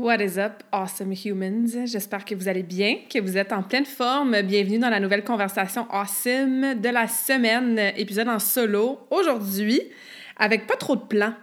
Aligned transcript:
What 0.00 0.22
is 0.22 0.38
up, 0.38 0.62
awesome 0.72 1.12
humans? 1.12 1.84
J'espère 1.84 2.24
que 2.24 2.34
vous 2.34 2.48
allez 2.48 2.62
bien, 2.62 3.00
que 3.12 3.18
vous 3.20 3.36
êtes 3.36 3.52
en 3.52 3.62
pleine 3.62 3.84
forme. 3.84 4.40
Bienvenue 4.40 4.78
dans 4.78 4.88
la 4.88 4.98
nouvelle 4.98 5.22
conversation 5.22 5.86
awesome 5.90 6.80
de 6.80 6.88
la 6.88 7.06
semaine, 7.06 7.78
épisode 7.98 8.28
en 8.28 8.38
solo. 8.38 9.00
Aujourd'hui, 9.10 9.82
avec 10.38 10.66
pas 10.66 10.76
trop 10.76 10.96
de 10.96 11.02
plans. 11.02 11.34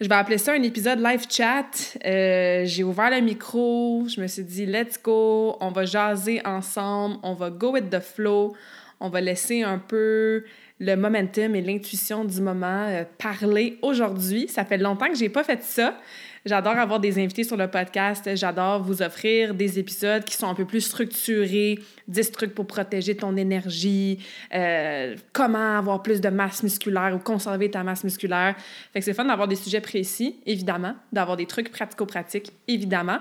Je 0.00 0.08
vais 0.08 0.14
appeler 0.16 0.38
ça 0.38 0.54
un 0.54 0.62
épisode 0.64 0.98
live 0.98 1.26
chat. 1.30 1.70
Euh, 2.04 2.64
j'ai 2.64 2.82
ouvert 2.82 3.10
le 3.10 3.20
micro, 3.20 4.08
je 4.08 4.20
me 4.20 4.26
suis 4.26 4.42
dit, 4.42 4.66
let's 4.66 5.00
go, 5.00 5.56
on 5.60 5.70
va 5.70 5.84
jaser 5.84 6.44
ensemble, 6.44 7.18
on 7.22 7.34
va 7.34 7.50
go 7.50 7.74
with 7.74 7.90
the 7.90 8.00
flow, 8.00 8.56
on 8.98 9.08
va 9.08 9.20
laisser 9.20 9.62
un 9.62 9.78
peu 9.78 10.42
le 10.80 10.96
momentum 10.96 11.54
et 11.54 11.62
l'intuition 11.62 12.24
du 12.24 12.40
moment 12.40 12.86
euh, 12.88 13.04
parler 13.18 13.78
aujourd'hui. 13.82 14.48
Ça 14.48 14.64
fait 14.64 14.78
longtemps 14.78 15.08
que 15.08 15.16
j'ai 15.16 15.28
pas 15.28 15.44
fait 15.44 15.62
ça. 15.62 15.94
J'adore 16.44 16.76
avoir 16.78 17.00
des 17.00 17.18
invités 17.18 17.44
sur 17.44 17.56
le 17.56 17.68
podcast. 17.68 18.28
J'adore 18.36 18.82
vous 18.82 19.02
offrir 19.02 19.54
des 19.54 19.78
épisodes 19.78 20.24
qui 20.24 20.34
sont 20.34 20.48
un 20.48 20.54
peu 20.54 20.64
plus 20.64 20.80
structurés, 20.80 21.78
10 22.06 22.32
trucs 22.32 22.54
pour 22.54 22.66
protéger 22.66 23.16
ton 23.16 23.36
énergie, 23.36 24.18
euh, 24.54 25.16
comment 25.32 25.78
avoir 25.78 26.02
plus 26.02 26.20
de 26.20 26.28
masse 26.28 26.62
musculaire 26.62 27.12
ou 27.14 27.18
conserver 27.18 27.70
ta 27.70 27.82
masse 27.82 28.04
musculaire. 28.04 28.54
Fait 28.92 29.00
que 29.00 29.04
c'est 29.04 29.14
fun 29.14 29.24
d'avoir 29.24 29.48
des 29.48 29.56
sujets 29.56 29.80
précis, 29.80 30.36
évidemment, 30.46 30.94
d'avoir 31.12 31.36
des 31.36 31.46
trucs 31.46 31.70
pratico-pratiques, 31.70 32.52
évidemment. 32.66 33.18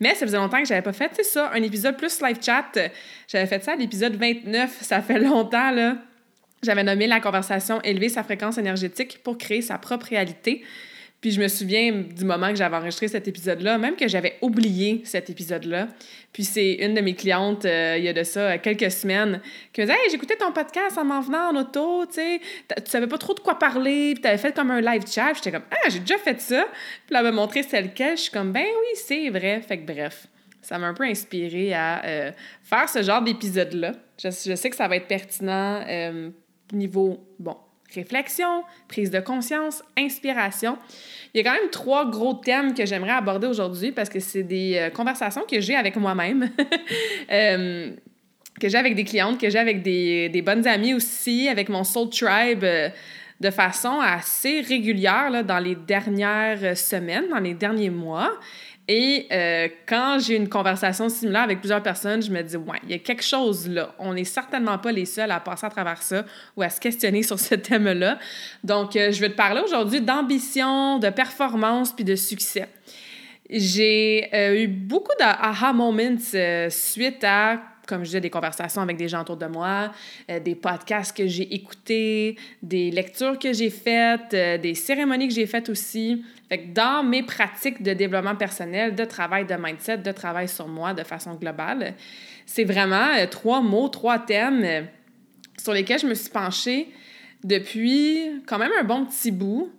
Mais 0.00 0.14
ça 0.14 0.26
faisait 0.26 0.38
longtemps 0.38 0.60
que 0.60 0.68
j'avais 0.68 0.82
pas 0.82 0.92
fait, 0.92 1.10
c'est 1.14 1.24
ça, 1.24 1.50
un 1.52 1.62
épisode 1.62 1.96
plus 1.96 2.20
live 2.22 2.38
chat. 2.40 2.78
J'avais 3.28 3.46
fait 3.46 3.62
ça 3.62 3.72
à 3.72 3.76
l'épisode 3.76 4.16
29, 4.16 4.78
ça 4.80 5.00
fait 5.02 5.18
longtemps, 5.18 5.70
là. 5.70 5.96
J'avais 6.64 6.82
nommé 6.82 7.06
la 7.06 7.20
conversation 7.20 7.80
élever 7.82 8.08
sa 8.08 8.22
fréquence 8.22 8.56
énergétique 8.56 9.20
pour 9.22 9.36
créer 9.36 9.60
sa 9.60 9.76
propre 9.76 10.06
réalité. 10.06 10.64
Puis 11.24 11.30
je 11.30 11.40
me 11.40 11.48
souviens 11.48 11.90
du 11.90 12.22
moment 12.26 12.50
que 12.50 12.56
j'avais 12.56 12.76
enregistré 12.76 13.08
cet 13.08 13.26
épisode-là, 13.26 13.78
même 13.78 13.96
que 13.96 14.06
j'avais 14.06 14.36
oublié 14.42 15.00
cet 15.06 15.30
épisode-là. 15.30 15.88
Puis 16.34 16.44
c'est 16.44 16.74
une 16.74 16.92
de 16.92 17.00
mes 17.00 17.14
clientes, 17.14 17.64
euh, 17.64 17.94
il 17.96 18.04
y 18.04 18.08
a 18.08 18.12
de 18.12 18.24
ça 18.24 18.58
quelques 18.58 18.90
semaines, 18.90 19.40
qui 19.72 19.80
me 19.80 19.86
disait 19.86 19.98
Hey, 19.98 20.10
j'écoutais 20.10 20.36
ton 20.36 20.52
podcast 20.52 20.98
en 20.98 21.04
m'en 21.06 21.22
venant 21.22 21.48
en 21.48 21.56
auto, 21.56 22.04
tu 22.04 22.16
sais, 22.16 22.40
tu 22.76 22.90
savais 22.90 23.06
pas 23.06 23.16
trop 23.16 23.32
de 23.32 23.40
quoi 23.40 23.58
parler, 23.58 24.12
puis 24.12 24.20
t'avais 24.20 24.36
fait 24.36 24.54
comme 24.54 24.70
un 24.70 24.82
live 24.82 25.04
chat. 25.10 25.32
J'étais 25.32 25.52
comme 25.52 25.64
Ah, 25.70 25.88
j'ai 25.88 26.00
déjà 26.00 26.18
fait 26.18 26.38
ça. 26.42 26.68
Puis 27.06 27.16
elle 27.16 27.22
m'a 27.22 27.32
montré 27.32 27.62
c'est 27.62 27.80
lequel. 27.80 28.18
Je 28.18 28.24
suis 28.24 28.30
comme 28.30 28.52
Ben 28.52 28.66
oui, 28.66 29.00
c'est 29.06 29.30
vrai. 29.30 29.62
Fait 29.62 29.78
que 29.78 29.90
bref, 29.90 30.26
ça 30.60 30.76
m'a 30.76 30.88
un 30.88 30.94
peu 30.94 31.04
inspiré 31.04 31.72
à 31.72 32.04
euh, 32.04 32.32
faire 32.62 32.86
ce 32.86 33.02
genre 33.02 33.22
d'épisode-là. 33.22 33.92
Je, 34.22 34.28
sais 34.28 34.68
que 34.68 34.76
ça 34.76 34.88
va 34.88 34.96
être 34.96 35.08
pertinent 35.08 35.86
euh, 35.88 36.28
niveau, 36.74 37.18
bon, 37.38 37.56
réflexion, 37.92 38.64
prise 38.88 39.10
de 39.10 39.20
conscience, 39.20 39.82
inspiration. 39.96 40.78
Il 41.32 41.38
y 41.38 41.40
a 41.40 41.50
quand 41.50 41.58
même 41.58 41.70
trois 41.70 42.08
gros 42.10 42.34
thèmes 42.34 42.74
que 42.74 42.86
j'aimerais 42.86 43.12
aborder 43.12 43.46
aujourd'hui 43.46 43.92
parce 43.92 44.08
que 44.08 44.20
c'est 44.20 44.42
des 44.42 44.76
euh, 44.76 44.90
conversations 44.90 45.42
que 45.50 45.60
j'ai 45.60 45.74
avec 45.74 45.96
moi-même, 45.96 46.50
euh, 47.32 47.90
que 48.60 48.68
j'ai 48.68 48.78
avec 48.78 48.94
des 48.94 49.04
clientes, 49.04 49.40
que 49.40 49.50
j'ai 49.50 49.58
avec 49.58 49.82
des, 49.82 50.42
bonnes 50.44 50.66
amies 50.66 50.94
aussi, 50.94 51.48
avec 51.48 51.68
mon 51.68 51.84
Soul 51.84 52.10
Tribe. 52.10 52.64
Euh, 52.64 52.88
de 53.40 53.50
façon 53.50 53.98
assez 54.00 54.60
régulière 54.60 55.28
là, 55.28 55.42
dans 55.42 55.58
les 55.58 55.74
dernières 55.74 56.76
semaines, 56.78 57.28
dans 57.28 57.40
les 57.40 57.52
derniers 57.52 57.90
mois. 57.90 58.30
Et 58.86 59.26
euh, 59.32 59.68
quand 59.86 60.18
j'ai 60.20 60.36
une 60.36 60.48
conversation 60.48 61.08
similaire 61.08 61.42
avec 61.42 61.60
plusieurs 61.60 61.82
personnes, 61.82 62.22
je 62.22 62.30
me 62.30 62.42
dis, 62.42 62.56
ouais, 62.56 62.78
il 62.84 62.90
y 62.90 62.94
a 62.94 62.98
quelque 62.98 63.22
chose 63.22 63.66
là. 63.66 63.94
On 63.98 64.12
n'est 64.12 64.24
certainement 64.24 64.76
pas 64.78 64.92
les 64.92 65.06
seuls 65.06 65.30
à 65.30 65.40
passer 65.40 65.64
à 65.64 65.70
travers 65.70 66.02
ça 66.02 66.24
ou 66.56 66.62
à 66.62 66.68
se 66.68 66.80
questionner 66.80 67.22
sur 67.22 67.38
ce 67.40 67.54
thème-là. 67.54 68.18
Donc, 68.62 68.94
euh, 68.96 69.10
je 69.10 69.20
vais 69.20 69.30
te 69.30 69.36
parler 69.36 69.62
aujourd'hui 69.64 70.02
d'ambition, 70.02 70.98
de 70.98 71.08
performance 71.08 71.92
puis 71.92 72.04
de 72.04 72.14
succès. 72.14 72.68
J'ai 73.48 74.28
euh, 74.34 74.62
eu 74.62 74.68
beaucoup 74.68 75.12
d'ah 75.18 75.72
moments 75.72 76.16
suite 76.68 77.24
à 77.24 77.60
comme 77.86 78.00
je 78.00 78.06
disais, 78.06 78.20
des 78.20 78.30
conversations 78.30 78.82
avec 78.82 78.96
des 78.96 79.08
gens 79.08 79.22
autour 79.22 79.36
de 79.36 79.46
moi, 79.46 79.92
des 80.44 80.54
podcasts 80.54 81.16
que 81.16 81.26
j'ai 81.26 81.54
écoutés, 81.54 82.36
des 82.62 82.90
lectures 82.90 83.38
que 83.38 83.52
j'ai 83.52 83.70
faites, 83.70 84.30
des 84.30 84.74
cérémonies 84.74 85.28
que 85.28 85.34
j'ai 85.34 85.46
faites 85.46 85.68
aussi, 85.68 86.24
fait 86.48 86.72
dans 86.72 87.02
mes 87.02 87.22
pratiques 87.22 87.82
de 87.82 87.92
développement 87.92 88.36
personnel, 88.36 88.94
de 88.94 89.04
travail 89.04 89.46
de 89.46 89.54
mindset, 89.54 89.98
de 89.98 90.12
travail 90.12 90.48
sur 90.48 90.68
moi 90.68 90.94
de 90.94 91.02
façon 91.02 91.34
globale, 91.34 91.94
c'est 92.46 92.64
vraiment 92.64 93.08
euh, 93.16 93.26
trois 93.26 93.60
mots, 93.60 93.88
trois 93.88 94.18
thèmes 94.18 94.64
euh, 94.64 94.82
sur 95.58 95.72
lesquels 95.72 96.00
je 96.00 96.06
me 96.06 96.14
suis 96.14 96.30
penchée 96.30 96.88
depuis 97.42 98.42
quand 98.46 98.58
même 98.58 98.72
un 98.78 98.84
bon 98.84 99.04
petit 99.06 99.30
bout. 99.30 99.70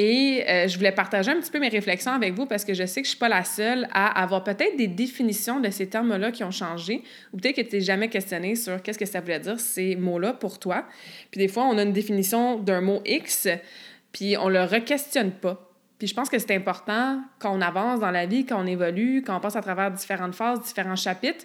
Et 0.00 0.44
euh, 0.48 0.68
je 0.68 0.76
voulais 0.76 0.92
partager 0.92 1.32
un 1.32 1.40
petit 1.40 1.50
peu 1.50 1.58
mes 1.58 1.70
réflexions 1.70 2.12
avec 2.12 2.32
vous 2.32 2.46
parce 2.46 2.64
que 2.64 2.72
je 2.72 2.86
sais 2.86 3.02
que 3.02 3.06
je 3.08 3.10
ne 3.10 3.16
suis 3.16 3.18
pas 3.18 3.28
la 3.28 3.42
seule 3.42 3.88
à 3.92 4.22
avoir 4.22 4.44
peut-être 4.44 4.76
des 4.76 4.86
définitions 4.86 5.58
de 5.58 5.70
ces 5.70 5.88
termes-là 5.88 6.30
qui 6.30 6.44
ont 6.44 6.52
changé 6.52 7.02
ou 7.32 7.36
peut-être 7.36 7.56
que 7.56 7.62
tu 7.62 7.74
n'es 7.74 7.82
jamais 7.82 8.08
questionné 8.08 8.54
sur 8.54 8.80
qu'est-ce 8.80 8.98
que 8.98 9.06
ça 9.06 9.20
voulait 9.20 9.40
dire 9.40 9.58
ces 9.58 9.96
mots-là 9.96 10.34
pour 10.34 10.60
toi. 10.60 10.84
Puis 11.32 11.40
des 11.40 11.48
fois, 11.48 11.64
on 11.64 11.76
a 11.78 11.82
une 11.82 11.92
définition 11.92 12.60
d'un 12.60 12.80
mot 12.80 13.02
X, 13.04 13.48
puis 14.12 14.36
on 14.36 14.48
le 14.48 14.62
re-questionne 14.62 15.32
pas. 15.32 15.68
Puis 15.98 16.06
je 16.06 16.14
pense 16.14 16.28
que 16.28 16.38
c'est 16.38 16.54
important 16.54 17.20
quand 17.40 17.52
on 17.52 17.60
avance 17.60 17.98
dans 17.98 18.12
la 18.12 18.26
vie, 18.26 18.46
quand 18.46 18.62
on 18.62 18.66
évolue, 18.68 19.24
quand 19.26 19.36
on 19.36 19.40
passe 19.40 19.56
à 19.56 19.62
travers 19.62 19.90
différentes 19.90 20.36
phases, 20.36 20.60
différents 20.60 20.94
chapitres, 20.94 21.44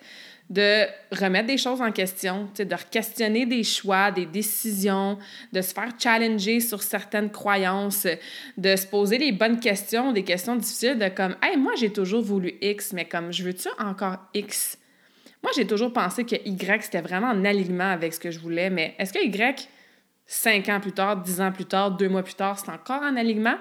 de 0.50 0.86
remettre 1.12 1.48
des 1.48 1.58
choses 1.58 1.82
en 1.82 1.92
question, 1.92 2.50
de 2.58 2.76
questionner 2.92 3.46
des 3.46 3.64
choix, 3.64 4.12
des 4.12 4.26
décisions, 4.26 5.18
de 5.52 5.62
se 5.62 5.74
faire 5.74 5.90
challenger 5.98 6.60
sur 6.60 6.84
certaines 6.84 7.32
croyances, 7.32 8.08
de 8.58 8.76
se 8.76 8.86
poser 8.86 9.18
les 9.18 9.32
bonnes 9.32 9.60
questions, 9.60 10.12
des 10.12 10.24
questions 10.24 10.56
difficiles 10.56 11.00
de 11.00 11.08
comme 11.08 11.36
Hey, 11.42 11.58
moi 11.58 11.74
j'ai 11.78 11.92
toujours 11.92 12.22
voulu 12.22 12.54
X, 12.62 12.94
mais 12.94 13.06
comme 13.06 13.32
je 13.32 13.44
veux-tu 13.44 13.70
encore 13.80 14.18
X? 14.34 14.78
Moi 15.42 15.52
j'ai 15.56 15.66
toujours 15.66 15.92
pensé 15.92 16.24
que 16.24 16.36
Y 16.36 16.84
c'était 16.84 17.02
vraiment 17.02 17.30
en 17.30 17.46
alignement 17.46 17.92
avec 17.92 18.14
ce 18.14 18.20
que 18.20 18.32
je 18.32 18.40
voulais, 18.40 18.70
mais 18.70 18.96
est-ce 19.00 19.14
que 19.14 19.26
Y, 19.26 19.68
cinq 20.26 20.70
ans 20.70 20.80
plus 20.80 20.94
tard, 20.94 21.22
dix 21.22 21.42
ans 21.42 21.52
plus 21.52 21.66
tard, 21.66 21.92
deux 21.92 22.10
mois 22.10 22.24
plus 22.24 22.36
tard, 22.36 22.60
c'est 22.60 22.72
encore 22.72 23.02
en 23.02 23.16
alignement? 23.16 23.56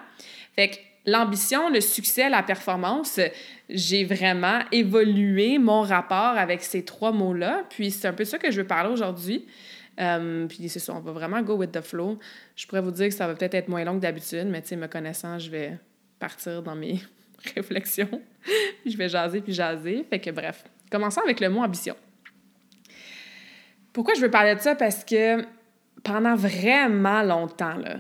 Fait 0.54 0.69
que 0.69 0.76
l'ambition, 1.07 1.69
le 1.69 1.81
succès, 1.81 2.29
la 2.29 2.43
performance, 2.43 3.21
j'ai 3.69 4.05
vraiment 4.05 4.61
évolué 4.71 5.59
mon 5.59 5.83
rapport 5.83 6.37
avec 6.37 6.63
ces 6.63 6.85
trois 6.85 7.13
mots-là. 7.13 7.65
Puis 7.71 7.91
c'est 7.91 8.09
un 8.09 8.13
peu 8.13 8.25
ça 8.25 8.39
que 8.39 8.51
je 8.51 8.61
veux 8.61 8.67
parler 8.67 8.91
aujourd'hui. 8.91 9.47
Euh, 10.01 10.47
puis 10.47 10.69
c'est 10.69 10.79
ça, 10.79 10.95
on 10.95 11.01
va 11.01 11.13
vraiment 11.13 11.43
go 11.43 11.55
with 11.57 11.73
the 11.73 11.81
flow. 11.81 12.19
Je 12.57 12.67
pourrais 12.67 12.81
vous 12.81 12.91
dire 12.91 13.09
que 13.09 13.15
ça 13.15 13.27
va 13.27 13.35
peut-être 13.35 13.55
être 13.55 13.69
moins 13.69 13.85
long 13.85 13.97
que 13.97 14.01
d'habitude, 14.01 14.47
mais 14.47 14.63
tu 14.63 14.69
sais, 14.69 14.77
me 14.77 14.87
connaissant, 14.87 15.39
je 15.39 15.51
vais 15.51 15.78
partir 16.19 16.63
dans 16.63 16.75
mes 16.75 17.01
réflexions. 17.55 18.22
je 18.87 18.97
vais 18.97 19.09
jaser 19.09 19.41
puis 19.41 19.53
jaser. 19.53 20.07
Fait 20.09 20.19
que 20.19 20.31
bref, 20.31 20.65
commençons 20.91 21.21
avec 21.21 21.41
le 21.41 21.48
mot 21.51 21.60
ambition. 21.60 21.97
Pourquoi 23.93 24.15
je 24.15 24.21
veux 24.21 24.31
parler 24.31 24.55
de 24.55 24.60
ça? 24.60 24.75
Parce 24.75 25.05
que 25.05 25.45
pendant 26.03 26.34
vraiment 26.34 27.22
longtemps, 27.22 27.77
là, 27.77 27.97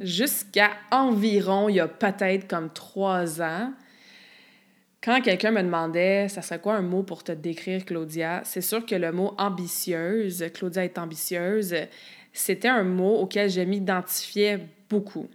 jusqu'à 0.00 0.70
environ, 0.90 1.68
il 1.68 1.76
y 1.76 1.80
a 1.80 1.88
peut-être 1.88 2.48
comme 2.48 2.70
trois 2.72 3.40
ans, 3.40 3.72
quand 5.02 5.20
quelqu'un 5.20 5.50
me 5.50 5.62
demandait, 5.62 6.28
ça 6.28 6.40
serait 6.40 6.60
quoi 6.60 6.76
un 6.76 6.82
mot 6.82 7.02
pour 7.02 7.22
te 7.22 7.32
décrire, 7.32 7.84
Claudia, 7.84 8.40
c'est 8.44 8.62
sûr 8.62 8.86
que 8.86 8.94
le 8.94 9.12
mot 9.12 9.34
ambitieuse, 9.36 10.46
Claudia 10.54 10.84
est 10.84 10.96
ambitieuse, 10.96 11.74
c'était 12.32 12.68
un 12.68 12.84
mot 12.84 13.18
auquel 13.18 13.50
je 13.50 13.60
m'identifiais 13.60 14.60
beaucoup. 14.88 15.28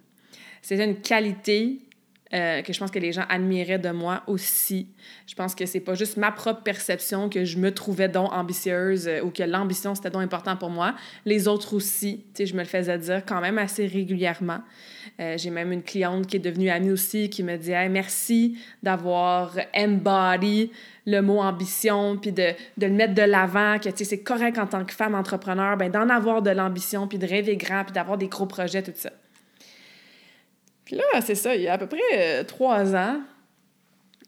C'était 0.63 0.85
une 0.85 1.01
qualité 1.01 1.81
euh, 2.31 2.61
que 2.61 2.71
je 2.73 2.79
pense 2.79 2.91
que 2.91 2.99
les 2.99 3.11
gens 3.11 3.25
admiraient 3.27 3.79
de 3.79 3.89
moi 3.89 4.21
aussi. 4.27 4.87
Je 5.25 5.33
pense 5.33 5.55
que 5.55 5.65
c'est 5.65 5.79
pas 5.79 5.95
juste 5.95 6.15
ma 6.15 6.31
propre 6.31 6.61
perception 6.61 7.27
que 7.27 7.43
je 7.43 7.57
me 7.57 7.73
trouvais 7.73 8.07
donc 8.07 8.31
ambitieuse 8.31 9.07
euh, 9.07 9.21
ou 9.21 9.31
que 9.31 9.41
l'ambition 9.41 9.95
c'était 9.95 10.11
donc 10.11 10.21
important 10.21 10.55
pour 10.55 10.69
moi. 10.69 10.93
Les 11.25 11.47
autres 11.47 11.73
aussi, 11.73 12.23
tu 12.35 12.43
sais, 12.43 12.45
je 12.45 12.53
me 12.53 12.59
le 12.59 12.67
faisais 12.67 12.99
dire 12.99 13.23
quand 13.25 13.41
même 13.41 13.57
assez 13.57 13.87
régulièrement. 13.87 14.59
Euh, 15.19 15.39
j'ai 15.39 15.49
même 15.49 15.71
une 15.71 15.81
cliente 15.81 16.27
qui 16.27 16.35
est 16.35 16.39
devenue 16.39 16.69
amie 16.69 16.91
aussi 16.91 17.31
qui 17.31 17.41
me 17.41 17.57
dit 17.57 17.71
merci 17.89 18.59
d'avoir 18.83 19.57
embody 19.75 20.71
le 21.07 21.21
mot 21.21 21.39
ambition 21.39 22.15
puis 22.17 22.31
de, 22.31 22.53
de 22.77 22.85
le 22.85 22.93
mettre 22.93 23.15
de 23.15 23.23
l'avant 23.23 23.79
que 23.79 23.89
tu 23.89 23.97
sais 23.97 24.03
c'est 24.03 24.21
correct 24.21 24.59
en 24.59 24.67
tant 24.67 24.85
que 24.85 24.93
femme 24.93 25.15
entrepreneur 25.15 25.77
ben 25.77 25.89
d'en 25.89 26.07
avoir 26.09 26.43
de 26.43 26.51
l'ambition 26.51 27.07
puis 27.07 27.17
de 27.17 27.25
rêver 27.25 27.57
grand 27.57 27.85
puis 27.85 27.93
d'avoir 27.93 28.19
des 28.19 28.27
gros 28.27 28.45
projets 28.45 28.83
tout 28.83 28.91
ça. 28.93 29.09
Puis 30.89 30.97
là, 30.97 31.21
c'est 31.21 31.35
ça, 31.35 31.55
il 31.55 31.61
y 31.61 31.67
a 31.67 31.73
à 31.73 31.77
peu 31.77 31.85
près 31.85 31.99
euh, 32.15 32.43
trois 32.43 32.95
ans, 32.95 33.21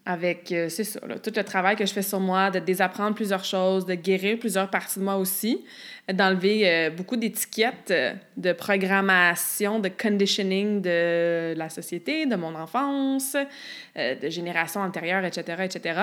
avec, 0.06 0.52
euh, 0.52 0.68
c'est 0.68 0.84
ça, 0.84 1.00
tout 1.20 1.32
le 1.34 1.42
travail 1.42 1.74
que 1.74 1.84
je 1.84 1.92
fais 1.92 2.02
sur 2.02 2.20
moi, 2.20 2.52
de 2.52 2.60
désapprendre 2.60 3.16
plusieurs 3.16 3.44
choses, 3.44 3.84
de 3.84 3.94
guérir 3.94 4.38
plusieurs 4.38 4.70
parties 4.70 5.00
de 5.00 5.04
moi 5.04 5.16
aussi, 5.16 5.64
d'enlever 6.12 6.70
euh, 6.70 6.90
beaucoup 6.90 7.16
d'étiquettes 7.16 7.92
de 8.36 8.52
programmation, 8.52 9.80
de 9.80 9.88
conditioning 9.88 10.80
de 10.82 11.52
la 11.56 11.68
société, 11.68 12.26
de 12.26 12.36
mon 12.36 12.54
enfance, 12.54 13.36
de 13.96 14.30
générations 14.30 14.82
antérieures, 14.82 15.24
etc., 15.24 15.64
etc. 15.64 16.00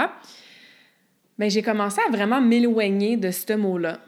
Mais 1.37 1.49
j'ai 1.49 1.61
commencé 1.61 2.01
à 2.05 2.11
vraiment 2.11 2.41
m'éloigner 2.41 3.15
de 3.15 3.31
ce 3.31 3.53
mot-là. 3.53 3.99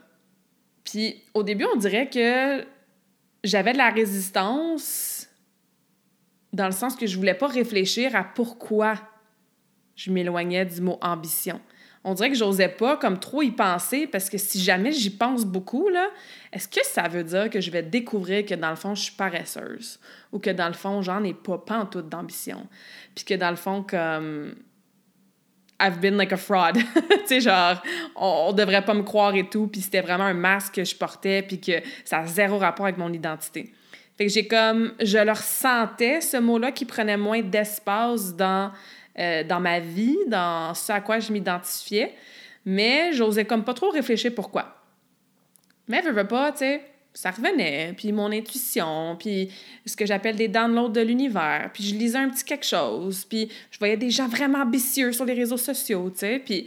Puis 0.84 1.22
au 1.32 1.44
début, 1.44 1.64
on 1.74 1.78
dirait 1.78 2.10
que 2.10 2.62
j'avais 3.42 3.72
de 3.72 3.78
la 3.78 3.88
résistance 3.88 5.21
dans 6.52 6.66
le 6.66 6.72
sens 6.72 6.96
que 6.96 7.06
je 7.06 7.16
voulais 7.16 7.34
pas 7.34 7.46
réfléchir 7.46 8.14
à 8.14 8.24
pourquoi 8.24 8.94
je 9.96 10.10
m'éloignais 10.10 10.64
du 10.64 10.80
mot 10.80 10.98
ambition. 11.00 11.60
On 12.04 12.14
dirait 12.14 12.30
que 12.30 12.36
j'osais 12.36 12.68
pas 12.68 12.96
comme 12.96 13.20
trop 13.20 13.42
y 13.42 13.52
penser 13.52 14.08
parce 14.08 14.28
que 14.28 14.36
si 14.36 14.60
jamais 14.60 14.90
j'y 14.90 15.10
pense 15.10 15.44
beaucoup, 15.44 15.88
là, 15.88 16.08
est-ce 16.52 16.66
que 16.66 16.84
ça 16.84 17.06
veut 17.06 17.22
dire 17.22 17.48
que 17.48 17.60
je 17.60 17.70
vais 17.70 17.82
découvrir 17.82 18.44
que 18.44 18.54
dans 18.54 18.70
le 18.70 18.76
fond, 18.76 18.94
je 18.94 19.02
suis 19.02 19.12
paresseuse 19.12 20.00
ou 20.32 20.40
que 20.40 20.50
dans 20.50 20.66
le 20.66 20.74
fond, 20.74 21.00
j'en 21.02 21.22
ai 21.22 21.32
pas, 21.32 21.58
pas 21.58 21.78
en 21.78 21.86
toute 21.86 22.08
d'ambition? 22.08 22.66
Puis 23.14 23.24
que 23.24 23.34
dans 23.34 23.50
le 23.50 23.56
fond, 23.56 23.84
comme 23.88 24.56
I've 25.80 26.00
been 26.00 26.16
like 26.16 26.32
a 26.32 26.36
fraud. 26.36 26.74
tu 26.74 27.26
sais, 27.26 27.40
genre, 27.40 27.80
on, 28.16 28.46
on, 28.48 28.52
devrait 28.52 28.84
pas 28.84 28.94
me 28.94 29.02
croire 29.02 29.34
et 29.34 29.48
tout, 29.48 29.66
puis 29.66 29.80
c'était 29.80 30.00
vraiment 30.00 30.24
un 30.24 30.34
masque 30.34 30.74
que 30.74 30.84
je 30.84 30.94
portais, 30.94 31.42
puis 31.42 31.60
que 31.60 31.72
ça 32.04 32.18
a 32.18 32.26
zéro 32.26 32.58
rapport 32.58 32.86
avec 32.86 32.98
mon 32.98 33.12
identité. 33.12 33.72
Fait 34.16 34.26
que 34.26 34.32
j'ai 34.32 34.46
comme, 34.46 34.92
je 35.00 35.18
le 35.18 35.32
ressentais, 35.32 36.20
ce 36.20 36.36
mot-là, 36.36 36.72
qui 36.72 36.84
prenait 36.84 37.16
moins 37.16 37.40
d'espace 37.40 38.34
dans, 38.36 38.70
euh, 39.18 39.42
dans 39.44 39.60
ma 39.60 39.80
vie, 39.80 40.18
dans 40.26 40.74
ce 40.74 40.92
à 40.92 41.00
quoi 41.00 41.18
je 41.18 41.32
m'identifiais. 41.32 42.14
Mais 42.64 43.12
j'osais 43.12 43.44
comme 43.44 43.64
pas 43.64 43.74
trop 43.74 43.90
réfléchir 43.90 44.34
pourquoi. 44.34 44.76
Mais 45.88 46.02
je 46.04 46.10
veux 46.10 46.26
pas, 46.26 46.52
tu 46.52 46.58
sais, 46.58 46.82
ça 47.14 47.30
revenait, 47.30 47.92
puis 47.96 48.10
mon 48.12 48.32
intuition, 48.32 49.16
puis 49.18 49.50
ce 49.84 49.96
que 49.96 50.06
j'appelle 50.06 50.36
des 50.36 50.48
downloads 50.48 50.92
de 50.92 51.00
l'univers, 51.02 51.70
puis 51.72 51.84
je 51.84 51.94
lisais 51.94 52.18
un 52.18 52.30
petit 52.30 52.44
quelque 52.44 52.64
chose, 52.64 53.26
puis 53.26 53.50
je 53.70 53.78
voyais 53.78 53.98
des 53.98 54.10
gens 54.10 54.28
vraiment 54.28 54.60
ambitieux 54.60 55.12
sur 55.12 55.26
les 55.26 55.34
réseaux 55.34 55.58
sociaux, 55.58 56.10
tu 56.10 56.20
sais, 56.20 56.38
puis 56.42 56.66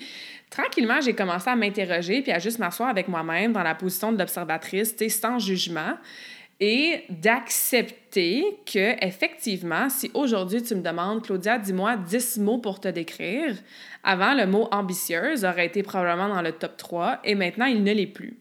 tranquillement, 0.52 1.02
j'ai 1.02 1.14
commencé 1.14 1.50
à 1.50 1.56
m'interroger, 1.56 2.22
puis 2.22 2.32
à 2.32 2.38
juste 2.38 2.60
m'asseoir 2.60 2.90
avec 2.90 3.08
moi-même 3.08 3.54
dans 3.54 3.64
la 3.64 3.74
position 3.74 4.12
de 4.12 4.20
l'observatrice, 4.20 4.96
tu 4.96 5.06
sais, 5.06 5.10
sans 5.10 5.40
jugement, 5.40 5.96
et 6.60 7.04
d'accepter 7.10 8.60
que 8.66 9.06
effectivement, 9.06 9.90
si 9.90 10.10
aujourd'hui 10.13 10.63
tu 10.63 10.75
me 10.75 10.81
demandes, 10.81 11.22
Claudia, 11.22 11.57
dis-moi 11.57 11.98
10 11.98 12.38
mots 12.38 12.60
pour 12.60 12.80
te 12.80 12.88
décrire, 12.88 13.56
avant 14.04 14.34
le 14.34 14.46
mot 14.48 14.68
ambitieuse 14.72 15.44
aurait 15.44 15.66
été 15.66 15.84
probablement 15.84 16.30
dans 16.30 16.42
le 16.42 16.54
top 16.54 16.78
3 16.78 17.19
et 17.25 17.36
maintenant 17.36 17.66
il 17.66 17.84
ne 17.84 17.92
l'est 17.92 18.07
plus. 18.07 18.40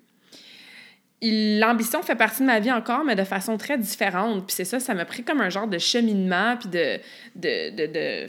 L'ambition 1.23 2.03
fait 2.03 2.17
partie 2.17 2.43
de 2.43 2.47
ma 2.47 2.61
vie 2.61 2.71
encore, 2.71 3.03
mais 3.03 3.17
de 3.17 3.25
façon 3.25 3.57
très 3.57 3.79
différente. 3.79 4.47
Puis 4.47 4.55
c'est 4.55 4.67
ça, 4.67 4.79
ça 4.79 4.95
m'a 4.95 5.07
pris 5.07 5.25
comme 5.25 5.41
un 5.41 5.49
genre 5.49 5.67
de 5.67 5.79
cheminement, 5.79 6.57
puis 6.59 6.69
de, 6.69 6.99
de, 7.35 7.71
de, 7.71 8.27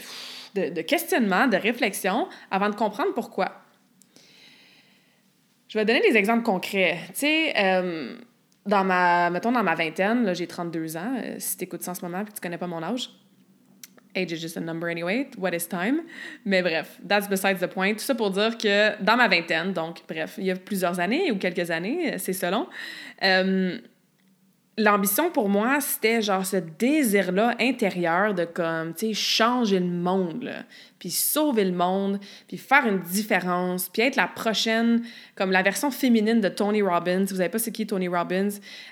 de, 0.55 0.69
de 0.69 0.81
questionnement, 0.81 1.47
de 1.47 1.57
réflexion, 1.57 2.29
avant 2.49 2.69
de 2.69 2.75
comprendre 2.75 3.13
pourquoi. 3.13 3.51
Je 5.67 5.77
vais 5.77 5.83
donner 5.83 5.99
des 5.99 6.15
exemples 6.15 6.43
concrets. 6.43 6.99
Tu 7.09 7.15
sais, 7.15 7.53
euh, 7.57 8.15
dans 8.65 8.83
ma, 8.83 9.29
mettons, 9.29 9.51
dans 9.51 9.63
ma 9.63 9.75
vingtaine, 9.75 10.25
là, 10.25 10.33
j'ai 10.33 10.47
32 10.47 10.97
ans. 10.97 11.15
Euh, 11.17 11.35
si 11.39 11.57
tu 11.57 11.65
écoutes 11.65 11.83
ça 11.83 11.91
en 11.91 11.95
ce 11.95 12.03
moment 12.03 12.21
et 12.21 12.25
que 12.25 12.31
tu 12.31 12.41
connais 12.41 12.57
pas 12.57 12.67
mon 12.67 12.81
âge, 12.81 13.09
age 14.15 14.31
is 14.31 14.37
just 14.37 14.57
a 14.57 14.61
number 14.61 14.89
anyway. 14.89 15.29
What 15.37 15.53
is 15.53 15.67
time? 15.67 16.01
Mais 16.45 16.61
bref, 16.61 16.99
that's 17.07 17.27
besides 17.27 17.59
the 17.59 17.67
point. 17.67 17.93
Tout 17.93 18.05
ça 18.05 18.15
pour 18.15 18.31
dire 18.31 18.57
que 18.57 19.01
dans 19.03 19.17
ma 19.17 19.27
vingtaine, 19.27 19.73
donc 19.73 20.01
bref, 20.07 20.35
il 20.37 20.45
y 20.45 20.51
a 20.51 20.55
plusieurs 20.55 20.99
années 20.99 21.31
ou 21.31 21.37
quelques 21.37 21.69
années, 21.69 22.13
euh, 22.13 22.17
c'est 22.17 22.33
selon, 22.33 22.67
euh, 23.23 23.77
l'ambition 24.77 25.31
pour 25.31 25.47
moi, 25.47 25.79
c'était 25.79 26.21
genre 26.21 26.45
ce 26.45 26.57
désir-là 26.57 27.55
intérieur 27.59 28.33
de 28.33 28.43
comme, 28.43 28.93
tu 28.93 29.07
sais, 29.07 29.13
changer 29.13 29.79
le 29.79 29.87
monde, 29.87 30.51
puis 30.99 31.09
sauver 31.09 31.63
le 31.63 31.71
monde, 31.71 32.19
puis 32.47 32.57
faire 32.57 32.85
une 32.85 32.99
différence, 32.99 33.87
puis 33.89 34.01
être 34.01 34.17
la 34.17 34.27
prochaine, 34.27 35.03
comme 35.35 35.51
la 35.51 35.61
version 35.61 35.91
féminine 35.91 36.41
de 36.41 36.49
Tony 36.49 36.81
Robbins. 36.81 37.23
Vous 37.25 37.37
savez 37.37 37.49
pas 37.49 37.59
c'est 37.59 37.71
qui 37.71 37.87
Tony 37.87 38.09
Robbins? 38.09 38.49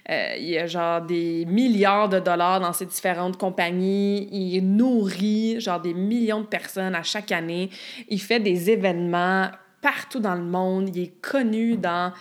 Euh, 0.09 0.35
il 0.37 0.49
y 0.49 0.57
a 0.57 0.67
genre 0.67 1.01
des 1.01 1.45
milliards 1.45 2.07
de 2.07 2.19
dollars 2.19 2.61
dans 2.61 2.73
ces 2.73 2.85
différentes 2.85 3.37
compagnies. 3.37 4.29
Il 4.31 4.61
nourrit 4.61 5.59
genre 5.59 5.81
des 5.81 5.93
millions 5.93 6.41
de 6.41 6.47
personnes 6.47 6.95
à 6.95 7.03
chaque 7.03 7.31
année. 7.31 7.69
Il 8.07 8.21
fait 8.21 8.39
des 8.39 8.69
événements 8.69 9.49
partout 9.81 10.19
dans 10.19 10.35
le 10.35 10.43
monde. 10.43 10.95
Il 10.95 11.03
est 11.03 11.21
connu 11.21 11.75
dans 11.75 12.13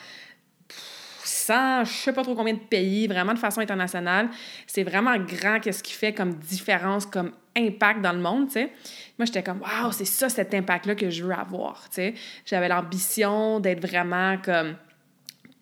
100, 1.26 1.84
je 1.84 1.92
sais 1.92 2.12
pas 2.12 2.22
trop 2.22 2.34
combien 2.34 2.54
de 2.54 2.58
pays, 2.58 3.06
vraiment 3.06 3.34
de 3.34 3.38
façon 3.38 3.60
internationale. 3.60 4.28
C'est 4.66 4.82
vraiment 4.82 5.16
grand 5.18 5.60
qu'est-ce 5.60 5.82
qu'il 5.82 5.96
fait 5.96 6.12
comme 6.12 6.34
différence, 6.34 7.06
comme 7.06 7.32
impact 7.56 8.00
dans 8.00 8.12
le 8.12 8.20
monde, 8.20 8.46
tu 8.46 8.54
sais. 8.54 8.72
Moi, 9.18 9.26
j'étais 9.26 9.42
comme, 9.42 9.60
waouh, 9.60 9.92
c'est 9.92 10.04
ça 10.04 10.28
cet 10.28 10.54
impact-là 10.54 10.94
que 10.94 11.10
je 11.10 11.24
veux 11.24 11.34
avoir, 11.34 11.84
tu 11.88 11.96
sais. 11.96 12.14
J'avais 12.46 12.68
l'ambition 12.68 13.60
d'être 13.60 13.86
vraiment 13.86 14.38
comme 14.38 14.76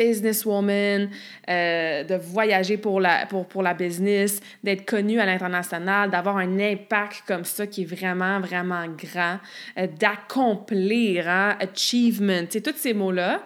businesswoman, 0.00 1.10
euh, 1.48 2.04
de 2.04 2.14
voyager 2.14 2.78
pour 2.78 3.00
la, 3.00 3.26
pour, 3.26 3.46
pour 3.46 3.62
la 3.62 3.74
business, 3.74 4.40
d'être 4.64 4.86
connue 4.86 5.20
à 5.20 5.26
l'international, 5.26 6.10
d'avoir 6.10 6.38
un 6.38 6.58
impact 6.58 7.24
comme 7.26 7.44
ça 7.44 7.66
qui 7.66 7.82
est 7.82 7.84
vraiment, 7.84 8.40
vraiment 8.40 8.86
grand, 8.86 9.38
euh, 9.78 9.86
d'accomplir, 9.86 11.28
hein, 11.28 11.56
achievement, 11.60 12.44
tu 12.46 12.52
sais, 12.52 12.60
tous 12.62 12.76
ces 12.76 12.94
mots-là. 12.94 13.42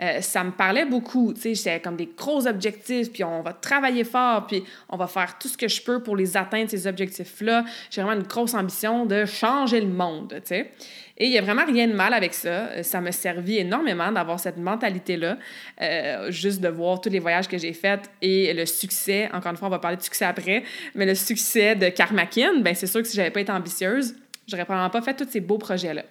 Euh, 0.00 0.20
ça 0.20 0.44
me 0.44 0.52
parlait 0.52 0.84
beaucoup. 0.84 1.32
Tu 1.34 1.40
sais, 1.40 1.54
c'était 1.54 1.80
comme 1.80 1.96
des 1.96 2.10
gros 2.16 2.46
objectifs, 2.46 3.12
puis 3.12 3.24
on 3.24 3.42
va 3.42 3.52
travailler 3.52 4.04
fort, 4.04 4.46
puis 4.46 4.62
on 4.88 4.96
va 4.96 5.06
faire 5.06 5.38
tout 5.38 5.48
ce 5.48 5.56
que 5.56 5.68
je 5.68 5.82
peux 5.82 6.02
pour 6.02 6.16
les 6.16 6.36
atteindre, 6.36 6.70
ces 6.70 6.86
objectifs-là. 6.86 7.64
J'ai 7.90 8.02
vraiment 8.02 8.20
une 8.20 8.26
grosse 8.26 8.54
ambition 8.54 9.06
de 9.06 9.24
changer 9.24 9.80
le 9.80 9.88
monde, 9.88 10.34
tu 10.36 10.40
sais. 10.44 10.72
Et 11.20 11.26
il 11.26 11.30
n'y 11.30 11.38
a 11.38 11.42
vraiment 11.42 11.64
rien 11.64 11.88
de 11.88 11.94
mal 11.94 12.14
avec 12.14 12.32
ça. 12.32 12.48
Euh, 12.48 12.82
ça 12.84 13.00
m'a 13.00 13.10
servi 13.10 13.58
énormément 13.58 14.12
d'avoir 14.12 14.38
cette 14.38 14.56
mentalité-là, 14.56 15.36
euh, 15.82 16.30
juste 16.30 16.60
de 16.60 16.68
voir 16.68 17.00
tous 17.00 17.08
les 17.08 17.18
voyages 17.18 17.48
que 17.48 17.58
j'ai 17.58 17.72
faits 17.72 18.08
et 18.22 18.54
le 18.54 18.66
succès. 18.66 19.28
Encore 19.32 19.50
une 19.50 19.56
fois, 19.56 19.66
on 19.66 19.72
va 19.72 19.80
parler 19.80 19.96
de 19.96 20.02
succès 20.02 20.24
après, 20.24 20.62
mais 20.94 21.06
le 21.06 21.16
succès 21.16 21.74
de 21.74 21.88
Karmakin, 21.88 22.60
ben 22.60 22.74
c'est 22.74 22.86
sûr 22.86 23.02
que 23.02 23.08
si 23.08 23.16
j'avais 23.16 23.32
pas 23.32 23.40
été 23.40 23.50
ambitieuse, 23.50 24.14
j'aurais 24.46 24.64
probablement 24.64 24.90
pas 24.90 25.02
fait 25.02 25.14
tous 25.14 25.28
ces 25.28 25.40
beaux 25.40 25.58
projets-là. 25.58 26.04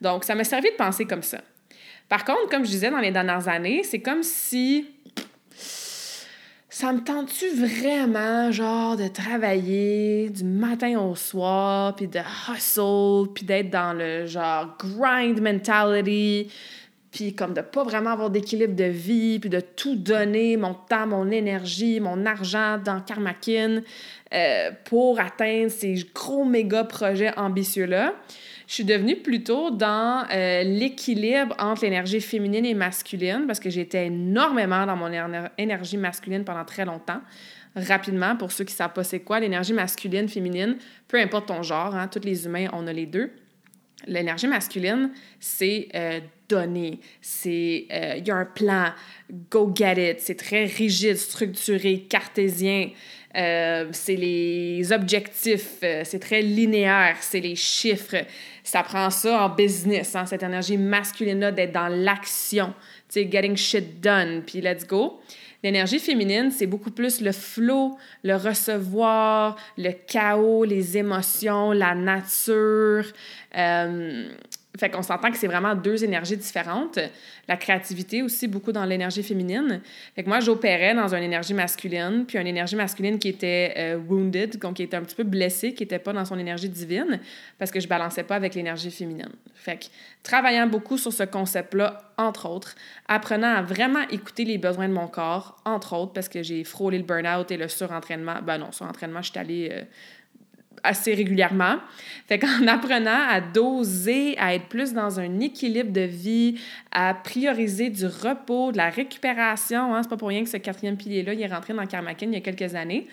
Donc, 0.00 0.24
ça 0.24 0.34
m'a 0.34 0.44
servi 0.44 0.70
de 0.70 0.76
penser 0.76 1.04
comme 1.04 1.22
ça. 1.22 1.38
Par 2.08 2.24
contre, 2.24 2.48
comme 2.50 2.64
je 2.64 2.70
disais 2.70 2.90
dans 2.90 2.98
les 2.98 3.10
dernières 3.10 3.48
années, 3.48 3.82
c'est 3.82 4.00
comme 4.00 4.22
si 4.22 4.86
ça 6.74 6.92
me 6.92 7.04
tente-tu 7.04 7.50
vraiment, 7.50 8.50
genre, 8.50 8.96
de 8.96 9.06
travailler 9.06 10.28
du 10.28 10.42
matin 10.42 10.98
au 10.98 11.14
soir, 11.14 11.94
puis 11.94 12.08
de 12.08 12.18
hustle, 12.18 13.32
puis 13.32 13.44
d'être 13.44 13.70
dans 13.70 13.92
le 13.92 14.26
genre 14.26 14.76
grind 14.76 15.40
mentality, 15.40 16.50
puis 17.12 17.32
comme 17.32 17.54
de 17.54 17.60
pas 17.60 17.84
vraiment 17.84 18.10
avoir 18.10 18.28
d'équilibre 18.28 18.74
de 18.74 18.84
vie, 18.84 19.38
puis 19.38 19.50
de 19.50 19.60
tout 19.60 19.94
donner, 19.94 20.56
mon 20.56 20.74
temps, 20.74 21.06
mon 21.06 21.30
énergie, 21.30 22.00
mon 22.00 22.26
argent 22.26 22.78
dans 22.84 23.00
Karmakin 23.00 23.82
euh, 24.34 24.70
pour 24.84 25.20
atteindre 25.20 25.70
ces 25.70 25.94
gros 26.12 26.44
méga 26.44 26.82
projets 26.82 27.32
ambitieux-là 27.38 28.14
je 28.74 28.78
suis 28.78 28.84
devenue 28.84 29.14
plutôt 29.14 29.70
dans 29.70 30.26
euh, 30.32 30.64
l'équilibre 30.64 31.54
entre 31.60 31.84
l'énergie 31.84 32.20
féminine 32.20 32.66
et 32.66 32.74
masculine 32.74 33.44
parce 33.46 33.60
que 33.60 33.70
j'étais 33.70 34.06
énormément 34.06 34.84
dans 34.84 34.96
mon 34.96 35.12
énergie 35.56 35.96
masculine 35.96 36.42
pendant 36.42 36.64
très 36.64 36.84
longtemps. 36.84 37.20
Rapidement, 37.76 38.34
pour 38.34 38.50
ceux 38.50 38.64
qui 38.64 38.72
ne 38.72 38.78
savent 38.78 38.92
pas 38.92 39.04
c'est 39.04 39.20
quoi, 39.20 39.38
l'énergie 39.38 39.74
masculine, 39.74 40.28
féminine, 40.28 40.76
peu 41.06 41.20
importe 41.20 41.46
ton 41.46 41.62
genre, 41.62 41.94
hein, 41.94 42.08
tous 42.08 42.24
les 42.24 42.46
humains, 42.46 42.66
on 42.72 42.88
a 42.88 42.92
les 42.92 43.06
deux. 43.06 43.30
L'énergie 44.08 44.48
masculine, 44.48 45.12
c'est 45.38 45.86
euh, 45.94 46.18
donner, 46.48 46.98
c'est 47.20 47.86
il 47.88 47.92
euh, 47.92 48.16
y 48.16 48.30
a 48.32 48.34
un 48.34 48.44
plan, 48.44 48.86
go 49.52 49.72
get 49.72 50.10
it, 50.10 50.18
c'est 50.18 50.34
très 50.34 50.64
rigide, 50.64 51.16
structuré, 51.16 52.00
cartésien. 52.08 52.90
C'est 53.36 54.14
les 54.14 54.92
objectifs, 54.92 55.78
c'est 55.80 56.20
très 56.20 56.40
linéaire, 56.40 57.16
c'est 57.20 57.40
les 57.40 57.56
chiffres. 57.56 58.14
Ça 58.64 58.82
prend 58.82 59.10
ça 59.10 59.44
en 59.44 59.50
business, 59.50 60.16
hein, 60.16 60.26
cette 60.26 60.42
énergie 60.42 60.78
masculine-là 60.78 61.52
d'être 61.52 61.72
dans 61.72 61.88
l'action, 61.88 62.74
tu 63.08 63.20
sais, 63.20 63.28
getting 63.30 63.56
shit 63.56 64.00
done, 64.00 64.42
puis 64.44 64.60
let's 64.60 64.86
go. 64.86 65.20
L'énergie 65.62 65.98
féminine, 65.98 66.50
c'est 66.50 66.66
beaucoup 66.66 66.90
plus 66.90 67.22
le 67.22 67.32
flow, 67.32 67.96
le 68.22 68.36
recevoir, 68.36 69.56
le 69.78 69.92
chaos, 69.92 70.64
les 70.64 70.98
émotions, 70.98 71.72
la 71.72 71.94
nature. 71.94 73.06
Euh, 73.56 74.28
fait 74.76 74.90
qu'on 74.90 75.02
s'entend 75.02 75.30
que 75.30 75.36
c'est 75.36 75.46
vraiment 75.46 75.74
deux 75.76 76.02
énergies 76.02 76.36
différentes. 76.36 76.98
La 77.46 77.56
créativité 77.56 78.22
aussi, 78.22 78.48
beaucoup 78.48 78.72
dans 78.72 78.84
l'énergie 78.84 79.22
féminine. 79.22 79.80
Fait 80.16 80.24
que 80.24 80.28
moi, 80.28 80.40
j'opérais 80.40 80.94
dans 80.94 81.14
une 81.14 81.22
énergie 81.22 81.54
masculine, 81.54 82.24
puis 82.26 82.38
une 82.38 82.46
énergie 82.46 82.74
masculine 82.74 83.18
qui 83.20 83.28
était 83.28 83.74
euh, 83.76 83.96
wounded, 83.96 84.58
donc 84.58 84.74
qui 84.74 84.82
était 84.82 84.96
un 84.96 85.02
petit 85.02 85.14
peu 85.14 85.22
blessée, 85.22 85.74
qui 85.74 85.84
n'était 85.84 86.00
pas 86.00 86.12
dans 86.12 86.24
son 86.24 86.38
énergie 86.38 86.68
divine, 86.68 87.20
parce 87.58 87.70
que 87.70 87.78
je 87.78 87.86
balançais 87.86 88.24
pas 88.24 88.34
avec 88.34 88.56
l'énergie 88.56 88.90
féminine. 88.90 89.30
Fait 89.54 89.76
que 89.76 89.84
travaillant 90.24 90.66
beaucoup 90.66 90.98
sur 90.98 91.12
ce 91.12 91.22
concept-là, 91.22 92.12
entre 92.18 92.48
autres, 92.48 92.74
apprenant 93.06 93.54
à 93.54 93.62
vraiment 93.62 94.02
écouter 94.10 94.44
les 94.44 94.58
besoins 94.58 94.88
de 94.88 94.94
mon 94.94 95.06
corps, 95.06 95.56
entre 95.64 95.94
autres, 95.94 96.12
parce 96.12 96.28
que 96.28 96.42
j'ai 96.42 96.64
frôlé 96.64 96.98
le 96.98 97.04
burn-out 97.04 97.48
et 97.52 97.56
le 97.56 97.68
surentraînement. 97.68 98.36
Ben 98.42 98.58
non, 98.58 98.72
surentraînement, 98.72 99.22
je 99.22 99.30
suis 99.30 99.38
allée... 99.38 99.68
Euh, 99.70 99.82
assez 100.84 101.14
régulièrement. 101.14 101.76
Fait 102.28 102.38
qu'en 102.38 102.66
apprenant 102.68 103.28
à 103.28 103.40
doser, 103.40 104.36
à 104.38 104.54
être 104.54 104.66
plus 104.66 104.92
dans 104.92 105.18
un 105.18 105.40
équilibre 105.40 105.92
de 105.92 106.02
vie, 106.02 106.60
à 106.92 107.14
prioriser 107.14 107.90
du 107.90 108.06
repos, 108.06 108.70
de 108.70 108.76
la 108.76 108.90
récupération, 108.90 109.94
hein, 109.94 110.02
c'est 110.02 110.08
pas 110.08 110.16
pour 110.16 110.28
rien 110.28 110.44
que 110.44 110.50
ce 110.50 110.58
quatrième 110.58 110.96
pilier-là, 110.96 111.34
il 111.34 111.40
est 111.40 111.46
rentré 111.46 111.74
dans 111.74 111.86
Karmakin 111.86 112.26
il 112.26 112.34
y 112.34 112.36
a 112.36 112.40
quelques 112.40 112.74
années, 112.74 113.08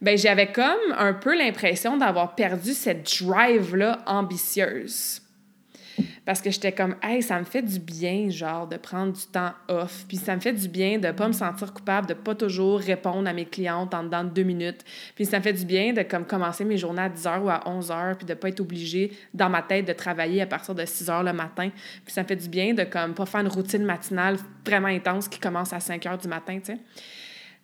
ben 0.00 0.16
j'avais 0.16 0.52
comme 0.52 0.94
un 0.96 1.14
peu 1.14 1.36
l'impression 1.36 1.96
d'avoir 1.96 2.34
perdu 2.34 2.72
cette 2.72 3.18
drive-là 3.20 4.02
ambitieuse. 4.06 5.22
Parce 6.24 6.40
que 6.40 6.50
j'étais 6.50 6.72
comme, 6.72 6.96
hey, 7.02 7.22
ça 7.22 7.38
me 7.38 7.44
fait 7.44 7.62
du 7.62 7.78
bien, 7.78 8.28
genre, 8.30 8.66
de 8.66 8.76
prendre 8.76 9.12
du 9.12 9.26
temps 9.26 9.52
off. 9.68 10.04
Puis 10.08 10.16
ça 10.16 10.34
me 10.34 10.40
fait 10.40 10.52
du 10.52 10.68
bien 10.68 10.98
de 10.98 11.10
pas 11.12 11.28
me 11.28 11.32
sentir 11.32 11.72
coupable, 11.72 12.08
de 12.08 12.14
pas 12.14 12.34
toujours 12.34 12.80
répondre 12.80 13.28
à 13.28 13.32
mes 13.32 13.44
clientes 13.46 13.94
en 13.94 14.04
dedans 14.04 14.24
de 14.24 14.30
deux 14.30 14.42
minutes. 14.42 14.84
Puis 15.14 15.24
ça 15.24 15.38
me 15.38 15.42
fait 15.42 15.52
du 15.52 15.64
bien 15.64 15.92
de 15.92 16.02
comme 16.02 16.24
commencer 16.24 16.64
mes 16.64 16.76
journées 16.76 17.02
à 17.02 17.08
10 17.08 17.24
h 17.24 17.40
ou 17.40 17.48
à 17.48 17.62
11 17.66 17.90
h, 17.90 18.14
puis 18.16 18.26
de 18.26 18.34
pas 18.34 18.48
être 18.48 18.60
obligée, 18.60 19.12
dans 19.32 19.48
ma 19.48 19.62
tête, 19.62 19.86
de 19.86 19.92
travailler 19.92 20.42
à 20.42 20.46
partir 20.46 20.74
de 20.74 20.84
6 20.84 21.08
h 21.08 21.24
le 21.24 21.32
matin. 21.32 21.70
Puis 22.04 22.12
ça 22.12 22.22
me 22.22 22.26
fait 22.26 22.36
du 22.36 22.48
bien 22.48 22.74
de 22.74 22.84
comme 22.84 23.14
pas 23.14 23.26
faire 23.26 23.40
une 23.40 23.48
routine 23.48 23.84
matinale 23.84 24.36
vraiment 24.64 24.88
intense 24.88 25.28
qui 25.28 25.38
commence 25.38 25.72
à 25.72 25.80
5 25.80 26.02
h 26.02 26.20
du 26.20 26.28
matin, 26.28 26.58
tu 26.58 26.72
sais. 26.72 26.78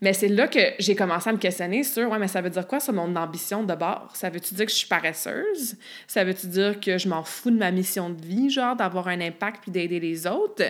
Mais 0.02 0.12
c'est 0.12 0.28
là 0.28 0.48
que 0.48 0.58
j'ai 0.80 0.96
commencé 0.96 1.30
à 1.30 1.32
me 1.32 1.38
questionner 1.38 1.84
sur, 1.84 2.10
ouais, 2.10 2.18
mais 2.18 2.26
ça 2.26 2.40
veut 2.40 2.50
dire 2.50 2.66
quoi, 2.66 2.80
ça, 2.80 2.90
mon 2.90 3.14
ambition 3.14 3.62
de 3.62 3.74
bord? 3.74 4.10
Ça 4.14 4.30
veut-tu 4.30 4.52
dire 4.52 4.66
que 4.66 4.72
je 4.72 4.76
suis 4.76 4.88
paresseuse? 4.88 5.76
Ça 6.08 6.24
veut-tu 6.24 6.48
dire 6.48 6.80
que 6.80 6.98
je 6.98 7.08
m'en 7.08 7.22
fous 7.22 7.52
de 7.52 7.56
ma 7.56 7.70
mission 7.70 8.10
de 8.10 8.20
vie, 8.20 8.50
genre, 8.50 8.74
d'avoir 8.74 9.06
un 9.06 9.20
impact 9.20 9.62
puis 9.62 9.70
d'aider 9.70 10.00
les 10.00 10.26
autres? 10.26 10.64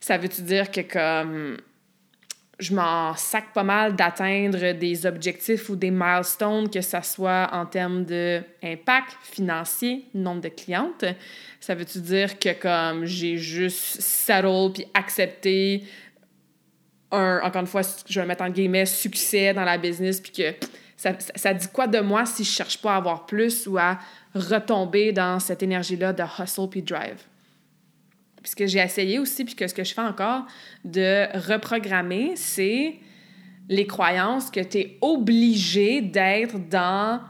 Ça 0.00 0.18
veut-tu 0.18 0.42
dire 0.42 0.70
que, 0.70 0.82
comme, 0.82 1.56
je 2.58 2.74
m'en 2.74 3.14
sac 3.16 3.54
pas 3.54 3.62
mal 3.62 3.96
d'atteindre 3.96 4.72
des 4.72 5.06
objectifs 5.06 5.70
ou 5.70 5.76
des 5.76 5.90
milestones, 5.90 6.68
que 6.68 6.82
ce 6.82 6.98
soit 7.02 7.48
en 7.52 7.64
termes 7.64 8.04
d'impact 8.04 9.16
financier, 9.22 10.04
nombre 10.12 10.42
de 10.42 10.48
clientes? 10.48 11.06
Ça 11.58 11.74
veut-tu 11.74 12.00
dire 12.00 12.38
que, 12.38 12.52
comme, 12.52 13.06
j'ai 13.06 13.38
juste 13.38 13.98
settle 14.02 14.72
puis 14.74 14.86
accepté 14.92 15.84
un, 17.12 17.40
encore 17.42 17.60
une 17.60 17.66
fois, 17.66 17.82
je 18.08 18.20
vais 18.20 18.26
mettre 18.26 18.42
en 18.42 18.50
guillemets, 18.50 18.86
succès 18.86 19.52
dans 19.54 19.64
la 19.64 19.78
business, 19.78 20.20
puis 20.20 20.32
que 20.32 20.54
ça, 20.96 21.12
ça, 21.34 21.52
dit 21.52 21.68
quoi 21.68 21.86
de 21.86 22.00
moi 22.00 22.24
si 22.24 22.44
je 22.44 22.50
cherche 22.50 22.80
pas 22.80 22.94
à 22.94 22.96
avoir 22.96 23.26
plus 23.26 23.66
ou 23.66 23.76
à 23.76 23.98
retomber 24.34 25.12
dans 25.12 25.38
cette 25.38 25.62
énergie-là 25.62 26.12
de 26.12 26.22
hustle 26.22 26.68
puis 26.70 26.82
drive? 26.82 27.22
Puis 28.42 28.50
ce 28.50 28.56
que 28.56 28.66
j'ai 28.66 28.80
essayé 28.80 29.18
aussi, 29.18 29.44
puis 29.44 29.54
que 29.54 29.66
ce 29.66 29.74
que 29.74 29.84
je 29.84 29.94
fais 29.94 30.02
encore, 30.02 30.46
de 30.84 31.26
reprogrammer, 31.48 32.32
c'est 32.34 32.96
les 33.68 33.86
croyances 33.86 34.50
que 34.50 34.60
tu 34.60 34.78
es 34.78 34.98
obligé 35.00 36.00
d'être 36.00 36.58
dans 36.58 37.20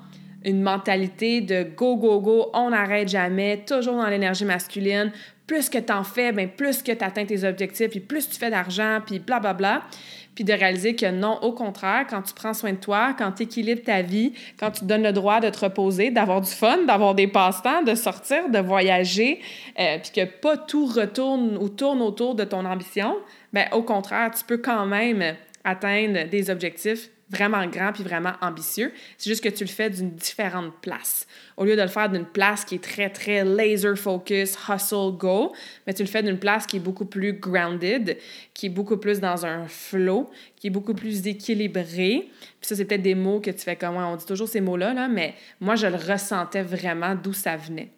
une 0.45 0.63
mentalité 0.63 1.41
de 1.41 1.63
go, 1.63 1.97
go, 1.97 2.21
go, 2.21 2.51
on 2.55 2.71
n'arrête 2.71 3.09
jamais, 3.09 3.65
toujours 3.67 3.97
dans 3.97 4.09
l'énergie 4.09 4.45
masculine, 4.45 5.13
plus 5.47 5.69
que 5.69 5.79
tu 5.79 5.93
en 5.93 6.05
fais, 6.05 6.33
bien, 6.33 6.47
plus 6.47 6.83
que 6.83 6.93
tu 6.93 7.05
atteins 7.05 7.25
tes 7.25 7.45
objectifs, 7.45 7.91
puis 7.91 8.01
plus 8.01 8.29
tu 8.29 8.37
fais 8.39 8.51
d'argent, 8.51 9.01
puis 9.05 9.19
blablabla. 9.19 9.53
Bla, 9.53 9.79
bla. 9.79 9.89
Puis 10.35 10.45
de 10.45 10.53
réaliser 10.53 10.97
que 10.97 11.11
non, 11.11 11.39
au 11.43 11.53
contraire, 11.53 12.07
quand 12.09 12.23
tu 12.23 12.33
prends 12.33 12.55
soin 12.55 12.73
de 12.73 12.79
toi, 12.79 13.15
quand 13.19 13.33
tu 13.33 13.43
équilibres 13.43 13.83
ta 13.83 14.01
vie, 14.01 14.33
quand 14.59 14.71
tu 14.71 14.81
te 14.81 14.85
donnes 14.87 15.03
le 15.03 15.13
droit 15.13 15.41
de 15.41 15.51
te 15.51 15.59
reposer, 15.59 16.11
d'avoir 16.11 16.41
du 16.41 16.51
fun, 16.51 16.85
d'avoir 16.87 17.15
des 17.15 17.27
passe-temps, 17.27 17.83
de 17.83 17.95
sortir, 17.95 18.49
de 18.49 18.59
voyager, 18.59 19.41
euh, 19.79 19.99
puis 19.99 20.11
que 20.13 20.25
pas 20.25 20.57
tout 20.57 20.87
retourne 20.87 21.59
ou 21.59 21.69
tourne 21.69 22.01
autour 22.01 22.35
de 22.35 22.45
ton 22.45 22.65
ambition, 22.65 23.17
bien, 23.53 23.67
au 23.73 23.83
contraire, 23.83 24.31
tu 24.31 24.43
peux 24.45 24.57
quand 24.57 24.87
même 24.87 25.23
atteindre 25.65 26.27
des 26.29 26.49
objectifs 26.49 27.11
vraiment 27.33 27.67
grand 27.67 27.93
puis 27.93 28.05
vraiment 28.05 28.35
ambitieux. 28.43 28.93
C'est 29.17 29.31
juste 29.31 29.43
que 29.43 29.49
tu 29.49 29.65
le 29.65 29.71
fais 29.71 29.89
d'une 29.91 30.11
différente 30.11 30.75
place. 30.83 31.27
Au 31.57 31.65
lieu 31.65 31.75
de 31.75 31.83
le 31.83 31.89
faire 31.89 32.11
d'une 32.11 32.27
place 32.27 32.65
qui 32.65 32.77
est 32.77 32.85
très, 32.85 33.09
très 33.09 33.43
laser 33.45 33.97
focus, 33.97 34.57
hustle, 34.69 35.17
go, 35.17 35.53
mais 35.87 35.95
tu 35.95 36.03
le 36.03 36.09
fais 36.09 36.23
d'une 36.23 36.39
place 36.39 36.67
qui 36.67 36.77
est 36.77 36.81
beaucoup 36.81 37.07
plus 37.07 37.33
grounded, 37.33 38.19
qui 38.53 38.67
est 38.67 38.71
beaucoup 38.71 38.99
plus 38.99 39.19
dans 39.19 39.47
un 39.47 39.67
flow, 39.67 40.31
qui 40.57 40.67
est 40.67 40.71
beaucoup 40.71 40.95
plus 40.95 41.27
équilibré. 41.27 42.31
Puis 42.61 42.69
ça, 42.69 42.77
c'est 42.77 42.99
des 42.99 43.15
mots 43.15 43.41
que 43.41 43.51
tu 43.51 43.61
fais 43.61 43.77
comme, 43.77 43.97
on 43.97 44.17
dit 44.17 44.27
toujours 44.27 44.49
ces 44.49 44.61
mots-là, 44.61 44.93
là, 44.93 45.09
mais 45.09 45.35
moi, 45.61 45.75
je 45.75 45.87
le 45.87 45.97
ressentais 45.97 46.62
vraiment 46.62 47.15
d'où 47.15 47.33
ça 47.33 47.57
venait. 47.57 47.91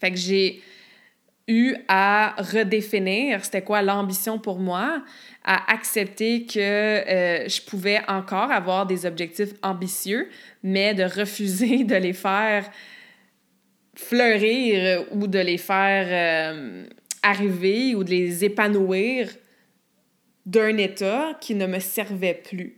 Fait 0.00 0.12
que 0.12 0.16
j'ai 0.16 0.62
eu 1.48 1.74
à 1.88 2.36
redéfinir 2.38 3.44
c'était 3.44 3.62
quoi 3.62 3.82
l'ambition 3.82 4.38
pour 4.38 4.58
moi, 4.58 5.02
à 5.42 5.72
accepter 5.72 6.44
que 6.44 6.58
euh, 6.60 7.48
je 7.48 7.62
pouvais 7.62 8.00
encore 8.06 8.52
avoir 8.52 8.86
des 8.86 9.06
objectifs 9.06 9.54
ambitieux, 9.62 10.28
mais 10.62 10.94
de 10.94 11.04
refuser 11.04 11.84
de 11.84 11.96
les 11.96 12.12
faire 12.12 12.70
fleurir 13.96 15.06
ou 15.10 15.26
de 15.26 15.38
les 15.38 15.58
faire 15.58 16.06
euh, 16.54 16.86
arriver 17.22 17.94
ou 17.94 18.04
de 18.04 18.10
les 18.10 18.44
épanouir 18.44 19.30
d'un 20.46 20.76
état 20.76 21.36
qui 21.40 21.54
ne 21.54 21.66
me 21.66 21.80
servait 21.80 22.34
plus. 22.34 22.76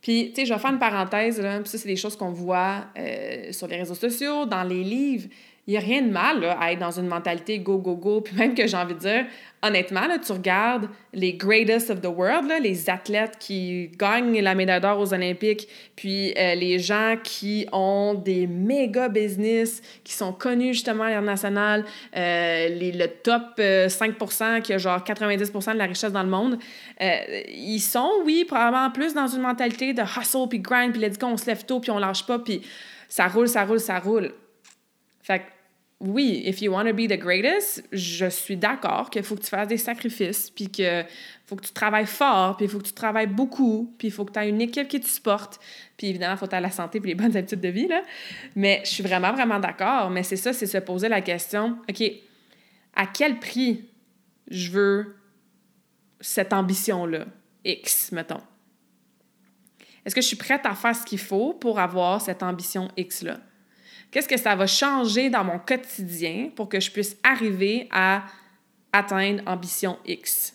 Puis, 0.00 0.32
tu 0.34 0.40
sais, 0.40 0.46
je 0.46 0.52
vais 0.52 0.58
faire 0.58 0.72
une 0.72 0.80
parenthèse, 0.80 1.40
là, 1.40 1.64
ça, 1.64 1.78
c'est 1.78 1.86
des 1.86 1.96
choses 1.96 2.16
qu'on 2.16 2.32
voit 2.32 2.86
euh, 2.98 3.52
sur 3.52 3.68
les 3.68 3.76
réseaux 3.76 3.94
sociaux, 3.94 4.46
dans 4.46 4.64
les 4.64 4.82
livres, 4.82 5.28
il 5.68 5.70
n'y 5.70 5.76
a 5.76 5.80
rien 5.80 6.02
de 6.02 6.10
mal 6.10 6.44
à 6.58 6.72
être 6.72 6.80
dans 6.80 6.90
une 6.90 7.06
mentalité 7.06 7.60
go, 7.60 7.78
go, 7.78 7.94
go. 7.94 8.20
Puis 8.20 8.34
même 8.34 8.52
que 8.52 8.66
j'ai 8.66 8.76
envie 8.76 8.94
de 8.94 8.98
dire, 8.98 9.26
honnêtement, 9.62 10.08
là, 10.08 10.18
tu 10.18 10.32
regardes 10.32 10.88
les 11.12 11.34
greatest 11.34 11.88
of 11.90 12.00
the 12.00 12.06
world, 12.06 12.48
là, 12.48 12.58
les 12.58 12.90
athlètes 12.90 13.36
qui 13.38 13.88
gagnent 13.96 14.40
la 14.40 14.56
médaille 14.56 14.80
d'or 14.80 14.98
aux 14.98 15.14
Olympiques, 15.14 15.68
puis 15.94 16.34
euh, 16.36 16.56
les 16.56 16.80
gens 16.80 17.14
qui 17.22 17.68
ont 17.70 18.14
des 18.14 18.48
méga 18.48 19.08
business, 19.08 19.82
qui 20.02 20.14
sont 20.14 20.32
connus 20.32 20.74
justement 20.74 21.04
à 21.04 21.10
l'international, 21.10 21.84
euh, 22.16 22.68
le 22.68 23.06
top 23.06 23.42
5% 23.58 24.42
euh, 24.42 24.60
qui 24.60 24.72
a 24.72 24.78
genre 24.78 24.98
90% 24.98 25.74
de 25.74 25.78
la 25.78 25.86
richesse 25.86 26.12
dans 26.12 26.24
le 26.24 26.28
monde, 26.28 26.58
ils 27.00 27.78
sont, 27.78 28.10
oui, 28.24 28.44
probablement 28.44 28.90
plus 28.90 29.14
dans 29.14 29.28
une 29.28 29.42
mentalité 29.42 29.92
de 29.92 30.02
hustle, 30.02 30.48
puis 30.48 30.58
grind, 30.58 30.90
puis 30.90 31.00
let's 31.00 31.16
go, 31.16 31.28
on 31.28 31.36
se 31.36 31.46
lève 31.46 31.64
tôt, 31.64 31.78
puis 31.78 31.92
on 31.92 31.98
lâche 31.98 32.26
pas, 32.26 32.40
puis 32.40 32.62
ça 33.08 33.28
roule, 33.28 33.46
ça 33.46 33.64
roule, 33.64 33.78
ça 33.78 34.00
roule. 34.00 34.32
Fait 35.22 35.40
que, 35.40 35.44
oui, 36.02 36.42
if 36.44 36.60
you 36.60 36.72
want 36.72 36.86
to 36.86 36.92
be 36.92 37.06
the 37.06 37.16
greatest, 37.16 37.84
je 37.92 38.26
suis 38.26 38.56
d'accord 38.56 39.08
qu'il 39.08 39.22
faut 39.22 39.36
que 39.36 39.42
tu 39.42 39.48
fasses 39.48 39.68
des 39.68 39.76
sacrifices, 39.76 40.50
puis 40.50 40.66
qu'il 40.66 41.06
faut 41.46 41.54
que 41.54 41.64
tu 41.64 41.72
travailles 41.72 42.06
fort, 42.06 42.56
puis 42.56 42.66
il 42.66 42.68
faut 42.68 42.78
que 42.78 42.86
tu 42.86 42.92
travailles 42.92 43.28
beaucoup, 43.28 43.94
puis 43.98 44.08
il 44.08 44.10
faut 44.10 44.24
que 44.24 44.32
tu 44.32 44.40
aies 44.40 44.48
une 44.48 44.60
équipe 44.60 44.88
qui 44.88 44.98
te 44.98 45.06
supporte, 45.06 45.60
puis 45.96 46.08
évidemment, 46.08 46.34
il 46.34 46.38
faut 46.38 46.46
que 46.46 46.56
tu 46.56 46.60
la 46.60 46.72
santé 46.72 47.00
puis 47.00 47.10
les 47.10 47.14
bonnes 47.22 47.36
habitudes 47.36 47.60
de 47.60 47.68
vie, 47.68 47.86
là. 47.86 48.02
Mais 48.56 48.80
je 48.84 48.90
suis 48.90 49.02
vraiment, 49.04 49.32
vraiment 49.32 49.60
d'accord. 49.60 50.10
Mais 50.10 50.24
c'est 50.24 50.36
ça, 50.36 50.52
c'est 50.52 50.66
se 50.66 50.78
poser 50.78 51.08
la 51.08 51.20
question, 51.20 51.78
OK, 51.88 52.02
à 52.94 53.06
quel 53.06 53.38
prix 53.38 53.88
je 54.48 54.70
veux 54.70 55.16
cette 56.20 56.52
ambition-là, 56.52 57.26
X, 57.64 58.10
mettons? 58.10 58.42
Est-ce 60.04 60.16
que 60.16 60.20
je 60.20 60.26
suis 60.26 60.36
prête 60.36 60.66
à 60.66 60.74
faire 60.74 60.96
ce 60.96 61.04
qu'il 61.04 61.20
faut 61.20 61.54
pour 61.54 61.78
avoir 61.78 62.20
cette 62.20 62.42
ambition 62.42 62.88
X-là? 62.96 63.38
Qu'est-ce 64.12 64.28
que 64.28 64.36
ça 64.36 64.54
va 64.54 64.66
changer 64.66 65.30
dans 65.30 65.42
mon 65.42 65.58
quotidien 65.58 66.50
pour 66.54 66.68
que 66.68 66.78
je 66.78 66.90
puisse 66.90 67.16
arriver 67.24 67.88
à 67.90 68.24
atteindre 68.92 69.42
ambition 69.46 69.98
X? 70.06 70.54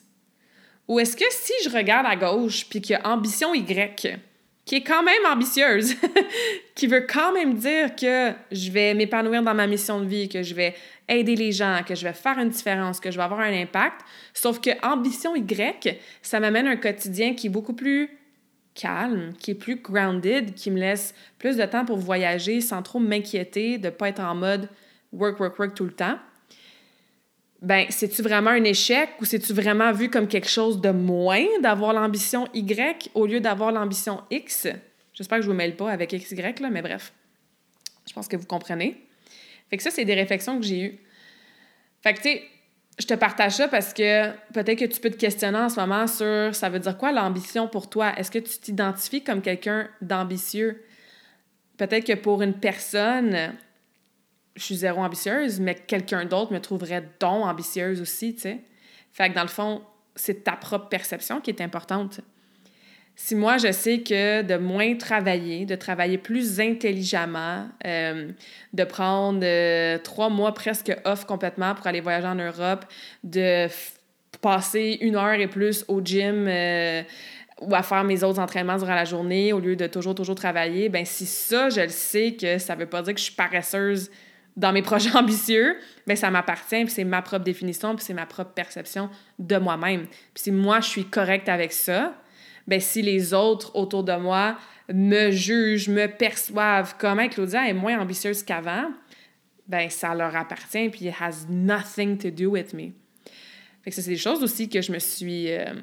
Ou 0.88 1.00
est-ce 1.00 1.18
que 1.18 1.26
si 1.32 1.54
je 1.64 1.76
regarde 1.76 2.06
à 2.06 2.16
gauche 2.16 2.70
puis 2.70 2.82
qu'il 2.82 2.94
y 2.94 2.96
a 2.96 3.08
ambition 3.08 3.56
Y, 3.56 4.20
qui 4.64 4.76
est 4.76 4.84
quand 4.84 5.02
même 5.02 5.26
ambitieuse, 5.26 5.96
qui 6.76 6.86
veut 6.86 7.08
quand 7.12 7.34
même 7.34 7.56
dire 7.56 7.96
que 7.96 8.32
je 8.52 8.70
vais 8.70 8.94
m'épanouir 8.94 9.42
dans 9.42 9.56
ma 9.56 9.66
mission 9.66 10.02
de 10.02 10.06
vie, 10.06 10.30
que 10.30 10.44
je 10.44 10.54
vais 10.54 10.76
aider 11.10 11.36
les 11.36 11.52
gens, 11.52 11.82
que 11.86 11.96
je 11.96 12.04
vais 12.04 12.14
faire 12.14 12.38
une 12.38 12.50
différence, 12.50 13.00
que 13.00 13.10
je 13.10 13.18
vais 13.18 13.24
avoir 13.24 13.40
un 13.40 13.54
impact. 13.54 14.02
Sauf 14.36 14.62
que 14.62 14.70
ambition 14.86 15.36
Y, 15.36 15.98
ça 16.22 16.40
m'amène 16.40 16.68
un 16.68 16.76
quotidien 16.76 17.34
qui 17.34 17.48
est 17.48 17.50
beaucoup 17.50 17.74
plus 17.74 18.17
calme, 18.78 19.34
qui 19.40 19.52
est 19.52 19.56
plus 19.56 19.78
grounded, 19.78 20.54
qui 20.54 20.72
me 20.72 20.80
laisse 20.80 21.14
plus 21.40 21.58
de 21.58 21.66
temps 21.66 21.84
pour 21.84 21.98
voyager 21.98 22.62
sans 22.62 22.84
trop 22.84 23.00
m'inquiéter 23.00 23.78
de 23.78 23.88
ne 23.88 23.90
pas 23.90 24.10
être 24.10 24.22
en 24.22 24.36
mode 24.36 24.70
work, 25.12 25.40
work, 25.40 25.58
work 25.60 25.74
tout 25.74 25.86
le 25.86 25.92
temps, 25.92 26.18
ben, 27.62 27.88
c'est-tu 27.90 28.22
vraiment 28.22 28.52
un 28.52 28.64
échec 28.64 29.10
ou 29.20 29.26
c'est-tu 29.26 29.52
vraiment 29.52 29.92
vu 29.92 30.10
comme 30.10 30.28
quelque 30.28 30.50
chose 30.50 30.80
de 30.80 30.92
moins 30.92 31.46
d'avoir 31.62 31.92
l'ambition 31.92 32.48
Y 32.54 33.10
au 33.16 33.26
lieu 33.26 33.40
d'avoir 33.40 33.72
l'ambition 33.72 34.22
X? 34.30 34.68
J'espère 35.14 35.40
que 35.40 35.44
je 35.44 35.48
ne 35.48 35.54
vous 35.54 35.58
mêle 35.58 35.76
pas 35.76 35.92
avec 35.92 36.12
XY, 36.12 36.36
là, 36.60 36.70
mais 36.70 36.84
bref. 36.84 37.14
Je 38.08 38.14
pense 38.14 38.28
que 38.28 38.38
vous 38.38 38.46
comprenez. 38.46 39.04
Fait 39.70 39.78
que 39.78 39.84
ça, 39.84 39.90
c'est 39.90 40.06
des 40.06 40.14
réflexions 40.14 40.60
que 40.60 40.66
j'ai 40.66 40.82
eues. 40.82 41.00
Fait 42.04 42.14
que, 42.14 42.22
tu 42.22 42.30
sais, 42.30 42.44
je 43.00 43.06
te 43.06 43.14
partage 43.14 43.54
ça 43.54 43.68
parce 43.68 43.94
que 43.94 44.32
peut-être 44.54 44.80
que 44.80 44.86
tu 44.86 45.00
peux 45.00 45.12
te 45.12 45.18
questionner 45.18 45.58
en 45.58 45.70
ce 45.70 45.80
moment 45.80 46.08
sur 46.08 46.56
ça 46.56 46.70
veut 46.70 46.80
dire 46.80 46.98
quoi 46.98 47.12
l'ambition 47.12 47.68
pour 47.68 47.90
toi? 47.90 48.18
Est-ce 48.18 48.32
que 48.32 48.40
tu 48.40 48.58
t'identifies 48.58 49.24
comme 49.24 49.42
quelqu'un 49.42 49.88
d'ambitieux? 50.02 50.84
Peut-être 51.78 52.08
que 52.08 52.14
pour 52.14 52.42
une 52.42 52.56
personne, 52.56 53.54
je 54.56 54.64
suis 54.64 54.78
zéro 54.78 55.02
ambitieuse, 55.02 55.60
mais 55.60 55.76
quelqu'un 55.76 56.26
d'autre 56.26 56.52
me 56.52 56.60
trouverait 56.60 57.08
donc 57.20 57.46
ambitieuse 57.46 58.02
aussi, 58.02 58.34
tu 58.34 58.42
sais. 58.42 58.60
Fait 59.14 59.30
que 59.30 59.36
dans 59.36 59.44
le 59.44 59.48
fond, 59.48 59.84
c'est 60.16 60.44
ta 60.44 60.54
propre 60.54 60.90
perception 60.90 61.40
qui 61.40 61.52
est 61.52 61.62
importante. 61.62 62.22
Si 63.20 63.34
moi, 63.34 63.58
je 63.58 63.72
sais 63.72 64.02
que 64.02 64.44
de 64.44 64.58
moins 64.58 64.96
travailler, 64.96 65.66
de 65.66 65.74
travailler 65.74 66.20
plus 66.20 66.60
intelligemment, 66.60 67.68
euh, 67.84 68.30
de 68.74 68.84
prendre 68.84 69.40
euh, 69.42 69.98
trois 69.98 70.30
mois 70.30 70.54
presque 70.54 70.96
off 71.04 71.26
complètement 71.26 71.74
pour 71.74 71.88
aller 71.88 72.00
voyager 72.00 72.28
en 72.28 72.36
Europe, 72.36 72.86
de 73.24 73.68
passer 74.40 75.00
une 75.02 75.16
heure 75.16 75.34
et 75.34 75.48
plus 75.48 75.84
au 75.88 76.00
gym 76.00 76.46
euh, 76.48 77.02
ou 77.60 77.74
à 77.74 77.82
faire 77.82 78.04
mes 78.04 78.24
autres 78.24 78.40
entraînements 78.40 78.78
durant 78.78 78.94
la 78.94 79.06
journée 79.06 79.52
au 79.52 79.60
lieu 79.60 79.76
de 79.76 79.88
toujours, 79.88 80.14
toujours 80.14 80.36
travailler, 80.36 80.88
ben 80.88 81.04
si 81.04 81.26
ça, 81.26 81.70
je 81.70 81.82
le 81.82 81.90
sais 81.90 82.38
que 82.40 82.60
ça 82.60 82.76
veut 82.76 82.86
pas 82.86 83.02
dire 83.02 83.16
que 83.16 83.20
je 83.20 83.26
suis 83.26 83.36
paresseuse 83.36 84.12
dans 84.56 84.72
mes 84.72 84.84
projets 84.84 85.16
ambitieux, 85.18 85.78
ben 86.06 86.16
ça 86.16 86.30
m'appartient, 86.30 86.86
puis 86.86 86.94
c'est 86.94 87.04
ma 87.04 87.24
propre 87.24 87.46
définition, 87.46 87.96
puis 87.96 88.06
c'est 88.06 88.14
ma 88.14 88.28
propre 88.28 88.52
perception 88.52 89.10
de 89.40 89.58
moi-même. 89.58 90.06
Puis 90.36 90.44
si 90.44 90.52
moi, 90.52 90.82
je 90.82 90.88
suis 90.90 91.06
correcte 91.06 91.50
avec 91.50 91.74
ça, 91.74 92.14
ben 92.68 92.80
si 92.80 93.02
les 93.02 93.34
autres 93.34 93.76
autour 93.76 94.04
de 94.04 94.16
moi 94.16 94.58
me 94.94 95.32
jugent, 95.32 95.90
me 95.90 96.08
perçoivent 96.08 96.96
comme 96.98 97.28
Claudia 97.30 97.68
est 97.68 97.74
moins 97.74 98.00
ambitieuse 98.00 98.44
qu'avant, 98.44 98.92
ben 99.68 99.90
ça 99.90 100.14
leur 100.14 100.36
appartient 100.36 100.90
puis 100.90 101.08
it 101.08 101.16
has 101.20 101.46
nothing 101.50 102.18
to 102.18 102.30
do 102.30 102.52
with 102.52 102.74
me. 102.74 102.92
Fait 103.84 103.92
que 103.92 103.96
ça 103.96 104.02
c'est 104.02 104.12
des 104.12 104.18
choses 104.18 104.44
aussi 104.44 104.70
que 104.70 104.82
je 104.82 104.92
me 104.92 105.00
suis 105.00 105.52
euh, 105.52 105.74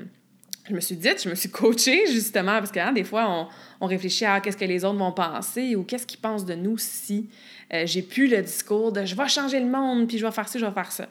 je 0.68 0.74
me 0.74 0.80
suis 0.80 0.96
dite, 0.96 1.22
je 1.22 1.28
me 1.28 1.34
suis 1.34 1.50
coachée 1.50 2.06
justement 2.06 2.58
parce 2.58 2.70
que 2.70 2.80
hein, 2.80 2.92
des 2.92 3.04
fois 3.04 3.26
on, 3.28 3.48
on 3.84 3.86
réfléchit 3.86 4.24
à 4.24 4.40
qu'est-ce 4.40 4.56
que 4.56 4.64
les 4.64 4.84
autres 4.84 4.98
vont 4.98 5.12
penser 5.12 5.76
ou 5.76 5.84
qu'est-ce 5.84 6.06
qu'ils 6.06 6.20
pensent 6.20 6.46
de 6.46 6.54
nous 6.54 6.78
si 6.78 7.28
euh, 7.72 7.84
j'ai 7.86 8.02
plus 8.02 8.28
le 8.28 8.40
discours 8.42 8.92
de 8.92 9.04
je 9.04 9.14
vais 9.14 9.28
changer 9.28 9.60
le 9.60 9.66
monde 9.66 10.08
puis 10.08 10.18
je 10.18 10.24
vais 10.24 10.32
faire 10.32 10.48
ça, 10.48 10.58
je 10.58 10.64
vais 10.64 10.72
faire 10.72 10.92
ça. 10.92 11.08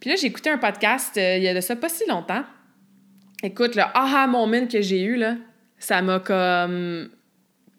Puis 0.00 0.10
là, 0.10 0.16
j'ai 0.16 0.26
écouté 0.26 0.50
un 0.50 0.58
podcast 0.58 1.16
euh, 1.16 1.36
il 1.36 1.44
y 1.44 1.48
a 1.48 1.54
de 1.54 1.60
ça 1.60 1.76
pas 1.76 1.88
si 1.88 2.04
longtemps 2.08 2.44
écoute, 3.42 3.74
le 3.74 3.82
aha 3.94 4.26
moment 4.26 4.66
que 4.66 4.80
j'ai 4.80 5.02
eu, 5.02 5.16
là, 5.16 5.36
ça 5.78 6.02
m'a 6.02 6.20
comme 6.20 7.10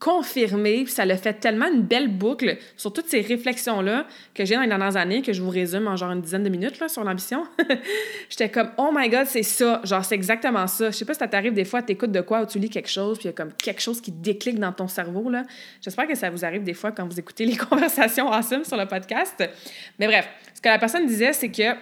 confirmé, 0.04 0.84
puis 0.84 0.92
ça 0.92 1.06
l'a 1.06 1.16
fait 1.16 1.36
tellement 1.36 1.72
une 1.74 1.84
belle 1.84 2.10
boucle 2.10 2.58
sur 2.76 2.92
toutes 2.92 3.08
ces 3.08 3.22
réflexions-là 3.22 4.06
que 4.36 4.44
j'ai 4.44 4.56
dans 4.56 4.62
les 4.62 4.68
dernières 4.68 4.98
années, 4.98 5.22
que 5.22 5.32
je 5.32 5.42
vous 5.42 5.50
résume 5.50 5.88
en 5.88 5.96
genre 5.96 6.12
une 6.12 6.20
dizaine 6.20 6.44
de 6.44 6.50
minutes 6.50 6.78
là, 6.82 6.90
sur 6.90 7.06
l'ambition. 7.06 7.48
J'étais 8.30 8.50
comme, 8.50 8.72
oh 8.78 8.90
my 8.94 9.08
god, 9.08 9.28
c'est 9.28 9.44
ça, 9.44 9.80
genre 9.86 10.04
c'est 10.04 10.16
exactement 10.16 10.68
ça. 10.68 10.92
Je 10.92 10.98
sais 10.98 11.06
pas 11.06 11.14
si 11.14 11.20
ça 11.20 11.30
t'arrive 11.30 11.54
des 11.54 11.64
fois, 11.64 11.82
t'écoutes 11.82 12.12
de 12.12 12.20
quoi 12.20 12.42
ou 12.42 12.46
tu 12.46 12.60
lis 12.60 12.70
quelque 12.70 12.90
chose, 12.90 13.18
puis 13.18 13.28
il 13.28 13.32
y 13.32 13.34
a 13.34 13.34
comme 13.34 13.54
quelque 13.54 13.82
chose 13.82 14.02
qui 14.02 14.12
déclic 14.12 14.60
dans 14.60 14.74
ton 14.74 14.90
cerveau. 14.90 15.30
là. 15.30 15.46
J'espère 15.80 16.06
que 16.06 16.16
ça 16.16 16.30
vous 16.30 16.44
arrive 16.44 16.64
des 16.64 16.74
fois 16.74 16.92
quand 16.92 17.08
vous 17.08 17.18
écoutez 17.18 17.46
les 17.46 17.56
conversations 17.70 18.30
awesome 18.30 18.66
sur 18.66 18.76
le 18.76 18.86
podcast. 18.86 19.42
Mais 20.00 20.08
bref, 20.08 20.28
ce 20.54 20.60
que 20.60 20.68
la 20.68 20.80
personne 20.80 21.06
disait, 21.06 21.32
c'est 21.32 21.50
que 21.50 21.78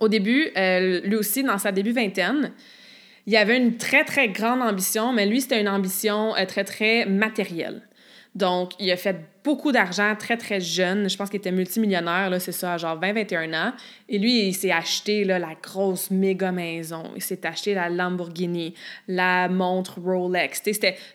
au 0.00 0.08
début, 0.08 0.48
euh, 0.56 1.00
lui 1.02 1.16
aussi, 1.16 1.42
dans 1.42 1.58
sa 1.58 1.70
début 1.70 1.92
vingtaine, 1.92 2.52
il 3.26 3.36
avait 3.36 3.56
une 3.56 3.76
très, 3.76 4.04
très 4.04 4.28
grande 4.28 4.62
ambition, 4.62 5.12
mais 5.12 5.26
lui, 5.26 5.40
c'était 5.40 5.60
une 5.60 5.68
ambition 5.68 6.36
euh, 6.36 6.46
très, 6.46 6.64
très 6.64 7.06
matérielle. 7.06 7.82
Donc, 8.36 8.72
il 8.78 8.90
a 8.92 8.98
fait 8.98 9.16
beaucoup 9.42 9.72
d'argent 9.72 10.14
très, 10.14 10.36
très 10.36 10.60
jeune. 10.60 11.08
Je 11.08 11.16
pense 11.16 11.30
qu'il 11.30 11.38
était 11.38 11.50
multimillionnaire, 11.50 12.28
là, 12.28 12.38
c'est 12.38 12.52
ça, 12.52 12.74
à 12.74 12.76
genre 12.76 13.00
20-21 13.00 13.54
ans. 13.54 13.72
Et 14.10 14.18
lui, 14.18 14.48
il 14.48 14.52
s'est 14.52 14.70
acheté 14.70 15.24
là, 15.24 15.38
la 15.38 15.54
grosse 15.60 16.10
méga 16.10 16.52
maison. 16.52 17.04
Il 17.16 17.22
s'est 17.22 17.46
acheté 17.46 17.72
la 17.72 17.88
Lamborghini, 17.88 18.74
la 19.08 19.48
montre 19.48 20.00
Rolex. 20.00 20.62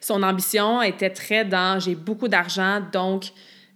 Son 0.01 0.23
ambition 0.23 0.81
était 0.81 1.11
très 1.11 1.45
dans 1.45 1.79
j'ai 1.79 1.93
beaucoup 1.93 2.27
d'argent, 2.27 2.81
donc 2.91 3.25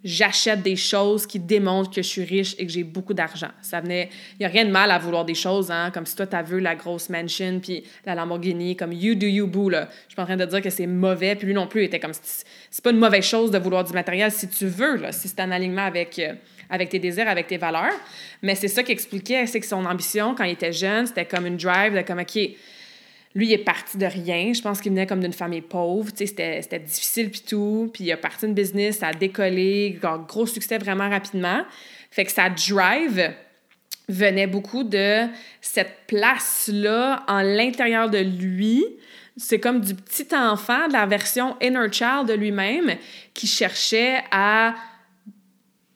j'achète 0.05 0.61
des 0.61 0.75
choses 0.75 1.25
qui 1.25 1.39
démontrent 1.39 1.89
que 1.89 2.03
je 2.03 2.07
suis 2.07 2.23
riche 2.23 2.55
et 2.59 2.65
que 2.67 2.71
j'ai 2.71 2.83
beaucoup 2.83 3.15
d'argent. 3.15 3.49
Ça 3.63 3.81
venait, 3.81 4.09
il 4.39 4.43
y 4.43 4.45
a 4.45 4.49
rien 4.49 4.63
de 4.63 4.69
mal 4.69 4.91
à 4.91 4.99
vouloir 4.99 5.25
des 5.25 5.33
choses, 5.33 5.71
hein, 5.71 5.89
comme 5.91 6.05
si 6.05 6.15
toi 6.15 6.27
tu 6.27 6.35
vu 6.43 6.59
la 6.59 6.75
grosse 6.75 7.09
mansion 7.09 7.59
puis 7.59 7.83
la 8.05 8.13
Lamborghini, 8.13 8.75
comme 8.75 8.93
you 8.93 9.15
do 9.15 9.25
you 9.25 9.47
boo 9.47 9.67
là. 9.67 9.89
Je 10.03 10.09
suis 10.09 10.15
pas 10.15 10.21
en 10.21 10.25
train 10.25 10.37
de 10.37 10.45
dire 10.45 10.61
que 10.61 10.69
c'est 10.69 10.85
mauvais, 10.85 11.35
puis 11.35 11.47
lui 11.47 11.55
non 11.55 11.65
plus 11.65 11.81
il 11.81 11.85
était 11.85 11.99
comme 11.99 12.13
c'est 12.13 12.83
pas 12.83 12.91
une 12.91 12.99
mauvaise 12.99 13.25
chose 13.25 13.49
de 13.49 13.57
vouloir 13.57 13.83
du 13.83 13.93
matériel 13.93 14.31
si 14.31 14.47
tu 14.47 14.67
veux 14.67 14.97
là, 14.97 15.11
si 15.11 15.27
c'est 15.27 15.41
en 15.41 15.49
alignement 15.49 15.85
avec 15.85 16.19
euh, 16.19 16.33
avec 16.69 16.89
tes 16.89 16.99
désirs, 16.99 17.27
avec 17.27 17.47
tes 17.47 17.57
valeurs. 17.57 17.93
Mais 18.43 18.53
c'est 18.53 18.67
ça 18.67 18.83
qui 18.83 18.91
expliquait, 18.91 19.47
c'est 19.47 19.59
que 19.59 19.65
son 19.65 19.85
ambition 19.85 20.35
quand 20.35 20.43
il 20.43 20.51
était 20.51 20.73
jeune, 20.73 21.07
c'était 21.07 21.25
comme 21.25 21.47
une 21.47 21.57
drive 21.57 21.95
de 21.95 22.01
comme 22.01 22.19
OK, 22.19 22.37
lui, 23.35 23.47
il 23.47 23.53
est 23.53 23.57
parti 23.57 23.97
de 23.97 24.05
rien. 24.05 24.53
Je 24.53 24.61
pense 24.61 24.79
qu'il 24.79 24.91
venait 24.93 25.05
comme 25.05 25.19
d'une 25.19 25.33
famille 25.33 25.61
pauvre. 25.61 26.09
C'était, 26.15 26.61
c'était 26.61 26.79
difficile 26.79 27.29
puis 27.29 27.43
tout. 27.47 27.91
Puis 27.93 28.05
il 28.05 28.11
a 28.13 28.17
parti 28.17 28.45
une 28.45 28.53
business, 28.53 28.99
ça 28.99 29.07
a 29.07 29.13
décollé, 29.13 29.99
gros 30.27 30.45
succès 30.47 30.77
vraiment 30.77 31.09
rapidement. 31.09 31.63
Fait 32.11 32.23
que 32.23 32.31
sa 32.31 32.49
drive 32.49 33.33
venait 34.07 34.47
beaucoup 34.47 34.83
de 34.83 35.25
cette 35.59 36.05
place-là 36.07 37.23
en 37.27 37.41
l'intérieur 37.41 38.09
de 38.09 38.19
lui. 38.19 38.85
C'est 39.35 39.59
comme 39.59 39.81
du 39.81 39.95
petit 39.95 40.33
enfant, 40.33 40.87
de 40.87 40.93
la 40.93 41.05
version 41.05 41.57
inner 41.61 41.91
child 41.91 42.27
de 42.27 42.33
lui-même 42.33 42.95
qui 43.33 43.47
cherchait 43.47 44.23
à 44.31 44.75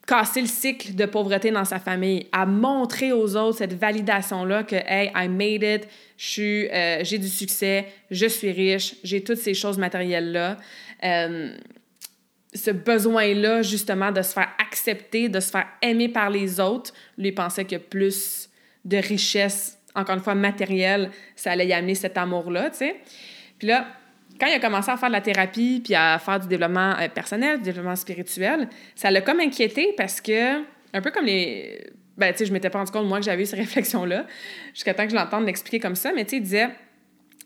casser 0.09 0.41
le 0.41 0.47
cycle 0.47 0.95
de 0.95 1.05
pauvreté 1.05 1.51
dans 1.51 1.65
sa 1.65 1.77
famille, 1.77 2.25
à 2.31 2.47
montrer 2.47 3.11
aux 3.13 3.35
autres 3.35 3.59
cette 3.59 3.73
validation-là 3.73 4.63
que, 4.63 4.75
hey, 4.75 5.11
I 5.15 5.27
made 5.27 5.61
it, 5.61 5.87
euh, 6.39 7.03
j'ai 7.03 7.19
du 7.19 7.27
succès, 7.27 7.85
je 8.09 8.25
suis 8.25 8.51
riche, 8.51 8.95
j'ai 9.03 9.23
toutes 9.23 9.37
ces 9.37 9.53
choses 9.53 9.77
matérielles-là. 9.77 10.57
Euh, 11.03 11.55
ce 12.55 12.71
besoin-là, 12.71 13.61
justement, 13.61 14.11
de 14.11 14.23
se 14.23 14.33
faire 14.33 14.49
accepter, 14.57 15.29
de 15.29 15.39
se 15.39 15.51
faire 15.51 15.67
aimer 15.83 16.09
par 16.09 16.31
les 16.31 16.59
autres, 16.59 16.91
lui 17.15 17.31
pensait 17.31 17.65
que 17.65 17.75
plus 17.75 18.49
de 18.85 18.97
richesse, 18.97 19.77
encore 19.93 20.15
une 20.15 20.23
fois, 20.23 20.33
matérielle, 20.33 21.11
ça 21.35 21.51
allait 21.51 21.67
y 21.67 21.73
amener 21.73 21.93
cet 21.93 22.17
amour-là, 22.17 22.71
tu 22.71 22.77
sais. 22.77 22.95
Puis 23.59 23.67
là, 23.67 23.85
quand 24.39 24.47
il 24.47 24.53
a 24.53 24.59
commencé 24.59 24.89
à 24.89 24.97
faire 24.97 25.09
de 25.09 25.13
la 25.13 25.21
thérapie 25.21 25.81
puis 25.83 25.95
à 25.95 26.17
faire 26.19 26.39
du 26.39 26.47
développement 26.47 26.95
euh, 26.99 27.07
personnel, 27.09 27.57
du 27.57 27.63
développement 27.63 27.95
spirituel, 27.95 28.69
ça 28.95 29.11
l'a 29.11 29.21
comme 29.21 29.39
inquiété 29.39 29.93
parce 29.97 30.21
que, 30.21 30.59
un 30.93 31.01
peu 31.01 31.11
comme 31.11 31.25
les. 31.25 31.91
Ben, 32.17 32.31
tu 32.33 32.39
sais, 32.39 32.45
je 32.45 32.53
m'étais 32.53 32.69
pas 32.69 32.79
rendu 32.79 32.91
compte, 32.91 33.07
moi, 33.07 33.19
que 33.19 33.25
j'avais 33.25 33.43
eu 33.43 33.45
ces 33.45 33.55
réflexions-là, 33.57 34.25
jusqu'à 34.73 34.93
temps 34.93 35.05
que 35.05 35.11
je 35.11 35.15
l'entende 35.15 35.45
m'expliquer 35.45 35.79
comme 35.79 35.95
ça, 35.95 36.11
mais 36.13 36.25
tu 36.25 36.31
sais, 36.31 36.37
il 36.37 36.43
disait, 36.43 36.69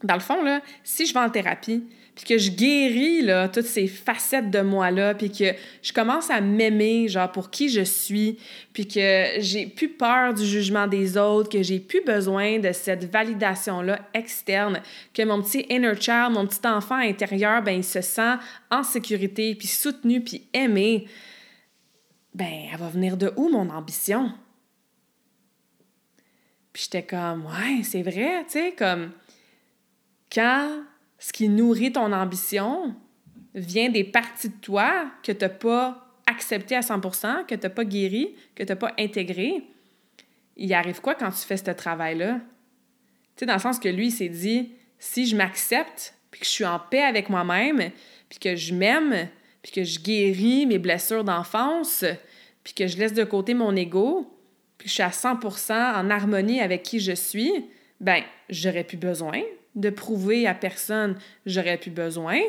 dans 0.04 0.16
le 0.16 0.20
fond, 0.20 0.44
là, 0.44 0.62
si 0.84 1.06
je 1.06 1.14
vais 1.14 1.20
en 1.20 1.30
thérapie, 1.30 1.84
puis 2.16 2.26
que 2.26 2.38
je 2.38 2.52
guéris 2.52 3.22
là, 3.24 3.50
toutes 3.50 3.66
ces 3.66 3.88
facettes 3.88 4.52
de 4.52 4.62
moi-là, 4.62 5.16
puis 5.16 5.32
que 5.32 5.54
je 5.82 5.92
commence 5.92 6.30
à 6.30 6.42
m'aimer, 6.42 7.08
genre, 7.08 7.32
pour 7.32 7.50
qui 7.50 7.70
je 7.70 7.82
suis, 7.82 8.38
puis 8.72 8.88
que 8.88 9.26
j'ai 9.40 9.66
plus 9.66 9.90
peur 9.90 10.34
du 10.34 10.46
jugement 10.46 10.86
des 10.86 11.18
autres, 11.18 11.50
que 11.50 11.64
j'ai 11.64 11.80
plus 11.80 12.04
besoin 12.04 12.60
de 12.60 12.72
cette 12.72 13.06
validation-là 13.12 14.00
externe, 14.14 14.82
que 15.14 15.24
mon 15.24 15.42
petit 15.42 15.66
inner 15.70 15.96
child, 16.00 16.32
mon 16.32 16.46
petit 16.46 16.68
enfant 16.68 16.98
intérieur, 16.98 17.64
ben 17.64 17.78
il 17.78 17.84
se 17.84 18.02
sent 18.02 18.36
en 18.70 18.84
sécurité, 18.84 19.56
puis 19.56 19.68
soutenu, 19.68 20.22
puis 20.22 20.48
aimé, 20.54 21.08
ben 22.36 22.68
elle 22.72 22.80
va 22.80 22.90
venir 22.90 23.18
de 23.18 23.34
où, 23.38 23.50
mon 23.50 23.70
ambition? 23.72 24.32
Puis 26.72 26.84
j'étais 26.84 27.04
comme, 27.04 27.46
ouais, 27.46 27.82
c'est 27.84 28.04
vrai, 28.04 28.44
tu 28.46 28.52
sais, 28.52 28.76
comme, 28.78 29.12
quand 30.32 30.84
ce 31.24 31.32
qui 31.32 31.48
nourrit 31.48 31.94
ton 31.94 32.12
ambition 32.12 32.94
vient 33.56 33.90
des 33.90 34.04
parties 34.04 34.50
de 34.50 34.56
toi 34.56 35.10
que 35.24 35.32
tu 35.32 35.40
n'as 35.40 35.50
pas 35.50 36.06
acceptées 36.26 36.76
à 36.76 36.82
100% 36.82 37.46
que 37.46 37.56
tu 37.56 37.62
n'as 37.62 37.70
pas 37.70 37.86
guéri, 37.86 38.36
que 38.54 38.64
tu 38.64 38.70
n'as 38.70 38.76
pas 38.76 38.92
intégré. 39.00 39.64
Il 40.58 40.74
arrive 40.74 41.00
quoi 41.00 41.16
quand 41.16 41.32
tu 41.32 41.48
fais 41.48 41.56
ce 41.56 41.72
travail-là? 41.72 42.42
Tu 43.38 43.40
sais, 43.40 43.46
dans 43.46 43.54
le 43.54 43.62
sens 43.62 43.80
que 43.80 43.88
lui, 43.88 44.08
il 44.08 44.12
s'est 44.12 44.28
dit, 44.28 44.74
si 45.00 45.26
je 45.26 45.38
m'accepte, 45.38 46.14
puis 46.30 46.42
que 46.42 46.46
je 46.46 46.52
suis 46.52 46.66
en 46.66 46.78
paix 46.78 47.04
avec 47.04 47.30
moi-même, 47.30 47.92
puis 48.28 48.40
que 48.40 48.58
je 48.58 48.74
m'aime, 48.74 49.30
puis 49.62 49.72
que 49.72 49.84
je 49.86 50.02
guéris 50.02 50.66
mes 50.66 50.78
blessures 50.78 51.24
d'enfance, 51.24 52.04
puis 52.66 52.74
que 52.74 52.86
je 52.86 52.98
laisse 52.98 53.14
de 53.14 53.24
côté 53.24 53.54
mon 53.54 53.74
ego, 53.78 54.30
puis 54.78 54.88
que 54.88 54.90
je 54.90 54.96
suis 54.96 55.04
à 55.04 55.10
100% 55.12 55.72
en 55.72 56.10
harmonie 56.10 56.60
avec 56.60 56.84
qui 56.84 57.00
je 57.00 57.14
suis, 57.14 57.70
ben 58.02 58.22
j'aurais 58.50 58.84
plus 58.84 58.98
besoin 58.98 59.42
de 59.76 59.90
prouver 59.90 60.48
à 60.48 60.54
personne 60.54 61.18
j'aurais 61.46 61.78
plus 61.78 61.92
besoin, 61.92 62.40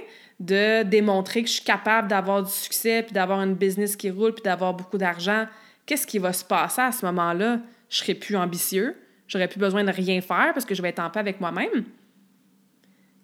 de 0.40 0.82
démontrer 0.82 1.42
que 1.42 1.48
je 1.48 1.54
suis 1.54 1.64
capable 1.64 2.08
d'avoir 2.08 2.42
du 2.42 2.50
succès, 2.50 3.02
puis 3.02 3.12
d'avoir 3.12 3.40
une 3.40 3.54
business 3.54 3.96
qui 3.96 4.10
roule, 4.10 4.34
puis 4.34 4.42
d'avoir 4.42 4.74
beaucoup 4.74 4.98
d'argent, 4.98 5.46
qu'est-ce 5.86 6.06
qui 6.06 6.18
va 6.18 6.32
se 6.32 6.44
passer 6.44 6.82
à 6.82 6.92
ce 6.92 7.04
moment-là? 7.06 7.60
Je 7.88 7.98
serai 7.98 8.14
plus 8.14 8.36
ambitieux, 8.36 8.96
j'aurais 9.28 9.48
plus 9.48 9.60
besoin 9.60 9.84
de 9.84 9.90
rien 9.90 10.20
faire 10.20 10.50
parce 10.52 10.64
que 10.64 10.74
je 10.74 10.82
vais 10.82 10.88
être 10.88 11.00
en 11.00 11.10
paix 11.10 11.20
avec 11.20 11.40
moi-même. 11.40 11.84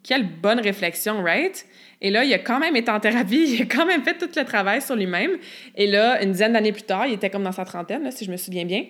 Quelle 0.03 0.27
bonne 0.27 0.61
réflexion, 0.61 1.23
right? 1.23 1.67
Et 2.01 2.11
là, 2.11 2.25
il 2.25 2.33
a 2.33 2.39
quand 2.39 2.59
même 2.59 2.75
été 2.77 2.91
en 2.91 3.01
thérapie, 3.01 3.45
il 3.55 3.63
a 3.63 3.67
quand 3.67 3.85
même 3.85 4.03
fait 4.03 4.17
tout 4.17 4.31
le 4.35 4.45
travail 4.45 4.81
sur 4.81 4.97
lui-même. 4.97 5.33
Et 5.75 5.87
là, 5.87 6.23
une 6.23 6.33
dizaine 6.33 6.55
d'années 6.55 6.73
plus 6.73 6.83
tard, 6.83 7.07
il 7.07 7.15
était 7.15 7.29
comme 7.29 7.43
dans 7.43 7.53
sa 7.53 7.65
trentaine, 7.65 8.11
si 8.11 8.25
je 8.25 8.31
me 8.31 8.37
souviens 8.37 8.65
bien. 8.65 8.87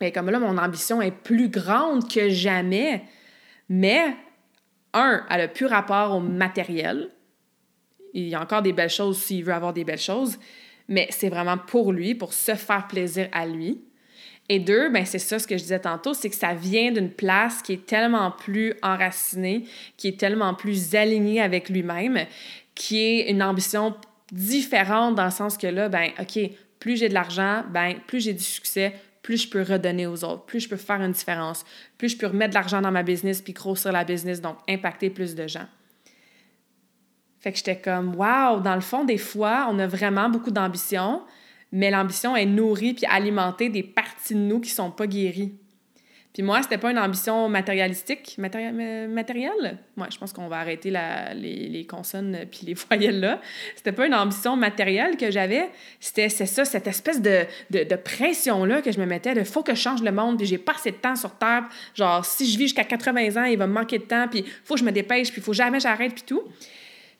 Mais 0.00 0.12
comme 0.12 0.30
là, 0.30 0.38
mon 0.38 0.56
ambition 0.58 1.02
est 1.02 1.10
plus 1.10 1.48
grande 1.48 2.08
que 2.08 2.28
jamais. 2.28 3.02
Mais, 3.68 4.14
un, 4.94 5.24
elle 5.30 5.42
a 5.42 5.48
plus 5.48 5.66
rapport 5.66 6.14
au 6.14 6.20
matériel. 6.20 7.10
Il 8.14 8.28
y 8.28 8.34
a 8.34 8.40
encore 8.40 8.62
des 8.62 8.72
belles 8.72 8.90
choses 8.90 9.18
s'il 9.18 9.44
veut 9.44 9.52
avoir 9.52 9.72
des 9.72 9.84
belles 9.84 9.98
choses. 9.98 10.38
Mais 10.88 11.06
c'est 11.10 11.28
vraiment 11.28 11.58
pour 11.58 11.92
lui, 11.92 12.14
pour 12.14 12.32
se 12.32 12.54
faire 12.54 12.86
plaisir 12.88 13.28
à 13.32 13.46
lui. 13.46 13.82
Et 14.48 14.58
deux, 14.58 14.88
ben 14.88 15.04
c'est 15.04 15.18
ça 15.18 15.38
ce 15.38 15.46
que 15.46 15.58
je 15.58 15.62
disais 15.62 15.80
tantôt, 15.80 16.14
c'est 16.14 16.30
que 16.30 16.36
ça 16.36 16.54
vient 16.54 16.90
d'une 16.90 17.10
place 17.10 17.60
qui 17.60 17.74
est 17.74 17.84
tellement 17.84 18.30
plus 18.30 18.72
enracinée, 18.82 19.64
qui 19.98 20.08
est 20.08 20.18
tellement 20.18 20.54
plus 20.54 20.94
alignée 20.94 21.42
avec 21.42 21.68
lui-même, 21.68 22.24
qui 22.74 22.98
est 22.98 23.30
une 23.30 23.42
ambition 23.42 23.94
différente 24.32 25.14
dans 25.14 25.26
le 25.26 25.30
sens 25.30 25.58
que 25.58 25.66
là, 25.66 25.90
ben 25.90 26.10
OK, 26.18 26.38
plus 26.78 26.96
j'ai 26.96 27.10
de 27.10 27.14
l'argent, 27.14 27.62
ben 27.70 27.96
plus 28.06 28.20
j'ai 28.20 28.32
du 28.32 28.42
succès, 28.42 28.94
plus 29.28 29.42
je 29.42 29.50
peux 29.50 29.60
redonner 29.60 30.06
aux 30.06 30.24
autres, 30.24 30.46
plus 30.46 30.60
je 30.60 30.70
peux 30.70 30.78
faire 30.78 31.02
une 31.02 31.12
différence, 31.12 31.66
plus 31.98 32.08
je 32.08 32.16
peux 32.16 32.28
remettre 32.28 32.48
de 32.48 32.54
l'argent 32.54 32.80
dans 32.80 32.90
ma 32.90 33.02
business 33.02 33.42
puis 33.42 33.52
grossir 33.52 33.92
la 33.92 34.02
business, 34.02 34.40
donc 34.40 34.56
impacter 34.66 35.10
plus 35.10 35.34
de 35.34 35.46
gens. 35.46 35.66
Fait 37.38 37.52
que 37.52 37.58
j'étais 37.58 37.78
comme, 37.78 38.14
wow, 38.14 38.60
dans 38.60 38.74
le 38.74 38.80
fond, 38.80 39.04
des 39.04 39.18
fois, 39.18 39.68
on 39.70 39.78
a 39.80 39.86
vraiment 39.86 40.30
beaucoup 40.30 40.50
d'ambition, 40.50 41.20
mais 41.72 41.90
l'ambition 41.90 42.36
est 42.36 42.46
nourrie 42.46 42.94
puis 42.94 43.04
alimentée 43.04 43.68
des 43.68 43.82
parties 43.82 44.32
de 44.32 44.40
nous 44.40 44.60
qui 44.60 44.70
sont 44.70 44.90
pas 44.90 45.06
guéries. 45.06 45.58
Puis 46.32 46.42
moi, 46.42 46.62
c'était 46.62 46.78
pas 46.78 46.90
une 46.90 46.98
ambition 46.98 47.48
matérialistique, 47.48 48.36
matérielle? 48.38 49.78
Moi, 49.96 50.06
je 50.12 50.18
pense 50.18 50.32
qu'on 50.32 50.46
va 50.46 50.58
arrêter 50.58 50.90
la, 50.90 51.34
les, 51.34 51.68
les, 51.68 51.86
consonnes 51.86 52.44
puis 52.50 52.60
les 52.64 52.74
voyelles 52.88 53.18
là. 53.18 53.40
C'était 53.74 53.92
pas 53.92 54.06
une 54.06 54.14
ambition 54.14 54.54
matérielle 54.54 55.16
que 55.16 55.30
j'avais. 55.30 55.68
C'était 56.00 56.28
ça, 56.28 56.64
cette 56.64 56.86
espèce 56.86 57.20
de, 57.20 57.44
de, 57.70 57.82
de 57.82 57.96
pression-là 57.96 58.82
que 58.82 58.92
je 58.92 59.00
me 59.00 59.06
mettais 59.06 59.34
de 59.34 59.42
faut 59.42 59.62
que 59.62 59.74
je 59.74 59.80
change 59.80 60.02
le 60.02 60.12
monde, 60.12 60.36
puis 60.36 60.46
j'ai 60.46 60.58
pas 60.58 60.72
assez 60.72 60.92
de 60.92 60.96
temps 60.96 61.16
sur 61.16 61.34
Terre. 61.34 61.64
Genre, 61.94 62.24
si 62.24 62.50
je 62.50 62.58
vis 62.58 62.64
jusqu'à 62.64 62.84
80 62.84 63.42
ans, 63.42 63.44
il 63.46 63.58
va 63.58 63.66
me 63.66 63.72
manquer 63.72 63.98
de 63.98 64.04
temps, 64.04 64.28
puis 64.28 64.44
faut 64.64 64.74
que 64.74 64.80
je 64.80 64.84
me 64.84 64.92
dépêche, 64.92 65.32
puis 65.32 65.40
faut 65.40 65.54
jamais 65.54 65.80
j'arrête, 65.80 66.14
puis 66.14 66.24
tout. 66.24 66.42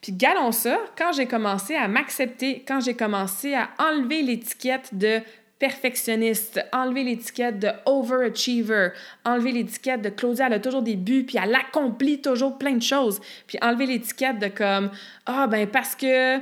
Puis 0.00 0.12
galons 0.12 0.52
ça, 0.52 0.78
quand 0.96 1.12
j'ai 1.12 1.26
commencé 1.26 1.74
à 1.74 1.88
m'accepter, 1.88 2.64
quand 2.66 2.80
j'ai 2.80 2.94
commencé 2.94 3.54
à 3.54 3.70
enlever 3.78 4.22
l'étiquette 4.22 4.90
de 4.92 5.20
perfectionniste, 5.58 6.60
enlever 6.72 7.04
l'étiquette 7.04 7.58
de 7.58 7.68
overachiever, 7.84 8.90
enlever 9.24 9.52
l'étiquette 9.52 10.02
de 10.02 10.08
Claudia, 10.08 10.46
elle 10.46 10.54
a 10.54 10.60
toujours 10.60 10.82
des 10.82 10.96
buts, 10.96 11.24
puis 11.24 11.38
elle 11.42 11.54
accomplit 11.54 12.20
toujours 12.20 12.58
plein 12.58 12.74
de 12.74 12.82
choses, 12.82 13.20
puis 13.46 13.58
enlever 13.60 13.86
l'étiquette 13.86 14.38
de 14.38 14.48
comme, 14.48 14.90
ah 15.26 15.46
ben 15.46 15.66
parce 15.66 15.94
que 15.96 16.38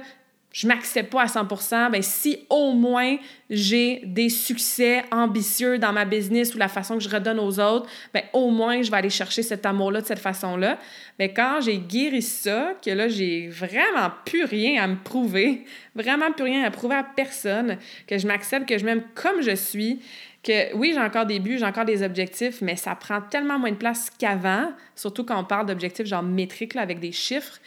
je 0.57 0.67
m'accepte 0.67 1.13
pas 1.13 1.21
à 1.21 1.27
100%, 1.27 1.91
ben 1.91 2.01
si 2.01 2.47
au 2.49 2.73
moins 2.73 3.19
j'ai 3.51 4.01
des 4.07 4.31
succès 4.31 5.05
ambitieux 5.13 5.77
dans 5.77 5.93
ma 5.93 6.07
business 6.07 6.55
ou 6.55 6.59
la 6.59 6.69
façon 6.69 6.97
que 6.97 7.03
je 7.03 7.11
redonne 7.11 7.39
aux 7.39 7.61
autres, 7.61 7.87
ben 8.15 8.23
au 8.33 8.51
moins 8.51 8.81
je 8.81 8.91
vais 8.91 8.97
aller 8.97 9.11
chercher 9.11 9.43
cet 9.43 9.67
amour-là 9.67 10.01
de 10.01 10.07
cette 10.07 10.19
façon-là. 10.19 10.79
Mais 11.19 11.35
quand 11.35 11.61
j'ai 11.61 11.77
guéri 11.77 12.23
ça, 12.23 12.73
que 12.83 12.91
là 12.91 13.07
j'ai 13.07 13.49
vraiment 13.49 14.11
plus 14.25 14.45
rien 14.45 14.83
à 14.83 14.87
me 14.87 14.97
prouver, 14.97 15.67
vraiment 15.95 16.33
plus 16.33 16.45
rien 16.45 16.65
à 16.65 16.71
prouver 16.71 16.95
à 16.95 17.05
personne, 17.05 17.77
que 18.07 18.17
je 18.17 18.27
m'accepte, 18.27 18.67
que 18.67 18.79
je 18.79 18.87
m'aime 18.87 19.03
comme 19.15 19.43
je 19.43 19.55
suis, 19.55 20.01
que 20.43 20.75
oui, 20.75 20.93
j'ai 20.95 21.01
encore 21.01 21.27
des 21.27 21.39
buts, 21.39 21.59
j'ai 21.59 21.67
encore 21.67 21.85
des 21.85 22.03
objectifs, 22.03 22.63
mais 22.63 22.77
ça 22.77 22.95
prend 22.95 23.21
tellement 23.21 23.59
moins 23.59 23.73
de 23.73 23.77
place 23.77 24.09
qu'avant, 24.19 24.73
surtout 24.95 25.25
quand 25.25 25.39
on 25.39 25.45
parle 25.45 25.67
d'objectifs 25.67 26.07
genre 26.07 26.23
métriques 26.23 26.73
là, 26.73 26.81
avec 26.81 26.99
des 26.99 27.13
chiffres. 27.13 27.61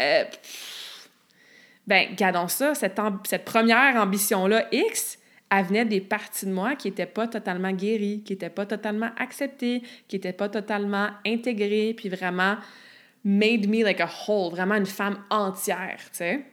Euh, 0.00 0.24
ben, 1.86 2.14
gardons 2.14 2.48
ça, 2.48 2.74
cette, 2.74 3.00
cette 3.24 3.44
première 3.44 3.96
ambition-là, 3.96 4.66
X, 4.72 5.18
elle 5.50 5.66
venait 5.66 5.84
des 5.84 6.00
parties 6.00 6.46
de 6.46 6.52
moi 6.52 6.76
qui 6.76 6.88
n'étaient 6.88 7.06
pas 7.06 7.28
totalement 7.28 7.72
guéries, 7.72 8.22
qui 8.24 8.32
n'étaient 8.32 8.50
pas 8.50 8.66
totalement 8.66 9.10
acceptées, 9.18 9.82
qui 10.08 10.16
n'étaient 10.16 10.32
pas 10.32 10.48
totalement 10.48 11.08
intégrées, 11.26 11.94
puis 11.96 12.08
vraiment 12.08 12.56
made 13.24 13.68
me 13.68 13.84
like 13.84 14.00
a 14.00 14.08
whole, 14.26 14.50
vraiment 14.50 14.76
une 14.76 14.86
femme 14.86 15.18
entière, 15.30 15.98
tu 16.10 16.18
sais. 16.18 16.44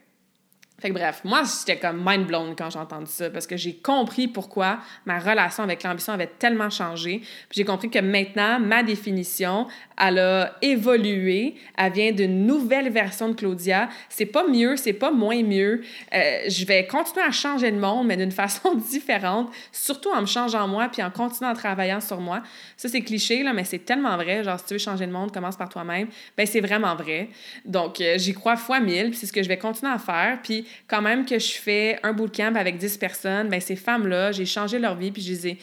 Fait 0.80 0.90
que 0.90 0.94
bref, 0.94 1.22
moi, 1.26 1.44
j'étais 1.44 1.78
comme 1.78 2.02
mind 2.06 2.26
blown 2.26 2.56
quand 2.56 2.70
j'ai 2.70 2.80
entendu 2.80 3.12
ça 3.12 3.30
parce 3.30 3.48
que 3.48 3.58
j'ai 3.58 3.76
compris 3.76 4.30
pourquoi 4.30 4.80
ma 5.06 5.20
relation 5.20 5.62
avec 5.64 5.84
l'ambition 5.84 6.14
avait 6.14 6.28
tellement 6.40 6.70
changé. 6.70 7.22
J'ai 7.52 7.66
compris 7.66 7.90
que 7.90 8.00
maintenant, 8.00 8.62
ma 8.62 8.82
définition, 8.82 9.68
elle 10.00 10.20
a 10.20 10.56
évolué. 10.62 11.56
Elle 11.78 11.94
vient 11.94 12.12
d'une 12.12 12.46
nouvelle 12.46 12.90
version 12.90 13.30
de 13.30 13.34
Claudia. 13.34 13.90
C'est 14.08 14.26
pas 14.26 14.48
mieux, 14.48 14.78
c'est 14.78 14.94
pas 14.94 15.12
moins 15.12 15.44
mieux. 15.44 15.82
Euh, 16.14 16.40
je 16.48 16.66
vais 16.66 16.88
continuer 16.88 17.26
à 17.26 17.32
changer 17.32 17.70
le 17.72 17.78
monde, 17.78 18.08
mais 18.08 18.18
d'une 18.18 18.32
façon 18.40 18.76
différente, 18.76 19.50
surtout 19.72 20.10
en 20.10 20.22
me 20.22 20.26
changeant 20.26 20.68
moi 20.68 20.90
puis 20.92 21.04
en 21.04 21.12
continuant 21.12 21.52
en 21.52 21.56
travaillant 21.56 22.00
sur 22.00 22.20
moi. 22.20 22.42
Ça, 22.78 22.88
c'est 22.88 23.02
cliché, 23.02 23.44
là, 23.44 23.54
mais 23.54 23.64
c'est 23.64 23.80
tellement 23.80 24.16
vrai. 24.16 24.44
Genre, 24.44 24.60
si 24.60 24.66
tu 24.66 24.74
veux 24.74 24.80
changer 24.80 25.06
le 25.06 25.12
monde, 25.12 25.32
commence 25.32 25.58
par 25.58 25.70
toi-même. 25.70 26.08
Ben, 26.38 26.46
c'est 26.46 26.62
vraiment 26.62 26.96
vrai. 26.96 27.30
Donc, 27.66 28.00
euh, 28.02 28.18
j'y 28.18 28.34
crois 28.34 28.56
fois 28.56 28.80
mille, 28.80 29.10
puis 29.10 29.18
c'est 29.18 29.26
ce 29.26 29.34
que 29.34 29.44
je 29.44 29.48
vais 29.48 29.58
continuer 29.58 29.92
à 29.92 30.00
faire. 30.00 30.40
Puis, 30.44 30.66
quand 30.88 31.02
même 31.02 31.26
que 31.26 31.38
je 31.38 31.54
fais 31.54 32.00
un 32.04 32.14
bootcamp 32.14 32.56
avec 32.56 32.78
10 32.78 32.98
personnes, 32.98 33.50
ben 33.50 33.60
ces 33.60 33.76
femmes-là, 33.76 34.32
j'ai 34.32 34.46
changé 34.46 34.80
leur 34.80 34.96
vie, 34.96 35.12
puis 35.12 35.22
je 35.22 35.32
les 35.32 35.48
ai 35.50 35.58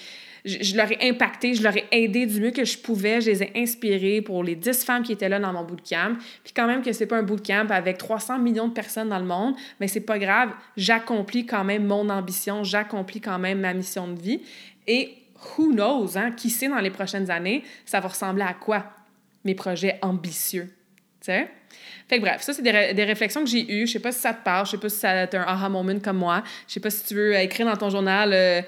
je, 0.47 0.77
leur 0.77 0.91
ai 0.93 1.09
impacté, 1.09 1.55
je 1.55 1.63
leur 1.63 1.77
ai 1.77 1.85
aidé 1.91 2.25
du 2.25 2.41
mieux 2.41 2.53
que 2.53 2.65
je 2.65 2.79
pouvais, 2.79 3.21
je 3.21 3.31
les 3.31 3.43
ai 3.43 3.53
inspirées 3.57 4.23
pour 4.23 4.45
les 4.45 4.55
10 4.55 4.85
femmes 4.85 5.03
qui 5.03 5.13
étaient 5.13 5.29
là 5.29 5.39
dans 5.39 5.53
mon 5.53 5.65
bootcamp. 5.65 6.17
Puis 6.45 6.53
quand 6.55 6.67
même 6.67 6.83
que 6.83 6.93
c'est 6.93 7.07
pas 7.07 7.19
un 7.19 7.23
bootcamp 7.23 7.67
avec 7.71 7.99
300 7.99 8.39
millions 8.39 8.69
de 8.69 8.73
personnes 8.73 9.09
dans 9.09 9.19
le 9.19 9.25
monde, 9.25 9.55
mais 9.81 9.89
c'est 9.89 10.01
pas 10.01 10.19
grave, 10.19 10.51
j'accomplis 10.77 11.47
quand 11.47 11.65
même 11.65 11.85
mon 11.85 12.09
ambition, 12.09 12.63
j'accomplis 12.63 13.21
quand 13.21 13.39
même 13.39 13.61
ma 13.61 13.75
mission 13.75 14.09
de 14.09 14.21
vie. 14.21 14.41
Et 14.87 15.15
who 15.59 15.73
knows, 15.73 16.17
hein, 16.17 16.31
qui 16.31 16.49
sait 16.49 16.69
dans 16.69 16.79
les 16.79 16.91
prochaines 16.91 17.31
années, 17.31 17.65
ça 17.85 18.01
va 18.01 18.09
ressembler 18.09 18.45
à 18.45 18.55
quoi? 18.55 18.85
Mes 19.45 19.55
projets 19.55 19.99
ambitieux, 20.03 20.73
tu 21.21 21.27
sais? 21.27 21.49
Fait 22.09 22.19
que 22.19 22.23
bref, 22.23 22.43
ça, 22.43 22.53
c'est 22.53 22.63
des, 22.63 22.95
des, 22.95 23.05
réflexions 23.05 23.43
que 23.43 23.51
j'ai 23.51 23.69
eues. 23.69 23.87
Je 23.87 23.93
sais 23.93 23.99
pas 23.99 24.13
si 24.13 24.21
ça 24.21 24.33
te 24.33 24.43
parle, 24.45 24.65
je 24.67 24.73
sais 24.73 24.79
pas 24.79 24.89
si 24.89 24.99
ça 24.99 25.11
un 25.11 25.29
aha 25.33 25.69
moment 25.69 25.99
comme 25.99 26.19
moi. 26.19 26.43
Je 26.69 26.75
sais 26.75 26.81
pas 26.81 26.91
si 26.91 27.05
tu 27.05 27.15
veux 27.15 27.35
écrire 27.35 27.67
dans 27.67 27.77
ton 27.77 27.91
journal 27.91 28.33
euh, 28.33 28.63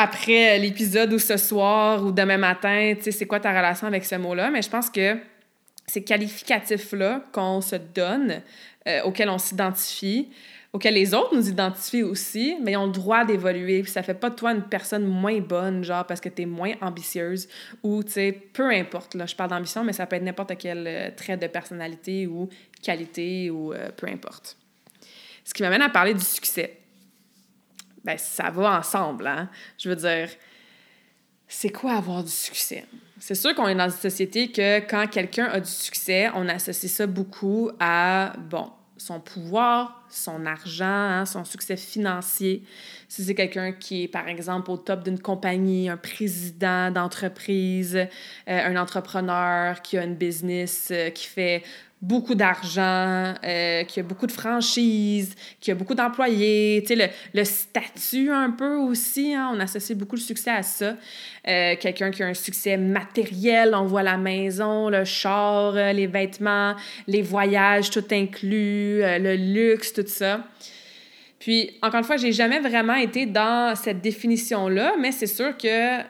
après 0.00 0.58
l'épisode 0.58 1.12
ou 1.12 1.18
ce 1.18 1.36
soir 1.36 2.02
ou 2.02 2.10
demain 2.10 2.38
matin, 2.38 2.94
tu 2.96 3.04
sais, 3.04 3.10
c'est 3.10 3.26
quoi 3.26 3.38
ta 3.38 3.50
relation 3.50 3.86
avec 3.86 4.06
ce 4.06 4.14
mot-là? 4.14 4.50
Mais 4.50 4.62
je 4.62 4.70
pense 4.70 4.88
que 4.88 5.18
ces 5.86 6.02
qualificatifs-là 6.02 7.24
qu'on 7.32 7.60
se 7.60 7.76
donne, 7.76 8.40
euh, 8.88 9.02
auxquels 9.02 9.28
on 9.28 9.36
s'identifie, 9.36 10.30
auxquels 10.72 10.94
les 10.94 11.12
autres 11.12 11.36
nous 11.36 11.50
identifient 11.50 12.02
aussi, 12.02 12.56
mais 12.62 12.72
ils 12.72 12.76
ont 12.78 12.86
le 12.86 12.92
droit 12.92 13.26
d'évoluer. 13.26 13.82
Puis 13.82 13.92
ça 13.92 14.02
fait 14.02 14.14
pas 14.14 14.30
de 14.30 14.36
toi 14.36 14.52
une 14.52 14.62
personne 14.62 15.04
moins 15.04 15.38
bonne, 15.40 15.84
genre 15.84 16.06
parce 16.06 16.20
que 16.20 16.30
tu 16.30 16.42
es 16.42 16.46
moins 16.46 16.72
ambitieuse 16.80 17.46
ou, 17.82 18.02
tu 18.02 18.12
sais, 18.12 18.32
peu 18.32 18.70
importe. 18.70 19.14
Là, 19.14 19.26
je 19.26 19.36
parle 19.36 19.50
d'ambition, 19.50 19.84
mais 19.84 19.92
ça 19.92 20.06
peut 20.06 20.16
être 20.16 20.22
n'importe 20.22 20.56
quel 20.58 20.86
euh, 20.86 21.10
trait 21.14 21.36
de 21.36 21.46
personnalité 21.46 22.26
ou 22.26 22.48
qualité 22.82 23.50
ou 23.50 23.74
euh, 23.74 23.90
peu 23.94 24.06
importe. 24.06 24.56
Ce 25.44 25.52
qui 25.52 25.62
m'amène 25.62 25.82
à 25.82 25.90
parler 25.90 26.14
du 26.14 26.24
succès. 26.24 26.79
Ben, 28.04 28.16
ça 28.18 28.50
va 28.50 28.78
ensemble, 28.78 29.26
hein? 29.26 29.48
Je 29.78 29.88
veux 29.88 29.96
dire, 29.96 30.28
c'est 31.48 31.70
quoi 31.70 31.92
avoir 31.92 32.22
du 32.22 32.30
succès? 32.30 32.84
C'est 33.18 33.34
sûr 33.34 33.54
qu'on 33.54 33.68
est 33.68 33.74
dans 33.74 33.84
une 33.84 33.90
société 33.90 34.50
que 34.50 34.78
quand 34.80 35.06
quelqu'un 35.08 35.46
a 35.46 35.60
du 35.60 35.70
succès, 35.70 36.30
on 36.34 36.48
associe 36.48 36.90
ça 36.90 37.06
beaucoup 37.06 37.70
à, 37.78 38.32
bon, 38.38 38.70
son 38.96 39.20
pouvoir, 39.20 39.99
son 40.10 40.46
argent, 40.46 40.84
hein, 40.84 41.26
son 41.26 41.44
succès 41.44 41.76
financier. 41.76 42.62
Si 43.10 43.24
c'est 43.24 43.34
quelqu'un 43.34 43.72
qui 43.72 44.04
est, 44.04 44.08
par 44.08 44.28
exemple, 44.28 44.70
au 44.70 44.76
top 44.76 45.02
d'une 45.02 45.18
compagnie, 45.18 45.88
un 45.88 45.96
président 45.96 46.92
d'entreprise, 46.92 47.96
euh, 47.96 48.06
un 48.46 48.76
entrepreneur 48.76 49.82
qui 49.82 49.98
a 49.98 50.04
une 50.04 50.14
business 50.14 50.90
euh, 50.92 51.10
qui 51.10 51.26
fait 51.26 51.64
beaucoup 52.00 52.34
d'argent, 52.34 53.34
euh, 53.44 53.84
qui 53.84 54.00
a 54.00 54.02
beaucoup 54.02 54.26
de 54.26 54.32
franchises, 54.32 55.34
qui 55.60 55.70
a 55.70 55.74
beaucoup 55.74 55.94
d'employés, 55.94 56.82
tu 56.86 56.94
sais, 56.94 56.94
le, 56.94 57.12
le, 57.34 57.44
statut 57.44 58.30
un 58.30 58.50
peu 58.52 58.76
aussi, 58.76 59.34
hein, 59.34 59.50
on 59.52 59.60
associe 59.60 59.98
beaucoup 59.98 60.16
le 60.16 60.20
succès 60.20 60.50
à 60.50 60.62
ça. 60.62 60.96
Quelqu'un 61.44 62.10
qui 62.10 62.22
a 62.22 62.26
un 62.26 62.34
succès 62.34 62.76
matériel, 62.76 63.74
on 63.74 63.84
voit 63.84 64.02
la 64.02 64.16
maison, 64.16 64.88
le 64.88 65.04
char, 65.04 65.72
les 65.72 66.06
vêtements, 66.06 66.74
les 67.06 67.22
voyages, 67.22 67.90
tout 67.90 68.04
inclus, 68.12 69.00
le 69.02 69.34
luxe, 69.34 69.92
ça. 70.08 70.44
Puis, 71.38 71.78
encore 71.80 71.98
une 71.98 72.04
fois, 72.04 72.16
j'ai 72.16 72.32
jamais 72.32 72.60
vraiment 72.60 72.94
été 72.94 73.26
dans 73.26 73.74
cette 73.74 74.00
définition-là, 74.00 74.94
mais 74.98 75.10
c'est 75.10 75.26
sûr 75.26 75.56
que 75.56 76.02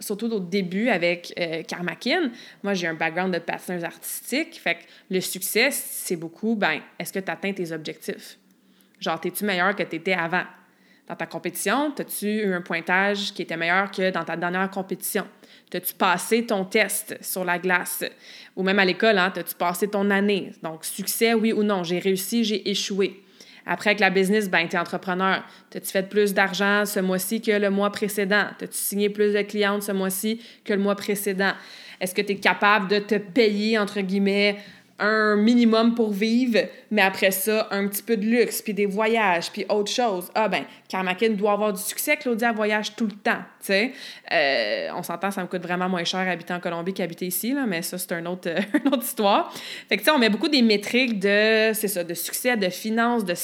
surtout 0.00 0.32
au 0.32 0.40
début 0.40 0.88
avec 0.88 1.32
euh, 1.38 1.62
Karmakin, 1.62 2.30
moi 2.62 2.74
j'ai 2.74 2.86
un 2.86 2.94
background 2.94 3.34
de 3.34 3.38
patineurs 3.38 3.84
artistique, 3.84 4.60
fait 4.60 4.76
que 4.76 4.80
le 5.10 5.20
succès, 5.20 5.70
c'est 5.70 6.16
beaucoup, 6.16 6.54
ben, 6.54 6.80
est-ce 6.98 7.12
que 7.12 7.18
tu 7.18 7.30
atteins 7.30 7.52
tes 7.52 7.72
objectifs? 7.72 8.38
Genre, 9.00 9.20
t'es-tu 9.20 9.44
meilleur 9.44 9.74
que 9.76 9.82
tu 9.82 9.96
étais 9.96 10.12
avant? 10.12 10.44
Dans 11.06 11.16
ta 11.16 11.26
compétition, 11.26 11.94
as-tu 11.98 12.26
eu 12.26 12.52
un 12.52 12.60
pointage 12.60 13.32
qui 13.32 13.42
était 13.42 13.56
meilleur 13.56 13.90
que 13.90 14.10
dans 14.10 14.24
ta 14.24 14.36
dernière 14.36 14.70
compétition? 14.70 15.26
T'as-tu 15.70 15.94
passé 15.94 16.44
ton 16.44 16.64
test 16.64 17.16
sur 17.22 17.44
la 17.44 17.58
glace? 17.58 18.04
Ou 18.56 18.62
même 18.62 18.78
à 18.78 18.84
l'école, 18.84 19.16
hein, 19.16 19.30
t'as-tu 19.34 19.54
passé 19.54 19.88
ton 19.88 20.10
année? 20.10 20.52
Donc, 20.62 20.84
succès, 20.84 21.32
oui 21.32 21.52
ou 21.52 21.62
non? 21.62 21.82
J'ai 21.82 21.98
réussi, 21.98 22.44
j'ai 22.44 22.68
échoué. 22.68 23.22
Après, 23.70 23.90
avec 23.90 24.00
la 24.00 24.08
business, 24.08 24.48
ben, 24.48 24.66
tu 24.66 24.76
es 24.76 24.78
entrepreneur. 24.78 25.44
T'as-tu 25.68 25.90
fait 25.90 26.08
plus 26.08 26.32
d'argent 26.32 26.86
ce 26.86 27.00
mois-ci 27.00 27.42
que 27.42 27.52
le 27.52 27.68
mois 27.68 27.92
précédent? 27.92 28.44
T'as-tu 28.58 28.78
signé 28.78 29.10
plus 29.10 29.34
de 29.34 29.42
clientes 29.42 29.82
ce 29.82 29.92
mois-ci 29.92 30.40
que 30.64 30.72
le 30.72 30.80
mois 30.80 30.96
précédent? 30.96 31.52
Est-ce 32.00 32.14
que 32.14 32.22
tu 32.22 32.32
es 32.32 32.36
capable 32.36 32.88
de 32.88 32.98
te 32.98 33.16
payer, 33.16 33.78
entre 33.78 34.00
guillemets, 34.00 34.56
un 34.98 35.36
minimum 35.36 35.94
pour 35.94 36.12
vivre, 36.12 36.58
mais 36.90 37.02
après 37.02 37.30
ça, 37.30 37.68
un 37.70 37.86
petit 37.86 38.02
peu 38.02 38.16
de 38.16 38.24
luxe, 38.24 38.62
puis 38.62 38.74
des 38.74 38.86
voyages, 38.86 39.50
puis 39.52 39.64
autre 39.68 39.90
chose. 39.90 40.28
Ah 40.34 40.48
ben, 40.48 40.64
Carmackin 40.88 41.30
doit 41.30 41.52
avoir 41.52 41.72
du 41.72 41.80
succès, 41.80 42.16
Claudia 42.16 42.52
voyage 42.52 42.96
tout 42.96 43.06
le 43.06 43.12
temps, 43.12 43.42
tu 43.60 43.66
sais. 43.66 43.92
Euh, 44.32 44.88
on 44.96 45.02
s'entend, 45.02 45.30
ça 45.30 45.42
me 45.42 45.46
coûte 45.46 45.62
vraiment 45.62 45.88
moins 45.88 46.04
cher 46.04 46.20
habiter 46.28 46.52
en 46.52 46.60
Colombie 46.60 46.92
qu'habiter 46.94 47.26
ici, 47.26 47.52
là, 47.52 47.64
mais 47.66 47.82
ça, 47.82 47.96
c'est 47.96 48.12
un 48.12 48.26
autre, 48.26 48.48
une 48.84 48.88
autre 48.88 49.04
histoire. 49.04 49.52
Fait 49.88 49.96
que, 49.96 50.02
tu 50.02 50.06
sais, 50.06 50.10
on 50.10 50.18
met 50.18 50.30
beaucoup 50.30 50.48
des 50.48 50.62
métriques 50.62 51.20
de, 51.20 51.70
c'est 51.74 52.04
de 52.04 52.14
succès, 52.14 52.56
de 52.56 52.68
finances, 52.68 53.24
de, 53.24 53.34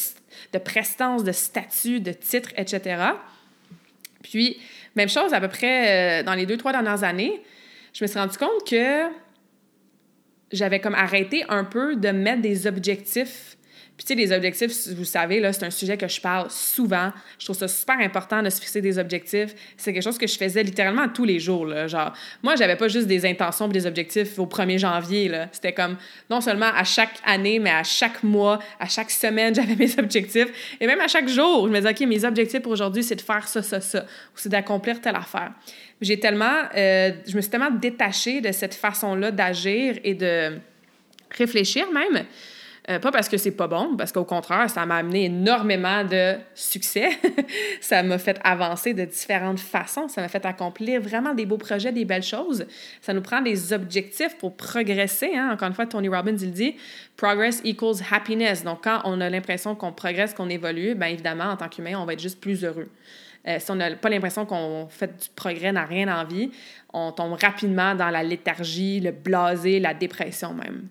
de 0.53 0.59
prestance, 0.59 1.23
de 1.23 1.33
statut, 1.33 2.01
de 2.01 2.13
titre, 2.13 2.51
etc. 2.57 2.97
Puis, 4.23 4.59
même 4.97 5.09
chose 5.09 5.33
à 5.33 5.41
peu 5.41 5.49
près 5.49 6.21
euh, 6.21 6.23
dans 6.25 6.35
les 6.35 6.47
deux, 6.47 6.57
trois 6.57 6.73
dernières 6.73 7.05
années, 7.05 7.41
je 7.93 8.03
me 8.03 8.09
suis 8.09 8.19
rendu 8.19 8.37
compte 8.37 8.69
que 8.69 9.07
j'avais 10.55 10.81
comme 10.81 10.95
arrêté 10.95 11.45
un 11.49 11.65
peu 11.65 11.97
de 11.97 12.09
mettre 12.09 12.43
des 12.43 12.67
objectifs. 12.67 13.57
Puis, 13.97 14.05
tu 14.05 14.15
sais, 14.15 14.15
les 14.17 14.33
objectifs, 14.33 14.89
vous 14.89 15.05
savez, 15.05 15.39
là, 15.39 15.53
c'est 15.53 15.65
un 15.65 15.71
sujet 15.71 15.97
que 15.97 16.09
je 16.09 16.21
parle 16.21 16.51
souvent. 16.51 17.13
Je 17.39 17.45
trouve 17.45 17.57
ça 17.57 17.69
super 17.69 17.99
important 18.01 18.43
de 18.43 18.51
se 18.51 18.61
fixer 18.61 18.81
des 18.81 18.99
objectifs. 18.99 19.55
C'est 19.77 19.93
quelque 19.93 20.03
chose 20.03 20.19
que 20.19 20.27
je 20.27 20.37
faisais 20.37 20.65
littéralement 20.65 21.09
tous 21.09 21.25
les 21.25 21.39
jours, 21.39 21.65
là. 21.65 21.87
Genre, 21.87 22.13
moi, 22.43 22.57
j'avais 22.57 22.75
pas 22.75 22.89
juste 22.89 23.07
des 23.07 23.25
intentions 23.25 23.69
et 23.69 23.73
des 23.73 23.87
objectifs 23.87 24.37
au 24.39 24.47
1er 24.47 24.79
janvier, 24.79 25.29
là. 25.29 25.49
C'était 25.53 25.73
comme, 25.73 25.97
non 26.29 26.41
seulement 26.41 26.71
à 26.75 26.83
chaque 26.83 27.15
année, 27.25 27.61
mais 27.61 27.71
à 27.71 27.85
chaque 27.85 28.25
mois, 28.25 28.59
à 28.81 28.89
chaque 28.89 29.13
semaine, 29.13 29.55
j'avais 29.57 29.77
mes 29.77 29.97
objectifs. 29.99 30.77
Et 30.81 30.87
même 30.89 31.01
à 31.01 31.09
chaque 31.09 31.29
jour, 31.29 31.69
je 31.69 31.73
me 31.73 31.79
disais, 31.79 31.91
OK, 31.91 32.01
mes 32.09 32.25
objectifs 32.25 32.63
pour 32.63 32.73
aujourd'hui, 32.73 33.05
c'est 33.05 33.17
de 33.17 33.21
faire 33.21 33.47
ça, 33.47 33.63
ça, 33.63 33.81
ça. 33.81 34.01
Ou 34.03 34.37
c'est 34.37 34.49
d'accomplir 34.49 35.01
telle 35.01 35.17
affaire 35.17 35.53
j'ai 36.01 36.19
tellement, 36.19 36.65
euh, 36.77 37.13
je 37.27 37.37
me 37.37 37.41
suis 37.41 37.51
tellement 37.51 37.71
détachée 37.71 38.41
de 38.41 38.53
cette 38.53 38.75
façon-là 38.75 39.31
d'agir 39.31 39.99
et 40.05 40.15
de 40.15 40.59
réfléchir 41.31 41.91
même. 41.93 42.25
Euh, 42.91 42.99
pas 42.99 43.11
parce 43.11 43.31
que 43.31 43.39
c'est 43.39 43.53
pas 43.53 43.67
bon, 43.67 43.97
parce 43.97 44.13
qu'au 44.13 44.25
contraire, 44.25 44.69
ça 44.69 44.85
m'a 44.85 44.97
amené 44.97 45.25
énormément 45.25 46.05
de 46.05 46.35
succès. 46.55 47.09
ça 47.81 48.03
m'a 48.03 48.19
fait 48.19 48.39
avancer 48.45 48.93
de 48.93 49.07
différentes 49.07 49.59
façons. 49.59 50.07
Ça 50.09 50.21
m'a 50.21 50.29
fait 50.29 50.45
accomplir 50.45 51.01
vraiment 51.01 51.33
des 51.33 51.47
beaux 51.47 51.57
projets, 51.57 51.93
des 51.93 52.05
belles 52.05 52.23
choses. 52.23 52.67
Ça 53.01 53.15
nous 53.15 53.23
prend 53.23 53.41
des 53.41 53.73
objectifs 53.73 54.37
pour 54.37 54.55
progresser. 54.55 55.31
Hein. 55.35 55.51
Encore 55.55 55.69
une 55.69 55.75
fois, 55.75 55.87
Tony 55.87 56.09
Robbins, 56.09 56.37
il 56.37 56.53
dit 56.53 56.77
Progress 57.17 57.63
equals 57.65 58.03
happiness. 58.11 58.65
Donc, 58.65 58.85
quand 58.85 59.01
on 59.05 59.19
a 59.23 59.31
l'impression 59.31 59.75
qu'on 59.75 59.93
progresse, 59.93 60.35
qu'on 60.35 60.51
évolue, 60.51 60.95
bien 60.95 61.09
évidemment, 61.09 61.45
en 61.45 61.57
tant 61.57 61.69
qu'humain, 61.69 61.95
on 61.97 62.05
va 62.05 62.13
être 62.13 62.23
juste 62.23 62.39
plus 62.39 62.65
heureux. 62.65 62.91
Euh, 63.47 63.59
si 63.59 63.71
on 63.71 63.75
n'a 63.75 63.95
pas 63.95 64.09
l'impression 64.09 64.47
qu'on 64.47 64.89
fait 64.89 65.23
du 65.23 65.29
progrès, 65.35 65.73
n'a 65.73 65.85
rien 65.85 66.09
envie, 66.09 66.51
on 66.93 67.13
tombe 67.13 67.35
rapidement 67.41 67.95
dans 67.95 68.09
la 68.09 68.23
léthargie, 68.23 69.01
le 69.01 69.11
blasé, 69.11 69.81
la 69.81 69.93
dépression 69.93 70.55
même. 70.55 70.89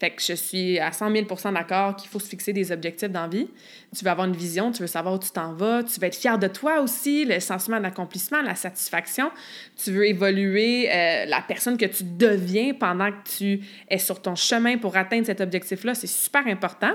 Fait 0.00 0.10
que 0.10 0.22
je 0.22 0.32
suis 0.32 0.78
à 0.78 0.92
100 0.92 1.10
000% 1.10 1.52
d'accord 1.52 1.94
qu'il 1.94 2.08
faut 2.08 2.18
se 2.18 2.28
fixer 2.28 2.54
des 2.54 2.72
objectifs 2.72 3.10
dans 3.10 3.28
vie. 3.28 3.48
Tu 3.94 4.02
veux 4.02 4.10
avoir 4.10 4.26
une 4.26 4.34
vision, 4.34 4.72
tu 4.72 4.80
veux 4.80 4.88
savoir 4.88 5.14
où 5.14 5.18
tu 5.18 5.30
t'en 5.30 5.52
vas, 5.52 5.82
tu 5.82 6.00
veux 6.00 6.06
être 6.06 6.16
fier 6.16 6.38
de 6.38 6.46
toi 6.46 6.80
aussi, 6.80 7.26
le 7.26 7.38
sentiment 7.38 7.78
d'accomplissement, 7.78 8.40
la 8.40 8.54
satisfaction. 8.54 9.30
Tu 9.76 9.92
veux 9.92 10.06
évoluer 10.06 10.90
euh, 10.90 11.26
la 11.26 11.42
personne 11.42 11.76
que 11.76 11.84
tu 11.84 12.04
deviens 12.04 12.72
pendant 12.72 13.10
que 13.10 13.28
tu 13.36 13.60
es 13.90 13.98
sur 13.98 14.22
ton 14.22 14.34
chemin 14.34 14.78
pour 14.78 14.96
atteindre 14.96 15.26
cet 15.26 15.42
objectif-là. 15.42 15.94
C'est 15.94 16.06
super 16.06 16.46
important. 16.46 16.92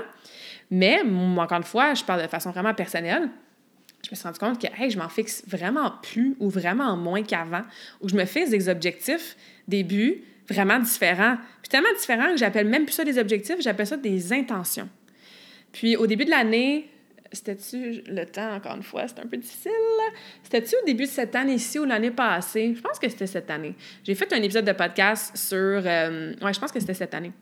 Mais, 0.68 1.00
encore 1.02 1.58
une 1.58 1.62
fois, 1.62 1.94
je 1.94 2.02
parle 2.02 2.22
de 2.22 2.26
façon 2.26 2.50
vraiment 2.50 2.74
personnelle 2.74 3.30
je 4.06 4.10
me 4.12 4.16
suis 4.16 4.24
rendu 4.24 4.38
compte 4.38 4.60
que 4.60 4.88
je 4.88 4.98
m'en 4.98 5.08
fixe 5.08 5.42
vraiment 5.48 5.92
plus 6.00 6.36
ou 6.38 6.48
vraiment 6.48 6.96
moins 6.96 7.24
qu'avant, 7.24 7.62
ou 8.00 8.08
je 8.08 8.14
me 8.14 8.24
fixe 8.24 8.50
des 8.50 8.68
objectifs, 8.68 9.36
des 9.66 9.82
buts 9.82 10.22
vraiment 10.48 10.78
différents. 10.78 11.36
Puis 11.62 11.68
tellement 11.68 11.92
différents 11.98 12.30
que 12.30 12.36
j'appelle 12.36 12.66
même 12.66 12.84
plus 12.84 12.94
ça 12.94 13.04
des 13.04 13.18
objectifs, 13.18 13.56
j'appelle 13.60 13.86
ça 13.86 13.96
des 13.96 14.32
intentions. 14.32 14.88
Puis 15.72 15.96
au 15.96 16.06
début 16.06 16.24
de 16.24 16.30
l'année, 16.30 16.88
c'était-tu 17.32 18.02
le 18.06 18.24
temps, 18.24 18.54
encore 18.54 18.76
une 18.76 18.82
fois, 18.82 19.08
c'était 19.08 19.22
un 19.22 19.26
peu 19.26 19.36
difficile. 19.36 19.72
C'était-tu 20.42 20.76
au 20.82 20.86
début 20.86 21.04
de 21.04 21.08
cette 21.08 21.34
année-ci 21.34 21.78
ou 21.78 21.84
l'année 21.84 22.10
passée? 22.10 22.74
Je 22.74 22.80
pense 22.80 22.98
que 22.98 23.08
c'était 23.08 23.26
cette 23.26 23.50
année. 23.50 23.74
J'ai 24.04 24.14
fait 24.14 24.32
un 24.32 24.42
épisode 24.42 24.64
de 24.64 24.72
podcast 24.72 25.36
sur... 25.36 25.56
Euh, 25.56 26.32
je 26.40 26.58
pense 26.58 26.72
que 26.72 26.80
c'était 26.80 26.94
cette 26.94 27.14
année. 27.14 27.32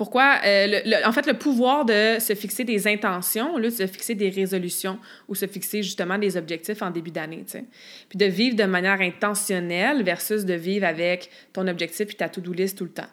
Pourquoi, 0.00 0.40
euh, 0.46 0.80
en 1.04 1.12
fait, 1.12 1.26
le 1.26 1.34
pouvoir 1.34 1.84
de 1.84 2.16
se 2.18 2.34
fixer 2.34 2.64
des 2.64 2.88
intentions, 2.88 3.58
là, 3.58 3.68
de 3.68 3.74
se 3.74 3.86
fixer 3.86 4.14
des 4.14 4.30
résolutions 4.30 4.98
ou 5.28 5.34
se 5.34 5.46
fixer 5.46 5.82
justement 5.82 6.16
des 6.16 6.38
objectifs 6.38 6.80
en 6.80 6.90
début 6.90 7.10
d'année, 7.10 7.44
tu 7.44 7.58
sais. 7.58 7.64
Puis 8.08 8.16
de 8.16 8.24
vivre 8.24 8.56
de 8.56 8.64
manière 8.64 9.02
intentionnelle 9.02 10.02
versus 10.02 10.46
de 10.46 10.54
vivre 10.54 10.86
avec 10.86 11.28
ton 11.52 11.68
objectif 11.68 12.12
et 12.12 12.14
ta 12.14 12.30
to-do 12.30 12.54
list 12.54 12.78
tout 12.78 12.84
le 12.84 12.92
temps. 12.92 13.10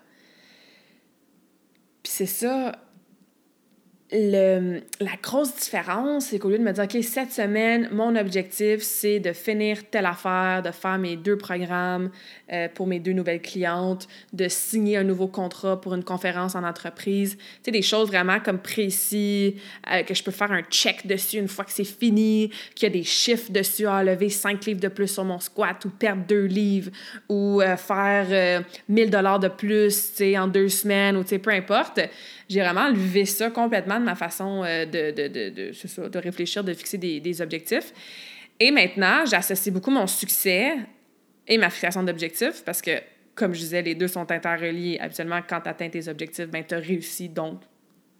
Puis 2.04 2.13
c'est 2.13 2.26
ça, 2.26 2.71
le, 4.12 4.80
la 5.02 5.12
grosse 5.22 5.54
différence, 5.56 6.28
c'est 6.28 6.39
qu'au 6.39 6.50
lieu 6.50 6.58
de 6.58 6.63
me 6.63 6.72
dire, 6.72 6.86
OK, 6.86 7.04
cette 7.04 7.34
semaine, 7.34 7.89
mon 7.91 8.15
objectif, 8.15 8.82
c'est 8.82 9.20
de 9.20 9.34
finir 9.34 9.89
telle 9.91 10.06
affaire, 10.06 10.62
de 10.63 10.72
faire 10.72 10.98
mes 10.98 11.17
deux 11.17 11.38
programmes 11.38 12.10
euh, 12.54 12.70
pour 12.74 12.88
mes 12.88 13.02
deux 13.02 13.12
nouvelles 13.12 13.41
clientes, 13.41 14.08
de 14.32 14.48
signer 14.48 14.96
un 14.98 15.04
nouveau 15.04 15.28
contrat 15.28 15.82
pour 15.82 15.93
une 15.93 16.06
conférence 16.06 16.56
en 16.56 16.63
entreprise. 16.63 17.36
Tu 17.36 17.43
sais, 17.63 17.72
des 17.72 17.82
choses 17.82 18.08
vraiment 18.08 18.39
comme 18.39 18.60
précis, 18.60 19.58
euh, 19.91 20.04
que 20.04 20.13
je 20.13 20.24
peux 20.24 20.32
faire 20.32 20.54
un 20.54 20.62
check 20.62 21.06
dessus 21.06 21.38
une 21.38 21.50
fois 21.50 21.65
que 21.65 21.74
c'est 21.74 21.84
fini, 21.84 22.50
qu'il 22.76 22.88
y 22.88 22.91
a 22.91 22.93
des 22.93 23.04
chiffres 23.04 23.52
dessus, 23.52 23.88
à 23.88 24.06
lever 24.06 24.30
cinq 24.30 24.65
livres 24.65 24.80
de 24.80 24.88
plus 24.88 25.10
sur 25.10 25.26
mon 25.26 25.41
squat 25.41 25.84
ou 25.84 25.89
perdre 25.89 26.24
deux 26.26 26.46
livres 26.46 26.91
ou 27.28 27.62
euh, 27.62 27.76
faire 27.76 28.63
1000 28.88 29.10
dollars 29.10 29.39
de 29.39 29.50
plus, 29.50 30.12
tu 30.12 30.17
sais, 30.17 30.38
en 30.38 30.48
deux 30.48 30.70
semaines 30.70 31.17
ou, 31.17 31.24
tu 31.24 31.30
sais, 31.30 31.39
peu 31.39 31.52
importe 31.52 32.00
j'ai 32.50 32.62
vraiment 32.62 32.90
levé 32.90 33.26
ça 33.26 33.50
complètement 33.50 34.00
de 34.00 34.06
ma 34.06 34.16
façon 34.16 34.64
euh, 34.64 34.86
de, 34.86 35.12
de, 35.12 35.28
de, 35.28 35.50
de, 35.50 36.08
de 36.08 36.20
réfléchir, 36.20 36.64
de 36.64 36.74
fixer 36.74 36.98
des, 36.98 37.20
des 37.20 37.42
objectifs. 37.42 37.94
Et 38.60 38.72
maintenant, 38.72 39.26
j'associe 39.26 39.74
beaucoup 39.74 39.92
mon 39.92 40.08
succès 40.08 40.76
et 41.48 41.58
ma 41.58 41.70
fixation 41.70 42.04
d'objectifs 42.04 42.64
parce 42.66 42.82
que, 42.82 42.92
comme 43.36 43.54
je 43.54 43.60
disais, 43.60 43.82
les 43.82 43.96
deux 43.96 44.08
sont 44.08 44.30
interreliés. 44.32 44.98
Habituellement, 45.00 45.42
quand 45.48 45.62
tu 45.62 45.70
atteins 45.70 45.90
tes 45.90 46.08
objectifs, 46.08 46.48
ben, 46.48 46.64
tu 46.68 46.74
as 46.74 46.80
réussi, 46.80 47.30
donc 47.30 47.62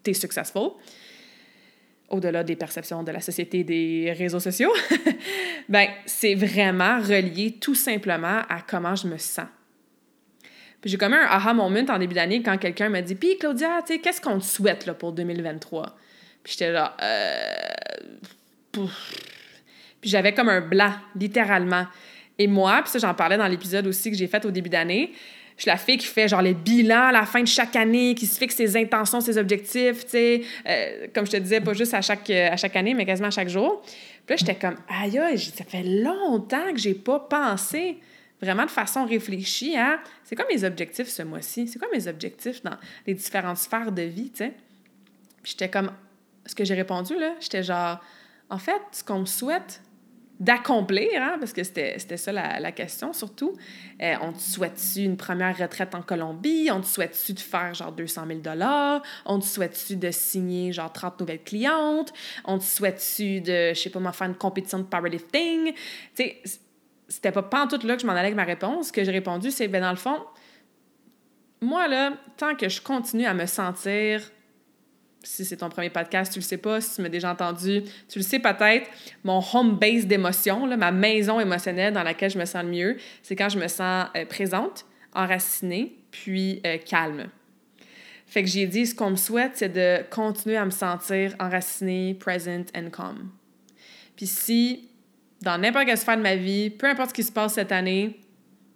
tu 0.04 0.10
es 0.10 0.14
successful. 0.14 0.72
Au-delà 2.08 2.44
des 2.44 2.56
perceptions 2.56 3.02
de 3.02 3.10
la 3.10 3.20
société 3.20 3.64
des 3.64 4.14
réseaux 4.16 4.40
sociaux, 4.40 4.72
ben, 5.68 5.88
c'est 6.06 6.34
vraiment 6.34 7.00
relié 7.00 7.56
tout 7.60 7.74
simplement 7.74 8.42
à 8.48 8.62
comment 8.66 8.94
je 8.94 9.08
me 9.08 9.18
sens. 9.18 9.46
Puis 10.80 10.90
j'ai 10.90 10.96
comme 10.96 11.14
un 11.14 11.26
aha 11.28 11.54
moment 11.54 11.80
en 11.88 11.98
début 11.98 12.14
d'année 12.14 12.42
quand 12.42 12.56
quelqu'un 12.58 12.88
m'a 12.88 13.02
dit 13.02 13.14
Puis 13.14 13.36
Claudia, 13.38 13.82
tu 13.86 13.94
sais, 13.94 13.98
qu'est-ce 14.00 14.20
qu'on 14.20 14.38
te 14.38 14.44
souhaite 14.44 14.86
là, 14.86 14.94
pour 14.94 15.12
2023 15.12 15.96
Puis 16.42 16.52
j'étais 16.52 16.72
là, 16.72 16.96
euh. 17.02 18.86
Puis 20.00 20.10
j'avais 20.10 20.32
comme 20.32 20.48
un 20.48 20.60
blanc, 20.60 20.92
littéralement. 21.16 21.86
Et 22.38 22.46
moi, 22.46 22.80
puis 22.82 22.92
ça, 22.92 22.98
j'en 23.00 23.14
parlais 23.14 23.36
dans 23.36 23.48
l'épisode 23.48 23.86
aussi 23.88 24.10
que 24.10 24.16
j'ai 24.16 24.28
fait 24.28 24.44
au 24.44 24.50
début 24.52 24.68
d'année. 24.68 25.12
Je 25.56 25.62
suis 25.62 25.70
la 25.70 25.76
fille 25.76 25.98
qui 25.98 26.06
fait 26.06 26.28
genre 26.28 26.40
les 26.40 26.54
bilans 26.54 27.08
à 27.08 27.12
la 27.12 27.26
fin 27.26 27.42
de 27.42 27.48
chaque 27.48 27.74
année, 27.74 28.14
qui 28.14 28.26
se 28.26 28.38
fixe 28.38 28.54
ses 28.54 28.76
intentions, 28.76 29.20
ses 29.20 29.38
objectifs, 29.38 30.04
tu 30.04 30.10
sais. 30.10 30.42
Euh, 30.68 31.08
comme 31.12 31.26
je 31.26 31.32
te 31.32 31.36
disais, 31.38 31.60
pas 31.60 31.72
juste 31.72 31.94
à 31.94 32.00
chaque, 32.00 32.30
à 32.30 32.56
chaque 32.56 32.76
année, 32.76 32.94
mais 32.94 33.04
quasiment 33.04 33.26
à 33.26 33.32
chaque 33.32 33.48
jour. 33.48 33.82
Puis 34.24 34.34
là, 34.34 34.36
j'étais 34.36 34.54
comme, 34.54 34.76
aïe, 34.88 35.18
aïe, 35.18 35.38
ça 35.38 35.64
fait 35.64 35.82
longtemps 35.82 36.72
que 36.72 36.78
j'ai 36.78 36.94
pas 36.94 37.18
pensé 37.18 37.98
vraiment 38.40 38.64
de 38.64 38.70
façon 38.70 39.04
réfléchie 39.04 39.76
à 39.76 40.00
c'est 40.24 40.36
quoi 40.36 40.46
mes 40.52 40.64
objectifs 40.64 41.08
ce 41.08 41.22
mois-ci? 41.22 41.68
C'est 41.68 41.78
quoi 41.78 41.88
mes 41.92 42.06
objectifs 42.06 42.62
dans 42.62 42.76
les 43.06 43.14
différentes 43.14 43.58
sphères 43.58 43.92
de 43.92 44.02
vie, 44.02 44.30
tu 44.30 44.38
sais? 44.38 44.54
Puis 45.42 45.52
j'étais 45.52 45.68
comme, 45.68 45.92
ce 46.46 46.54
que 46.54 46.64
j'ai 46.64 46.74
répondu, 46.74 47.18
là, 47.18 47.34
j'étais 47.40 47.62
genre, 47.62 48.00
en 48.50 48.58
fait, 48.58 48.80
ce 48.92 49.04
qu'on 49.04 49.20
me 49.20 49.26
souhaite 49.26 49.82
d'accomplir, 50.40 51.20
hein, 51.20 51.36
parce 51.40 51.52
que 51.52 51.64
c'était 51.64 51.98
ça 51.98 52.30
la, 52.30 52.60
la, 52.60 52.70
question 52.70 53.12
surtout, 53.12 53.56
euh, 54.00 54.14
on 54.22 54.32
te 54.32 54.38
souhaite-tu 54.38 55.00
une 55.00 55.16
première 55.16 55.56
retraite 55.58 55.96
en 55.96 56.02
Colombie? 56.02 56.70
On 56.70 56.80
te 56.80 56.86
souhaite-tu 56.86 57.32
de 57.32 57.40
faire 57.40 57.74
genre 57.74 57.90
200 57.90 58.26
000 58.28 58.40
On 59.26 59.40
te 59.40 59.44
souhaite-tu 59.44 59.96
de 59.96 60.12
signer 60.12 60.72
genre 60.72 60.92
30 60.92 61.18
nouvelles 61.20 61.42
clientes? 61.42 62.12
On 62.44 62.58
te 62.58 62.64
souhaite-tu 62.64 63.40
de, 63.40 63.70
je 63.70 63.80
sais 63.80 63.90
pas 63.90 63.98
moi, 63.98 64.12
faire 64.12 64.28
une 64.28 64.36
compétition 64.36 64.78
de 64.78 64.84
powerlifting? 64.84 65.72
Tu 66.14 66.22
sais, 66.22 66.42
c'était 67.08 67.32
pas 67.32 67.66
tout 67.66 67.86
là 67.86 67.96
que 67.96 68.02
je 68.02 68.06
m'en 68.06 68.12
allais 68.12 68.28
avec 68.28 68.36
ma 68.36 68.44
réponse. 68.44 68.88
Ce 68.88 68.92
que 68.92 69.02
j'ai 69.02 69.12
répondu, 69.12 69.50
c'est, 69.50 69.68
ben 69.68 69.80
dans 69.80 69.90
le 69.90 69.96
fond, 69.96 70.18
moi, 71.60 71.88
là, 71.88 72.12
tant 72.36 72.54
que 72.54 72.68
je 72.68 72.80
continue 72.80 73.26
à 73.26 73.34
me 73.34 73.46
sentir 73.46 74.20
si 75.24 75.44
c'est 75.44 75.56
ton 75.56 75.68
premier 75.68 75.90
podcast, 75.90 76.32
tu 76.32 76.38
le 76.38 76.44
sais 76.44 76.58
pas. 76.58 76.80
Si 76.80 76.96
tu 76.96 77.02
m'as 77.02 77.08
déjà 77.08 77.32
entendu, 77.32 77.82
tu 78.08 78.18
le 78.18 78.24
sais 78.24 78.38
peut-être. 78.38 78.88
Mon 79.24 79.42
home 79.52 79.76
base 79.76 80.06
d'émotion, 80.06 80.66
ma 80.76 80.92
maison 80.92 81.40
émotionnelle 81.40 81.92
dans 81.92 82.02
laquelle 82.02 82.30
je 82.30 82.38
me 82.38 82.44
sens 82.44 82.62
le 82.62 82.70
mieux, 82.70 82.96
c'est 83.22 83.36
quand 83.36 83.48
je 83.48 83.58
me 83.58 83.68
sens 83.68 84.06
euh, 84.16 84.24
présente, 84.26 84.86
enracinée, 85.14 85.96
puis 86.10 86.60
euh, 86.64 86.78
calme. 86.78 87.28
Fait 88.26 88.42
que 88.42 88.48
j'ai 88.48 88.66
dit, 88.66 88.86
ce 88.86 88.94
qu'on 88.94 89.10
me 89.10 89.16
souhaite, 89.16 89.52
c'est 89.54 89.70
de 89.70 90.02
continuer 90.10 90.56
à 90.56 90.64
me 90.64 90.70
sentir 90.70 91.34
enracinée, 91.40 92.14
present 92.14 92.66
and 92.76 92.90
calm. 92.90 93.30
Puis 94.16 94.26
si, 94.26 94.87
dans 95.42 95.58
n'importe 95.58 95.86
quelle 95.86 95.98
sphère 95.98 96.16
de 96.16 96.22
ma 96.22 96.36
vie, 96.36 96.70
peu 96.70 96.86
importe 96.86 97.10
ce 97.10 97.14
qui 97.14 97.22
se 97.22 97.32
passe 97.32 97.54
cette 97.54 97.72
année, 97.72 98.20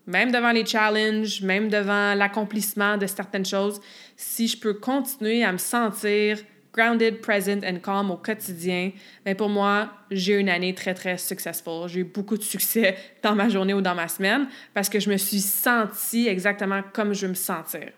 même 0.06 0.32
devant 0.32 0.52
les 0.52 0.66
challenges, 0.66 1.42
même 1.42 1.68
devant 1.68 2.14
l'accomplissement 2.14 2.96
de 2.96 3.06
certaines 3.06 3.46
choses, 3.46 3.80
si 4.16 4.48
je 4.48 4.58
peux 4.58 4.74
continuer 4.74 5.44
à 5.44 5.52
me 5.52 5.58
sentir 5.58 6.38
grounded, 6.72 7.20
present 7.20 7.62
and 7.64 7.80
calm 7.82 8.10
au 8.10 8.16
quotidien, 8.16 8.92
bien 9.24 9.34
pour 9.34 9.48
moi, 9.48 9.90
j'ai 10.10 10.38
une 10.38 10.48
année 10.48 10.74
très, 10.74 10.94
très 10.94 11.18
successful. 11.18 11.86
J'ai 11.86 12.00
eu 12.00 12.04
beaucoup 12.04 12.38
de 12.38 12.42
succès 12.42 12.96
dans 13.22 13.34
ma 13.34 13.48
journée 13.48 13.74
ou 13.74 13.82
dans 13.82 13.94
ma 13.94 14.08
semaine 14.08 14.48
parce 14.72 14.88
que 14.88 14.98
je 14.98 15.10
me 15.10 15.18
suis 15.18 15.40
sentie 15.40 16.28
exactement 16.28 16.80
comme 16.94 17.12
je 17.12 17.26
veux 17.26 17.30
me 17.30 17.34
sentir. 17.34 17.90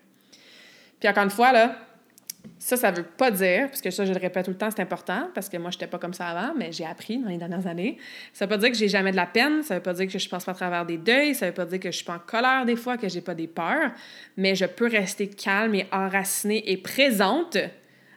Puis 0.99 1.09
encore 1.09 1.25
une 1.25 1.31
fois, 1.31 1.53
là, 1.53 1.77
ça, 2.59 2.77
ça 2.77 2.91
veut 2.91 3.03
pas 3.05 3.31
dire, 3.31 3.69
parce 3.69 3.81
que 3.81 3.91
ça, 3.91 4.05
je 4.05 4.13
le 4.13 4.19
répète 4.19 4.45
tout 4.45 4.51
le 4.51 4.57
temps, 4.57 4.71
c'est 4.71 4.83
important, 4.83 5.29
parce 5.35 5.49
que 5.49 5.57
moi, 5.57 5.71
je 5.71 5.77
n'étais 5.77 5.87
pas 5.87 5.99
comme 5.99 6.15
ça 6.15 6.29
avant, 6.29 6.55
mais 6.57 6.73
j'ai 6.73 6.87
appris 6.87 7.19
dans 7.19 7.29
les 7.29 7.37
dernières 7.37 7.67
années. 7.67 7.99
Ça 8.33 8.47
veut 8.47 8.51
pas 8.51 8.59
dire 8.59 8.71
que 8.71 8.77
j'ai 8.77 8.89
jamais 8.89 9.11
de 9.11 9.17
la 9.17 9.27
peine, 9.27 9.63
ça 9.63 9.75
veut 9.77 9.83
pas 9.83 9.93
dire 9.93 10.09
que 10.09 10.19
je 10.19 10.29
passe 10.29 10.45
pas 10.45 10.53
à 10.53 10.55
travers 10.55 10.87
des 10.87 10.99
deuils, 10.99 11.35
ça 11.35 11.47
veut 11.47 11.55
pas 11.55 11.67
dire 11.67 11.81
que 11.81 11.91
je 11.91 11.97
suis 11.97 12.05
pas 12.05 12.17
en 12.17 12.19
colère 12.19 12.65
des 12.65 12.77
fois, 12.77 12.97
que 12.97 13.09
j'ai 13.09 13.21
pas 13.21 13.35
des 13.35 13.47
peurs, 13.47 13.91
mais 14.37 14.55
je 14.55 14.67
peux 14.67 14.89
rester 14.89 15.29
calme 15.29 15.75
et 15.75 15.87
enracinée 15.93 16.63
et 16.71 16.77
présente 16.77 17.57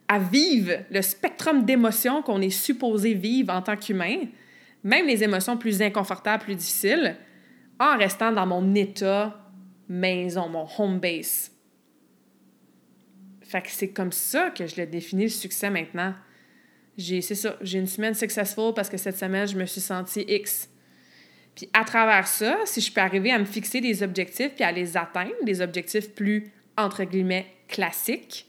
à 0.08 0.20
vivre 0.20 0.74
le 0.90 1.02
spectrum 1.02 1.66
d'émotions 1.66 2.22
qu'on 2.22 2.42
est 2.42 2.50
supposé 2.50 3.14
vivre 3.14 3.54
en 3.54 3.62
tant 3.62 3.76
qu'humain, 3.76 4.20
même 4.84 5.08
les 5.08 5.24
émotions 5.24 5.58
plus 5.58 5.82
inconfortables, 5.82 6.44
plus 6.44 6.56
difficiles, 6.56 7.18
en 7.80 7.98
restant 7.98 8.32
dans 8.32 8.46
mon 8.46 8.74
état 8.76 9.38
maison, 9.90 10.48
mon 10.48 10.68
home 10.78 11.00
base. 11.00 11.52
Fait 13.48 13.62
que 13.62 13.70
c'est 13.70 13.90
comme 13.90 14.12
ça 14.12 14.50
que 14.50 14.68
je 14.68 14.76
l'ai 14.76 14.86
défini 14.86 15.24
le 15.24 15.30
succès 15.30 15.70
maintenant. 15.70 16.14
J'ai, 16.98 17.22
c'est 17.22 17.36
ça, 17.36 17.56
j'ai 17.62 17.80
une 17.80 17.88
semaine 17.88 18.14
successful 18.14 18.74
parce 18.76 18.90
que 18.90 18.98
cette 18.98 19.18
semaine, 19.18 19.48
je 19.48 19.56
me 19.56 19.66
suis 19.66 19.82
sentie 19.82 20.26
X. 20.28 20.70
Puis 21.56 21.70
à 21.74 21.84
travers 21.86 22.28
ça, 22.28 22.58
si 22.66 22.82
je 22.82 22.92
peux 22.92 23.02
arriver 23.02 23.32
à 23.32 23.40
me 23.40 23.46
fixer 23.46 23.82
des 23.82 24.04
objectifs 24.04 24.54
puis 24.54 24.64
à 24.64 24.72
les 24.72 24.98
atteindre, 24.98 25.32
des 25.44 25.62
objectifs 25.62 26.14
plus, 26.14 26.52
entre 26.76 27.04
guillemets, 27.04 27.48
classiques, 27.68 28.48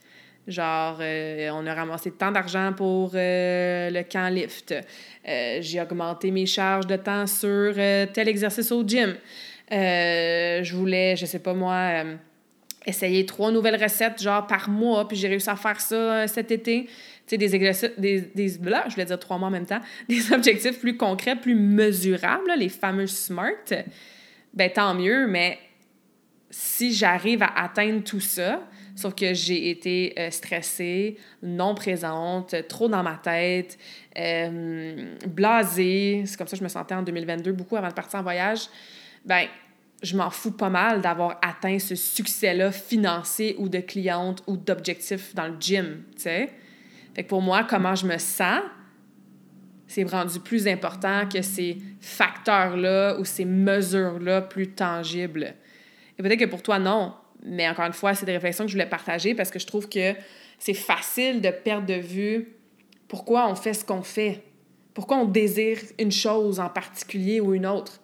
genre 0.48 0.98
euh, 1.00 1.50
on 1.52 1.66
a 1.66 1.74
ramassé 1.74 2.11
tant 2.11 2.32
d'argent 2.32 2.72
pour 2.76 3.12
euh, 3.14 3.90
le 3.90 4.02
camp 4.02 4.28
lift, 4.28 4.72
euh, 4.72 5.58
j'ai 5.61 5.80
augmenté 5.80 6.30
mes 6.30 6.46
charges 6.46 6.87
de 6.87 6.96
temps 6.96 7.26
sur 7.26 7.74
tel 7.74 8.28
exercice 8.28 8.72
au 8.72 8.82
gym, 8.87 9.14
je 9.70 10.74
voulais, 10.74 11.16
je 11.16 11.26
sais 11.26 11.38
pas 11.38 11.54
moi 11.54 12.04
essayer 12.88 13.27
trois 13.27 13.53
nouvelles 13.53 13.81
recettes, 13.81 14.22
genre 14.22 14.46
par 14.46 14.68
mois, 14.68 15.07
puis 15.07 15.16
j'ai 15.16 15.29
réussi 15.29 15.51
à 15.51 15.57
faire 15.57 15.81
ça 15.81 15.94
euh, 15.94 16.27
cet 16.27 16.51
été. 16.51 16.85
Tu 16.85 16.90
sais, 17.27 17.38
des 17.38 17.55
exercices, 17.55 17.90
des, 17.98 18.22
des 18.22 18.48
là, 18.64 18.85
je 18.88 18.94
voulais 18.94 19.05
dire 19.05 19.18
trois 19.18 19.38
mois 19.38 19.48
en 19.48 19.53
même 19.53 19.66
temps, 19.66 19.81
des 20.09 20.33
objectifs 20.33 20.81
plus 20.81 20.96
concrets, 20.96 21.37
plus 21.37 21.55
mesurables, 21.55 22.53
les 22.57 22.68
fameux 22.68 23.07
SMART, 23.07 23.85
ben 24.55 24.70
tant 24.72 24.94
mieux, 24.94 25.27
mais 25.27 25.59
si 26.51 26.94
j'arrive 26.94 27.42
à 27.42 27.62
atteindre 27.62 28.03
tout 28.03 28.20
ça, 28.20 28.62
sauf 28.96 29.14
que 29.14 29.35
j'ai 29.35 29.70
été 29.70 30.14
euh, 30.18 30.31
stressée, 30.31 31.18
non 31.42 31.74
présente, 31.74 32.55
trop 32.68 32.88
dans 32.88 33.03
ma 33.03 33.20
tête, 33.22 33.79
euh, 34.18 35.14
blasée, 35.27 36.22
c'est 36.24 36.37
comme 36.37 36.48
ça 36.48 36.53
que 36.53 36.61
je 36.61 36.64
me 36.64 36.68
sentais 36.68 36.94
en 36.94 37.03
2022, 37.03 37.53
beaucoup 37.53 37.77
avant 37.77 37.88
de 37.88 37.94
partir 37.94 38.18
en 38.18 38.22
voyage, 38.22 38.68
ben 39.24 39.46
je 40.02 40.16
m'en 40.16 40.30
fous 40.30 40.52
pas 40.52 40.70
mal 40.70 41.00
d'avoir 41.00 41.38
atteint 41.42 41.78
ce 41.78 41.94
succès-là 41.94 42.70
financier 42.70 43.56
ou 43.58 43.68
de 43.68 43.80
cliente 43.80 44.42
ou 44.46 44.56
d'objectif 44.56 45.34
dans 45.34 45.48
le 45.48 45.56
gym, 45.58 46.02
tu 46.14 46.22
sais. 46.22 46.50
Que 47.14 47.22
pour 47.22 47.42
moi, 47.42 47.64
comment 47.64 47.96
je 47.96 48.06
me 48.06 48.16
sens, 48.18 48.62
c'est 49.88 50.04
rendu 50.04 50.38
plus 50.38 50.68
important 50.68 51.26
que 51.26 51.42
ces 51.42 51.78
facteurs-là 52.00 53.18
ou 53.18 53.24
ces 53.24 53.44
mesures-là 53.44 54.42
plus 54.42 54.68
tangibles. 54.68 55.54
Et 56.18 56.22
peut-être 56.22 56.38
que 56.38 56.44
pour 56.44 56.62
toi, 56.62 56.78
non. 56.78 57.14
Mais 57.44 57.68
encore 57.68 57.87
une 57.87 57.92
fois, 57.92 58.14
c'est 58.14 58.26
des 58.26 58.32
réflexions 58.32 58.64
que 58.64 58.70
je 58.70 58.74
voulais 58.74 58.88
partager 58.88 59.34
parce 59.34 59.50
que 59.50 59.58
je 59.58 59.66
trouve 59.66 59.88
que 59.88 60.14
c'est 60.58 60.74
facile 60.74 61.40
de 61.40 61.50
perdre 61.50 61.87
de 61.87 61.94
vue 61.94 62.48
pourquoi 63.08 63.48
on 63.48 63.54
fait 63.54 63.74
ce 63.74 63.84
qu'on 63.84 64.02
fait. 64.02 64.42
Pourquoi 64.94 65.16
on 65.16 65.24
désire 65.24 65.78
une 65.98 66.12
chose 66.12 66.61
en 66.61 66.68
particulier 66.68 67.40
ou 67.40 67.54
une 67.54 67.66
autre. 67.66 68.00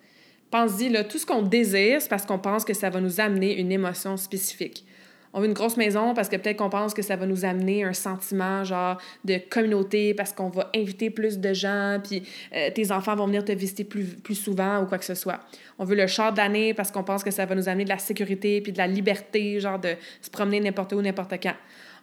Pense-y, 0.55 0.89
là, 0.89 1.03
tout 1.03 1.19
ce 1.19 1.27
qu'on 1.27 1.43
désire, 1.43 2.01
c'est 2.01 2.09
parce 2.09 2.25
qu'on 2.25 2.39
pense 2.39 2.65
que 2.65 2.75
ça 2.75 2.89
va 2.89 3.01
nous 3.01 3.21
amener 3.21 3.59
une 3.59 3.73
émotion 3.73 4.17
spécifique. 4.17 4.87
On 5.33 5.41
veut 5.41 5.47
une 5.47 5.53
grosse 5.53 5.77
maison 5.77 6.15
parce 6.15 6.29
que 6.29 6.37
peut-être 6.37 6.59
qu'on 6.59 6.71
pense 6.71 6.95
que 6.95 7.03
ça 7.03 7.17
va 7.17 7.27
nous 7.27 7.45
amener 7.45 7.83
un 7.83 7.93
sentiment 7.93 8.63
genre 8.63 8.99
de 9.25 9.39
communauté 9.51 10.15
parce 10.15 10.33
qu'on 10.33 10.51
va 10.51 10.71
inviter 10.73 11.11
plus 11.11 11.41
de 11.41 11.53
gens, 11.53 11.99
puis 12.05 12.23
euh, 12.55 12.71
tes 12.73 12.93
enfants 12.93 13.17
vont 13.17 13.27
venir 13.27 13.45
te 13.45 13.51
visiter 13.51 13.83
plus, 13.83 14.05
plus 14.05 14.37
souvent 14.37 14.81
ou 14.81 14.87
quoi 14.87 14.99
que 14.99 15.05
ce 15.05 15.17
soit. 15.17 15.41
On 15.81 15.85
veut 15.85 15.97
le 15.97 16.07
char 16.07 16.33
d'année 16.33 16.73
parce 16.73 16.93
qu'on 16.93 17.03
pense 17.03 17.25
que 17.25 17.33
ça 17.33 17.47
va 17.47 17.57
nous 17.57 17.69
amener 17.69 17.83
de 17.83 17.89
la 17.89 17.99
sécurité 17.99 18.61
puis 18.61 18.71
de 18.71 18.79
la 18.79 18.87
liberté, 18.87 19.59
genre 19.59 19.81
de 19.81 19.97
se 20.23 20.31
promener 20.31 20.61
n'importe 20.61 20.93
où, 20.93 21.03
n'importe 21.03 21.35
quand. 21.43 21.57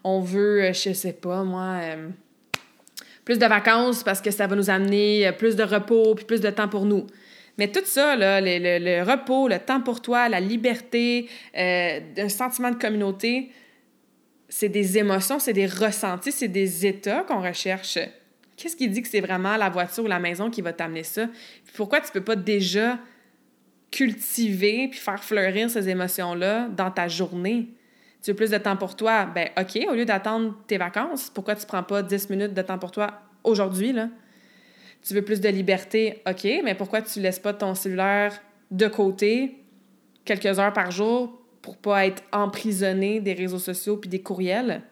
On 0.04 0.20
veut, 0.20 0.64
euh, 0.64 0.74
je 0.74 0.92
sais 0.92 1.14
pas, 1.14 1.46
moi... 1.46 1.78
Euh, 1.84 2.10
plus 3.24 3.40
de 3.40 3.46
vacances 3.46 4.04
parce 4.04 4.20
que 4.20 4.32
ça 4.32 4.46
va 4.48 4.58
nous 4.58 4.70
amener 4.70 5.32
plus 5.38 5.56
de 5.56 5.64
repos 5.64 6.16
puis 6.16 6.26
plus 6.26 6.42
de 6.42 6.50
temps 6.50 6.68
pour 6.68 6.86
nous. 6.86 7.08
Mais 7.62 7.68
tout 7.68 7.86
ça, 7.86 8.16
le, 8.16 9.04
repos, 9.04 9.48
le 9.48 9.60
temps 9.60 9.82
pour 9.82 10.02
toi, 10.02 10.28
la 10.28 10.40
liberté, 10.40 11.30
euh, 11.56 12.00
un 12.18 12.28
sentiment 12.28 12.72
de 12.72 12.76
communauté, 12.76 13.52
c'est 14.50 14.68
des 14.68 14.98
émotions, 14.98 15.38
c'est 15.38 15.54
des 15.54 15.68
ressentis, 15.68 16.32
c'est 16.32 16.48
des 16.48 16.88
états 16.88 17.22
qu'on 17.22 17.40
recherche. 17.40 18.00
Qu'est-ce 18.58 18.76
qui 18.76 18.88
dit 18.88 19.04
que 19.04 19.08
c'est 19.08 19.22
vraiment 19.22 19.58
la 19.58 19.70
voiture 19.70 20.06
ou 20.06 20.08
la 20.08 20.18
maison 20.18 20.50
qui 20.50 20.64
va 20.64 20.74
t'amener 20.74 21.04
ça? 21.04 21.28
pourquoi 21.76 22.02
tu 22.02 22.08
ne 22.08 22.14
peux 22.14 22.24
pas 22.24 22.36
déjà 22.36 22.98
cultiver 23.92 24.88
puis 24.88 25.00
faire 25.00 25.24
fleurir 25.24 25.70
ces 25.70 25.88
émotions-là 25.88 26.68
dans 26.70 26.90
ta 26.90 27.08
journée? 27.08 27.68
Tu 28.24 28.32
veux 28.32 28.36
plus 28.36 28.50
de 28.50 28.58
temps 28.58 28.76
pour 28.76 28.96
toi? 28.96 29.26
Ben 29.26 29.50
OK, 29.56 29.86
au 29.88 29.94
lieu 29.94 30.06
d'attendre 30.06 30.58
tes 30.66 30.80
vacances, 30.80 31.30
pourquoi 31.30 31.54
tu 31.54 31.62
ne 31.62 31.68
prends 31.68 31.84
pas 31.84 32.02
10 32.02 32.28
minutes 32.32 32.56
de 32.56 32.62
temps 32.64 32.80
pour 32.80 32.90
toi 32.90 33.22
aujourd'hui, 33.44 33.94
là? 33.94 34.10
Tu 35.06 35.14
veux 35.14 35.24
plus 35.24 35.42
de 35.42 35.50
liberté, 35.50 36.22
OK, 36.28 36.48
mais 36.64 36.76
pourquoi 36.76 37.02
tu 37.02 37.20
laisses 37.20 37.40
pas 37.40 37.54
ton 37.54 37.74
cellulaire 37.74 38.40
de 38.70 38.88
côté 38.88 39.58
quelques 40.26 40.60
heures 40.60 40.74
par 40.74 40.92
jour 40.92 41.42
pour 41.62 41.78
pas 41.78 42.06
être 42.06 42.24
emprisonné 42.32 43.20
des 43.20 43.34
réseaux 43.34 43.60
sociaux 43.60 43.98
puis 43.98 44.10
des 44.10 44.22
courriels? 44.22 44.84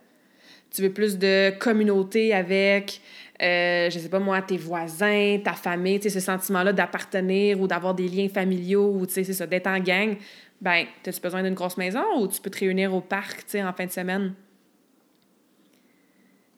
Tu 0.71 0.81
veux 0.81 0.91
plus 0.91 1.17
de 1.17 1.51
communauté 1.59 2.33
avec, 2.33 3.01
euh, 3.41 3.89
je 3.89 3.99
sais 3.99 4.09
pas 4.09 4.19
moi, 4.19 4.41
tes 4.41 4.57
voisins, 4.57 5.39
ta 5.43 5.53
famille, 5.53 5.99
tu 5.99 6.09
sais, 6.09 6.19
ce 6.19 6.25
sentiment-là 6.25 6.73
d'appartenir 6.73 7.59
ou 7.59 7.67
d'avoir 7.67 7.95
des 7.95 8.07
liens 8.07 8.29
familiaux 8.29 8.91
ou, 8.93 9.05
tu 9.05 9.13
sais, 9.13 9.23
c'est 9.23 9.33
ça, 9.33 9.47
d'être 9.47 9.67
en 9.67 9.79
gang. 9.79 10.15
Ben, 10.61 10.85
as-tu 11.07 11.21
besoin 11.21 11.41
d'une 11.41 11.53
grosse 11.53 11.77
maison 11.77 12.03
ou 12.19 12.27
tu 12.27 12.41
peux 12.41 12.49
te 12.49 12.59
réunir 12.59 12.93
au 12.93 13.01
parc, 13.01 13.37
tu 13.39 13.43
sais, 13.47 13.63
en 13.63 13.73
fin 13.73 13.85
de 13.85 13.91
semaine? 13.91 14.33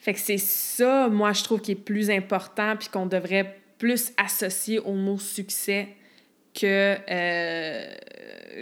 Fait 0.01 0.15
que 0.15 0.19
c'est 0.19 0.39
ça, 0.39 1.07
moi, 1.09 1.31
je 1.31 1.43
trouve 1.43 1.61
qui 1.61 1.73
est 1.73 1.75
plus 1.75 2.09
important 2.09 2.75
puis 2.75 2.89
qu'on 2.89 3.05
devrait 3.05 3.55
plus 3.77 4.11
associer 4.17 4.79
au 4.79 4.93
mot 4.93 5.19
succès 5.19 5.89
que 6.55 6.97
euh, 7.07 7.95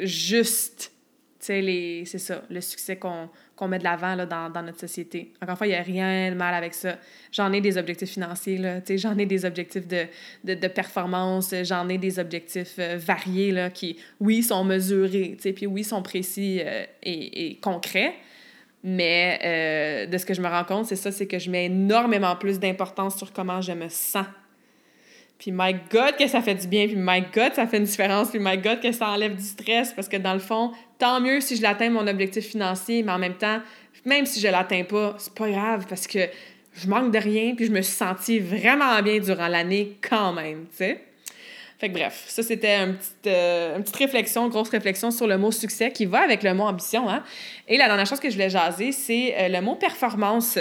juste, 0.03 0.91
tu 1.39 1.45
sais, 1.45 2.03
c'est 2.05 2.19
ça, 2.19 2.43
le 2.49 2.59
succès 2.59 2.97
qu'on 2.97 3.67
met 3.69 3.79
de 3.79 3.85
l'avant 3.85 4.17
dans, 4.17 4.49
dans, 4.49 4.61
notre 4.61 4.81
société. 4.81 5.31
Encore 5.41 5.51
une 5.51 5.57
fois, 5.57 5.67
il 5.67 5.69
n'y 5.69 5.75
a 5.77 5.81
rien 5.81 6.29
de 6.29 6.35
mal 6.35 6.53
avec 6.53 6.73
ça. 6.73 6.97
J'en 7.31 7.53
ai 7.53 7.61
des 7.61 7.77
objectifs 7.77 8.09
financiers, 8.09 8.57
là, 8.57 8.81
j'en 8.97 9.17
ai 9.17 9.25
des 9.25 9.45
objectifs 9.45 9.87
de, 9.87 10.07
de, 10.43 10.55
de 10.55 10.67
performance, 10.67 11.55
j'en 11.63 11.87
ai 11.87 11.97
des 11.97 12.19
objectifs 12.19 12.75
euh, 12.79 12.97
variés 12.97 13.53
là, 13.53 13.69
qui, 13.69 13.97
oui, 14.19 14.43
sont 14.43 14.65
mesurés, 14.65 15.37
puis 15.55 15.67
oui, 15.67 15.85
sont 15.85 16.03
précis 16.03 16.59
euh, 16.61 16.83
et, 17.01 17.47
et 17.47 17.55
concrets, 17.61 18.15
mais 18.83 19.39
euh, 19.43 20.05
de 20.05 20.17
ce 20.17 20.25
que 20.25 20.33
je 20.33 20.41
me 20.41 20.47
rends 20.47 20.63
compte, 20.63 20.85
c'est 20.85 20.95
ça, 20.95 21.11
c'est 21.11 21.27
que 21.27 21.39
je 21.39 21.49
mets 21.49 21.65
énormément 21.65 22.35
plus 22.35 22.59
d'importance 22.59 23.17
sur 23.17 23.33
comment 23.33 23.61
je 23.61 23.73
me 23.73 23.89
sens. 23.89 24.25
Puis 25.37 25.51
my 25.53 25.73
God 25.89 26.17
que 26.17 26.27
ça 26.27 26.41
fait 26.41 26.55
du 26.55 26.67
bien, 26.67 26.87
puis 26.87 26.97
my 26.97 27.21
God 27.21 27.53
ça 27.53 27.65
fait 27.65 27.77
une 27.77 27.85
différence, 27.85 28.29
puis 28.29 28.39
my 28.41 28.57
God 28.57 28.81
que 28.81 28.91
ça 28.91 29.09
enlève 29.09 29.35
du 29.35 29.43
stress, 29.43 29.93
parce 29.93 30.09
que 30.09 30.17
dans 30.17 30.33
le 30.33 30.39
fond, 30.39 30.71
tant 30.97 31.21
mieux 31.21 31.39
si 31.39 31.55
je 31.55 31.61
l'atteins 31.61 31.89
mon 31.89 32.07
objectif 32.07 32.45
financier, 32.45 33.03
mais 33.03 33.11
en 33.11 33.19
même 33.19 33.35
temps, 33.35 33.61
même 34.05 34.25
si 34.25 34.39
je 34.39 34.47
l'atteins 34.47 34.83
pas, 34.83 35.15
c'est 35.17 35.33
pas 35.33 35.49
grave, 35.49 35.85
parce 35.87 36.07
que 36.07 36.19
je 36.73 36.87
manque 36.87 37.11
de 37.11 37.19
rien, 37.19 37.55
puis 37.55 37.65
je 37.65 37.71
me 37.71 37.81
suis 37.81 37.95
sentie 37.95 38.39
vraiment 38.39 39.01
bien 39.01 39.19
durant 39.19 39.47
l'année 39.47 39.97
quand 40.01 40.33
même, 40.33 40.65
tu 40.71 40.77
sais. 40.77 41.08
Fait 41.79 41.87
que 41.87 41.93
bref, 41.93 42.25
ça 42.27 42.43
c'était 42.43 42.73
un 42.73 42.95
euh, 43.25 43.77
une 43.77 43.83
petite 43.83 43.95
réflexion, 43.95 44.49
grosse 44.49 44.67
réflexion 44.67 45.11
sur 45.11 45.27
le 45.27 45.37
mot 45.37 45.49
succès 45.49 45.91
qui 45.91 46.05
va 46.05 46.19
avec 46.19 46.43
le 46.43 46.53
mot 46.53 46.65
ambition. 46.65 47.09
Hein? 47.09 47.23
Et 47.69 47.77
la 47.77 47.87
dernière 47.87 48.05
chose 48.05 48.19
que 48.19 48.29
je 48.29 48.33
voulais 48.33 48.49
jaser, 48.49 48.91
c'est 48.91 49.33
euh, 49.37 49.47
le 49.47 49.61
mot 49.61 49.75
performance. 49.75 50.59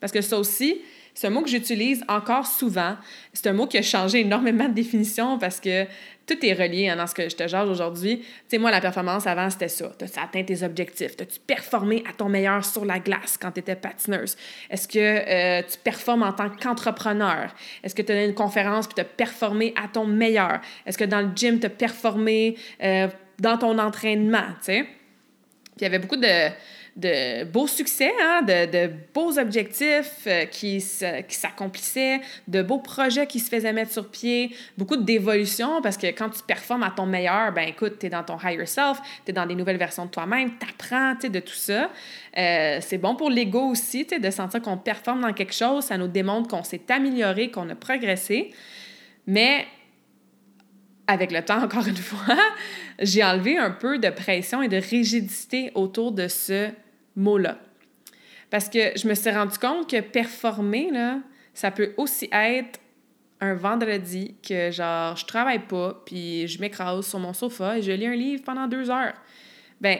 Parce 0.00 0.12
que 0.12 0.20
ça 0.20 0.36
aussi, 0.36 0.80
c'est 1.16 1.28
un 1.28 1.30
mot 1.30 1.40
que 1.40 1.48
j'utilise 1.48 2.04
encore 2.08 2.46
souvent. 2.46 2.94
C'est 3.32 3.46
un 3.46 3.54
mot 3.54 3.66
qui 3.66 3.78
a 3.78 3.82
changé 3.82 4.20
énormément 4.20 4.68
de 4.68 4.74
définition 4.74 5.38
parce 5.38 5.60
que 5.60 5.86
tout 6.26 6.44
est 6.44 6.52
relié 6.52 6.92
dans 6.94 7.06
ce 7.06 7.14
que 7.14 7.26
je 7.26 7.34
te 7.34 7.48
jase 7.48 7.70
aujourd'hui. 7.70 8.18
Tu 8.18 8.26
sais, 8.48 8.58
moi, 8.58 8.70
la 8.70 8.82
performance 8.82 9.26
avant, 9.26 9.48
c'était 9.48 9.68
ça. 9.68 9.90
T'as-tu 9.96 10.18
atteint 10.18 10.42
tes 10.42 10.62
objectifs? 10.62 11.16
T'as-tu 11.16 11.40
performé 11.40 12.04
à 12.06 12.12
ton 12.12 12.28
meilleur 12.28 12.62
sur 12.62 12.84
la 12.84 12.98
glace 12.98 13.38
quand 13.40 13.50
tu 13.50 13.60
étais 13.60 13.76
patineuse? 13.76 14.36
Est-ce 14.68 14.86
que 14.86 14.98
euh, 14.98 15.62
tu 15.62 15.78
performes 15.78 16.22
en 16.22 16.34
tant 16.34 16.50
qu'entrepreneur? 16.50 17.54
Est-ce 17.82 17.94
que 17.94 18.02
tu 18.02 18.12
as 18.12 18.22
une 18.22 18.34
conférence 18.34 18.86
puis 18.86 18.96
tu 18.96 19.00
as 19.00 19.04
performé 19.04 19.72
à 19.82 19.88
ton 19.88 20.04
meilleur? 20.04 20.60
Est-ce 20.84 20.98
que 20.98 21.04
dans 21.04 21.22
le 21.22 21.30
gym, 21.34 21.58
tu 21.60 21.66
as 21.66 21.70
performé 21.70 22.58
euh, 22.82 23.08
dans 23.38 23.56
ton 23.56 23.78
entraînement? 23.78 24.48
Tu 24.58 24.64
sais? 24.64 24.82
Puis 24.82 25.80
il 25.80 25.82
y 25.84 25.86
avait 25.86 25.98
beaucoup 25.98 26.16
de 26.16 26.50
de 26.96 27.44
beaux 27.44 27.66
succès, 27.66 28.10
hein, 28.22 28.40
de, 28.42 28.90
beaux 29.12 29.38
objectifs 29.38 30.26
euh, 30.26 30.46
qui, 30.46 30.78
qui 30.78 31.34
s'accomplissaient, 31.34 32.22
de 32.48 32.62
beaux 32.62 32.78
projets 32.78 33.26
qui 33.26 33.38
se 33.38 33.50
faisaient 33.50 33.72
mettre 33.72 33.92
sur 33.92 34.10
pied, 34.10 34.56
beaucoup 34.78 34.96
d'évolution 34.96 35.82
parce 35.82 35.98
que 35.98 36.06
quand 36.06 36.30
tu 36.30 36.42
performes 36.42 36.82
à 36.82 36.90
ton 36.90 37.04
meilleur, 37.04 37.52
ben 37.52 37.68
écoute, 37.68 37.98
tu 38.00 38.06
es 38.06 38.08
dans 38.08 38.24
ton 38.24 38.38
higher 38.42 38.64
self, 38.64 38.98
tu 39.24 39.30
es 39.30 39.34
dans 39.34 39.44
des 39.44 39.54
nouvelles 39.54 39.76
versions 39.76 40.06
de 40.06 40.10
toi-même, 40.10 40.52
tu 40.58 40.66
apprends 40.66 41.14
de 41.22 41.40
tout 41.40 41.54
ça. 41.54 41.90
Euh, 42.38 42.78
c'est 42.80 42.98
bon 42.98 43.14
pour 43.14 43.28
l'ego 43.28 43.60
aussi, 43.70 44.06
de 44.06 44.30
sentir 44.30 44.62
qu'on 44.62 44.78
performe 44.78 45.20
dans 45.20 45.32
quelque 45.34 45.54
chose, 45.54 45.84
ça 45.84 45.98
nous 45.98 46.08
démontre 46.08 46.48
qu'on 46.48 46.64
s'est 46.64 46.82
amélioré, 46.88 47.50
qu'on 47.50 47.68
a 47.68 47.74
progressé. 47.74 48.52
Mais 49.26 49.66
avec 51.06 51.30
le 51.30 51.42
temps, 51.42 51.62
encore 51.62 51.86
une 51.86 51.96
fois, 51.96 52.36
j'ai 52.98 53.22
enlevé 53.22 53.58
un 53.58 53.70
peu 53.70 53.98
de 53.98 54.08
pression 54.08 54.62
et 54.62 54.68
de 54.68 54.78
rigidité 54.78 55.72
autour 55.74 56.12
de 56.12 56.28
ce 56.28 56.70
mot-là. 57.16 57.58
Parce 58.50 58.68
que 58.68 58.96
je 58.96 59.08
me 59.08 59.14
suis 59.14 59.30
rendu 59.30 59.58
compte 59.58 59.90
que 59.90 60.00
performer, 60.00 60.90
là, 60.90 61.18
ça 61.54 61.70
peut 61.70 61.92
aussi 61.96 62.28
être 62.32 62.78
un 63.40 63.54
vendredi 63.54 64.36
que, 64.46 64.70
genre, 64.70 65.16
je 65.16 65.26
travaille 65.26 65.66
pas, 65.66 66.02
puis 66.06 66.46
je 66.46 66.60
m'écrase 66.60 67.06
sur 67.06 67.18
mon 67.18 67.32
sofa 67.32 67.78
et 67.78 67.82
je 67.82 67.92
lis 67.92 68.06
un 68.06 68.14
livre 68.14 68.42
pendant 68.44 68.66
deux 68.66 68.90
heures. 68.90 69.14
Ben, 69.80 69.98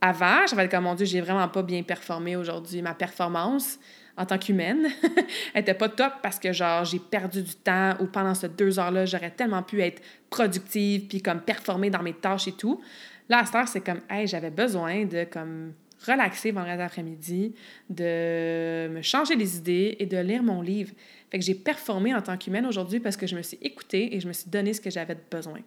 avant, 0.00 0.46
j'avais 0.48 0.68
comme, 0.68 0.84
mon 0.84 0.94
Dieu, 0.94 1.06
j'ai 1.06 1.20
vraiment 1.20 1.48
pas 1.48 1.62
bien 1.62 1.82
performé 1.82 2.36
aujourd'hui. 2.36 2.82
Ma 2.82 2.94
performance 2.94 3.78
en 4.16 4.26
tant 4.26 4.38
qu'humaine 4.38 4.88
était 5.54 5.74
pas 5.74 5.88
top 5.88 6.12
parce 6.22 6.38
que, 6.38 6.52
genre, 6.52 6.84
j'ai 6.84 6.98
perdu 6.98 7.42
du 7.42 7.54
temps 7.54 7.94
ou 8.00 8.06
pendant 8.06 8.34
ces 8.34 8.48
deux 8.48 8.78
heures-là, 8.78 9.06
j'aurais 9.06 9.30
tellement 9.30 9.62
pu 9.62 9.80
être 9.80 10.02
productive 10.28 11.06
puis 11.06 11.22
comme 11.22 11.40
performer 11.40 11.90
dans 11.90 12.02
mes 12.02 12.14
tâches 12.14 12.48
et 12.48 12.52
tout. 12.52 12.80
Là, 13.28 13.38
à 13.38 13.44
cette 13.46 13.54
heure, 13.54 13.68
c'est 13.68 13.80
comme, 13.80 14.00
hey, 14.10 14.26
j'avais 14.26 14.50
besoin 14.50 15.04
de, 15.04 15.24
comme, 15.24 15.72
relaxer 16.06 16.50
vendredi 16.50 16.82
après-midi, 16.82 17.54
de 17.88 18.88
me 18.88 19.02
changer 19.02 19.36
les 19.36 19.56
idées 19.56 19.96
et 19.98 20.06
de 20.06 20.18
lire 20.18 20.42
mon 20.42 20.62
livre. 20.62 20.92
Fait 21.30 21.38
que 21.38 21.44
j'ai 21.44 21.54
performé 21.54 22.14
en 22.14 22.22
tant 22.22 22.36
qu'humaine 22.36 22.66
aujourd'hui 22.66 23.00
parce 23.00 23.16
que 23.16 23.26
je 23.26 23.36
me 23.36 23.42
suis 23.42 23.58
écoutée 23.62 24.14
et 24.14 24.20
je 24.20 24.28
me 24.28 24.32
suis 24.32 24.50
donné 24.50 24.72
ce 24.72 24.80
que 24.80 24.90
j'avais 24.90 25.16
besoin. 25.30 25.58
Vous 25.58 25.62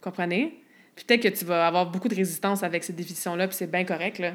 comprenez? 0.00 0.58
Peut-être 0.96 1.22
que 1.22 1.28
tu 1.28 1.44
vas 1.44 1.66
avoir 1.66 1.90
beaucoup 1.90 2.08
de 2.08 2.14
résistance 2.14 2.62
avec 2.62 2.84
cette 2.84 2.96
définition-là, 2.96 3.48
puis 3.48 3.56
c'est 3.56 3.70
bien 3.70 3.84
correct, 3.84 4.18
là. 4.18 4.34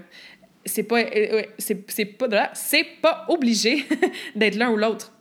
C'est 0.66 0.84
pas, 0.84 1.00
euh, 1.00 1.10
euh, 1.16 1.44
c'est, 1.60 2.06
pas, 2.06 2.52
c'est 2.54 2.86
pas 3.02 3.26
obligé 3.30 3.86
d'être 4.36 4.56
l'un 4.56 4.72
ou 4.72 4.78
l'autre 4.78 5.14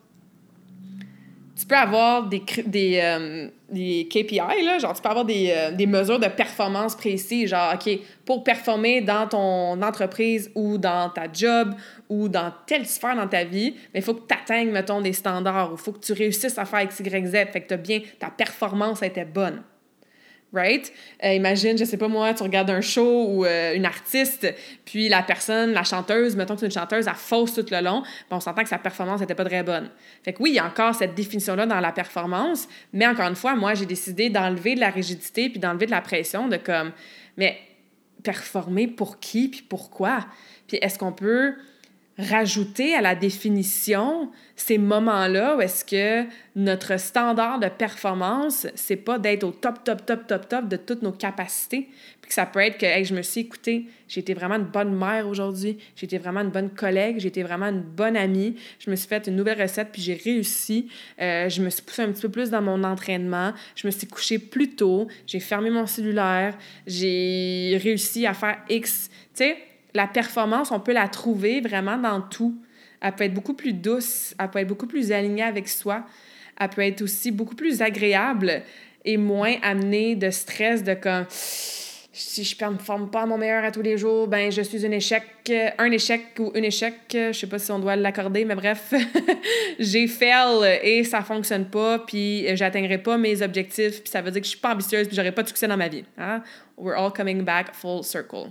tu 1.58 1.64
peux 1.64 1.74
avoir 1.74 2.28
des, 2.28 2.42
des, 2.66 3.00
euh, 3.02 3.48
des 3.70 4.06
KPI, 4.10 4.36
là, 4.64 4.78
genre 4.78 4.92
tu 4.92 5.00
peux 5.00 5.08
avoir 5.08 5.24
des, 5.24 5.52
euh, 5.56 5.70
des, 5.72 5.86
mesures 5.86 6.18
de 6.18 6.28
performance 6.28 6.94
précises, 6.94 7.48
genre, 7.48 7.74
OK, 7.74 7.98
pour 8.24 8.44
performer 8.44 9.00
dans 9.00 9.26
ton 9.26 9.80
entreprise 9.82 10.50
ou 10.54 10.76
dans 10.76 11.08
ta 11.08 11.32
job 11.32 11.74
ou 12.10 12.28
dans 12.28 12.52
telle 12.66 12.84
sphère 12.84 13.16
dans 13.16 13.26
ta 13.26 13.44
vie, 13.44 13.74
il 13.94 14.02
faut 14.02 14.14
que 14.14 14.26
tu 14.28 14.34
atteignes, 14.34 14.70
mettons, 14.70 15.00
des 15.00 15.14
standards 15.14 15.72
ou 15.72 15.76
il 15.76 15.80
faut 15.80 15.92
que 15.92 16.04
tu 16.04 16.12
réussisses 16.12 16.58
à 16.58 16.66
faire 16.66 16.82
X, 16.82 17.00
Y, 17.00 17.26
Z, 17.26 17.32
fait 17.52 17.62
que 17.62 17.74
bien, 17.74 18.00
ta 18.18 18.28
performance 18.28 19.02
était 19.02 19.24
bonne 19.24 19.62
right? 20.56 20.92
Euh, 21.22 21.34
imagine, 21.34 21.76
je 21.78 21.84
sais 21.84 21.96
pas 21.96 22.08
moi, 22.08 22.34
tu 22.34 22.42
regardes 22.42 22.70
un 22.70 22.80
show 22.80 23.26
ou 23.28 23.44
euh, 23.44 23.74
une 23.74 23.84
artiste, 23.84 24.52
puis 24.84 25.08
la 25.08 25.22
personne, 25.22 25.72
la 25.72 25.84
chanteuse, 25.84 26.34
mettons 26.34 26.54
que 26.54 26.60
c'est 26.60 26.66
une 26.66 26.72
chanteuse, 26.72 27.06
elle 27.06 27.14
fausse 27.14 27.54
tout 27.54 27.66
le 27.70 27.80
long, 27.82 28.02
on 28.30 28.40
s'entend 28.40 28.62
que 28.62 28.68
sa 28.68 28.78
performance 28.78 29.20
n'était 29.20 29.34
pas 29.34 29.44
très 29.44 29.62
bonne. 29.62 29.90
Fait 30.24 30.32
que 30.32 30.42
oui, 30.42 30.50
il 30.50 30.56
y 30.56 30.58
a 30.58 30.66
encore 30.66 30.94
cette 30.94 31.14
définition-là 31.14 31.66
dans 31.66 31.80
la 31.80 31.92
performance, 31.92 32.68
mais 32.92 33.06
encore 33.06 33.28
une 33.28 33.36
fois, 33.36 33.54
moi, 33.54 33.74
j'ai 33.74 33.86
décidé 33.86 34.30
d'enlever 34.30 34.74
de 34.74 34.80
la 34.80 34.90
rigidité 34.90 35.48
puis 35.48 35.58
d'enlever 35.58 35.86
de 35.86 35.92
la 35.92 36.00
pression 36.00 36.48
de 36.48 36.56
comme, 36.56 36.92
mais 37.36 37.58
performer 38.22 38.88
pour 38.88 39.20
qui 39.20 39.48
puis 39.48 39.62
pourquoi? 39.62 40.26
Puis 40.66 40.78
est-ce 40.82 40.98
qu'on 40.98 41.12
peut 41.12 41.54
rajouter 42.18 42.94
à 42.94 43.02
la 43.02 43.14
définition 43.14 44.30
ces 44.54 44.78
moments-là 44.78 45.56
où 45.56 45.60
est-ce 45.60 45.84
que 45.84 46.26
notre 46.54 46.98
standard 46.98 47.58
de 47.58 47.68
performance, 47.68 48.66
c'est 48.74 48.96
pas 48.96 49.18
d'être 49.18 49.44
au 49.44 49.50
top, 49.50 49.84
top, 49.84 50.06
top, 50.06 50.26
top, 50.26 50.48
top 50.48 50.68
de 50.68 50.76
toutes 50.76 51.02
nos 51.02 51.12
capacités. 51.12 51.88
Puis 52.22 52.28
que 52.28 52.34
ça 52.34 52.46
peut 52.46 52.60
être 52.60 52.78
que 52.78 52.86
hey, 52.86 53.04
je 53.04 53.14
me 53.14 53.20
suis 53.20 53.42
écoutée, 53.42 53.84
j'ai 54.08 54.20
été 54.20 54.32
vraiment 54.32 54.54
une 54.54 54.64
bonne 54.64 54.96
mère 54.96 55.28
aujourd'hui, 55.28 55.76
j'ai 55.94 56.06
été 56.06 56.16
vraiment 56.16 56.40
une 56.40 56.50
bonne 56.50 56.70
collègue, 56.70 57.16
j'ai 57.18 57.28
été 57.28 57.42
vraiment 57.42 57.66
une 57.66 57.82
bonne 57.82 58.16
amie, 58.16 58.56
je 58.78 58.90
me 58.90 58.96
suis 58.96 59.08
fait 59.08 59.26
une 59.26 59.36
nouvelle 59.36 59.60
recette 59.60 59.90
puis 59.92 60.00
j'ai 60.00 60.14
réussi, 60.14 60.88
euh, 61.20 61.50
je 61.50 61.60
me 61.60 61.68
suis 61.68 61.82
poussée 61.82 62.02
un 62.02 62.12
petit 62.12 62.22
peu 62.22 62.30
plus 62.30 62.48
dans 62.48 62.62
mon 62.62 62.82
entraînement, 62.82 63.52
je 63.74 63.86
me 63.86 63.92
suis 63.92 64.06
couchée 64.06 64.38
plus 64.38 64.74
tôt, 64.74 65.06
j'ai 65.26 65.40
fermé 65.40 65.68
mon 65.68 65.86
cellulaire, 65.86 66.56
j'ai 66.86 67.78
réussi 67.82 68.26
à 68.26 68.32
faire 68.32 68.58
X. 68.70 69.10
Tu 69.34 69.44
sais, 69.44 69.58
la 69.96 70.06
performance, 70.06 70.70
on 70.70 70.80
peut 70.80 70.92
la 70.92 71.08
trouver 71.08 71.60
vraiment 71.60 71.96
dans 71.96 72.20
tout. 72.20 72.54
Elle 73.00 73.12
peut 73.12 73.24
être 73.24 73.34
beaucoup 73.34 73.54
plus 73.54 73.72
douce, 73.72 74.34
elle 74.38 74.50
peut 74.50 74.58
être 74.60 74.68
beaucoup 74.68 74.86
plus 74.86 75.10
alignée 75.10 75.42
avec 75.42 75.68
soi, 75.68 76.04
elle 76.58 76.68
peut 76.68 76.82
être 76.82 77.02
aussi 77.02 77.30
beaucoup 77.30 77.54
plus 77.54 77.82
agréable 77.82 78.62
et 79.04 79.16
moins 79.16 79.54
amenée 79.62 80.14
de 80.16 80.30
stress 80.30 80.82
de 80.82 80.94
comme 80.94 81.26
si 82.18 82.44
je 82.44 82.54
ne 82.64 82.70
performe 82.70 83.10
pas 83.10 83.26
mon 83.26 83.36
meilleur 83.36 83.62
à 83.62 83.70
tous 83.70 83.82
les 83.82 83.98
jours, 83.98 84.26
ben 84.26 84.50
je 84.50 84.62
suis 84.62 84.86
un 84.86 84.90
échec, 84.90 85.22
un 85.78 85.90
échec 85.90 86.22
ou 86.38 86.50
un 86.54 86.62
échec, 86.62 86.94
je 87.12 87.32
sais 87.32 87.46
pas 87.46 87.58
si 87.58 87.70
on 87.70 87.78
doit 87.78 87.94
l'accorder, 87.94 88.46
mais 88.46 88.54
bref, 88.54 88.94
j'ai 89.78 90.06
fail 90.06 90.80
et 90.82 91.04
ça 91.04 91.20
fonctionne 91.20 91.66
pas, 91.66 91.98
puis 91.98 92.46
j'atteindrai 92.56 92.98
pas 92.98 93.18
mes 93.18 93.42
objectifs, 93.42 94.02
puis 94.02 94.10
ça 94.10 94.22
veut 94.22 94.30
dire 94.30 94.40
que 94.40 94.46
je 94.46 94.52
suis 94.52 94.60
pas 94.60 94.72
ambitieuse, 94.72 95.06
puis 95.06 95.16
j'aurai 95.16 95.32
pas 95.32 95.42
de 95.42 95.48
succès 95.48 95.68
dans 95.68 95.76
ma 95.76 95.88
vie. 95.88 96.04
Hein? 96.16 96.42
We're 96.78 96.98
all 96.98 97.12
coming 97.12 97.42
back 97.42 97.74
full 97.74 98.02
circle. 98.02 98.50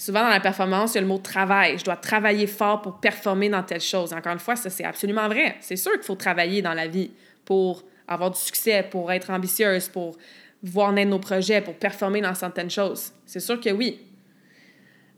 Souvent, 0.00 0.22
dans 0.22 0.30
la 0.30 0.40
performance, 0.40 0.92
il 0.92 0.94
y 0.94 0.98
a 0.98 1.00
le 1.02 1.06
mot 1.06 1.18
travail. 1.18 1.76
Je 1.78 1.84
dois 1.84 1.94
travailler 1.94 2.46
fort 2.46 2.80
pour 2.80 3.00
performer 3.00 3.50
dans 3.50 3.62
telle 3.62 3.82
chose. 3.82 4.14
Encore 4.14 4.32
une 4.32 4.38
fois, 4.38 4.56
ça, 4.56 4.70
c'est 4.70 4.82
absolument 4.82 5.28
vrai. 5.28 5.56
C'est 5.60 5.76
sûr 5.76 5.92
qu'il 5.92 6.04
faut 6.04 6.14
travailler 6.14 6.62
dans 6.62 6.72
la 6.72 6.86
vie 6.86 7.10
pour 7.44 7.84
avoir 8.08 8.30
du 8.30 8.40
succès, 8.40 8.82
pour 8.90 9.12
être 9.12 9.28
ambitieuse, 9.28 9.90
pour 9.90 10.16
voir 10.62 10.90
naître 10.92 11.10
nos 11.10 11.18
projets, 11.18 11.60
pour 11.60 11.74
performer 11.74 12.22
dans 12.22 12.34
certaines 12.34 12.70
choses. 12.70 13.12
C'est 13.26 13.40
sûr 13.40 13.60
que 13.60 13.68
oui. 13.68 14.00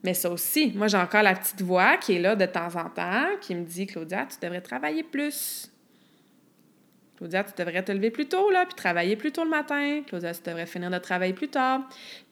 Mais 0.02 0.14
ça 0.14 0.28
aussi, 0.28 0.72
moi, 0.74 0.88
j'ai 0.88 0.96
encore 0.96 1.22
la 1.22 1.36
petite 1.36 1.62
voix 1.62 1.96
qui 1.96 2.16
est 2.16 2.18
là 2.18 2.34
de 2.34 2.46
temps 2.46 2.74
en 2.74 2.90
temps, 2.90 3.28
qui 3.40 3.54
me 3.54 3.64
dit, 3.64 3.86
Claudia, 3.86 4.26
tu 4.28 4.44
devrais 4.44 4.62
travailler 4.62 5.04
plus. 5.04 5.70
Claudia, 7.22 7.44
tu 7.44 7.52
devrais 7.56 7.84
te 7.84 7.92
lever 7.92 8.10
plus 8.10 8.26
tôt, 8.26 8.50
là, 8.50 8.66
puis 8.66 8.74
travailler 8.74 9.14
plus 9.14 9.30
tôt 9.30 9.44
le 9.44 9.50
matin. 9.50 10.02
Claudia, 10.04 10.34
tu 10.34 10.40
devrais 10.44 10.66
finir 10.66 10.90
de 10.90 10.98
travailler 10.98 11.32
plus 11.32 11.46
tard. 11.46 11.82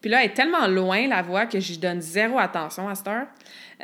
Puis 0.01 0.11
là, 0.11 0.25
elle 0.25 0.31
est 0.31 0.35
tellement 0.35 0.67
loin, 0.67 1.07
la 1.07 1.23
voix, 1.23 1.47
que 1.47 1.61
je 1.61 1.79
donne 1.79 2.01
zéro 2.01 2.41
attention 2.41 2.89
à 2.89 2.97
cette 2.97 3.07
heure. 3.07 3.27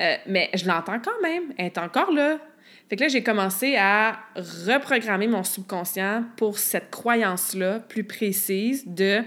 Euh, 0.01 0.17
mais 0.27 0.51
je 0.55 0.67
l'entends 0.67 0.99
quand 0.99 1.23
même. 1.23 1.53
Elle 1.59 1.67
est 1.67 1.79
encore 1.79 2.11
là. 2.11 2.39
Fait 2.89 2.97
que 2.97 3.03
là, 3.03 3.09
j'ai 3.09 3.23
commencé 3.23 3.77
à 3.77 4.19
reprogrammer 4.35 5.29
mon 5.29 5.45
subconscient 5.45 6.25
pour 6.37 6.59
cette 6.59 6.91
croyance-là 6.91 7.79
plus 7.79 8.03
précise 8.03 8.85
de 8.85 9.23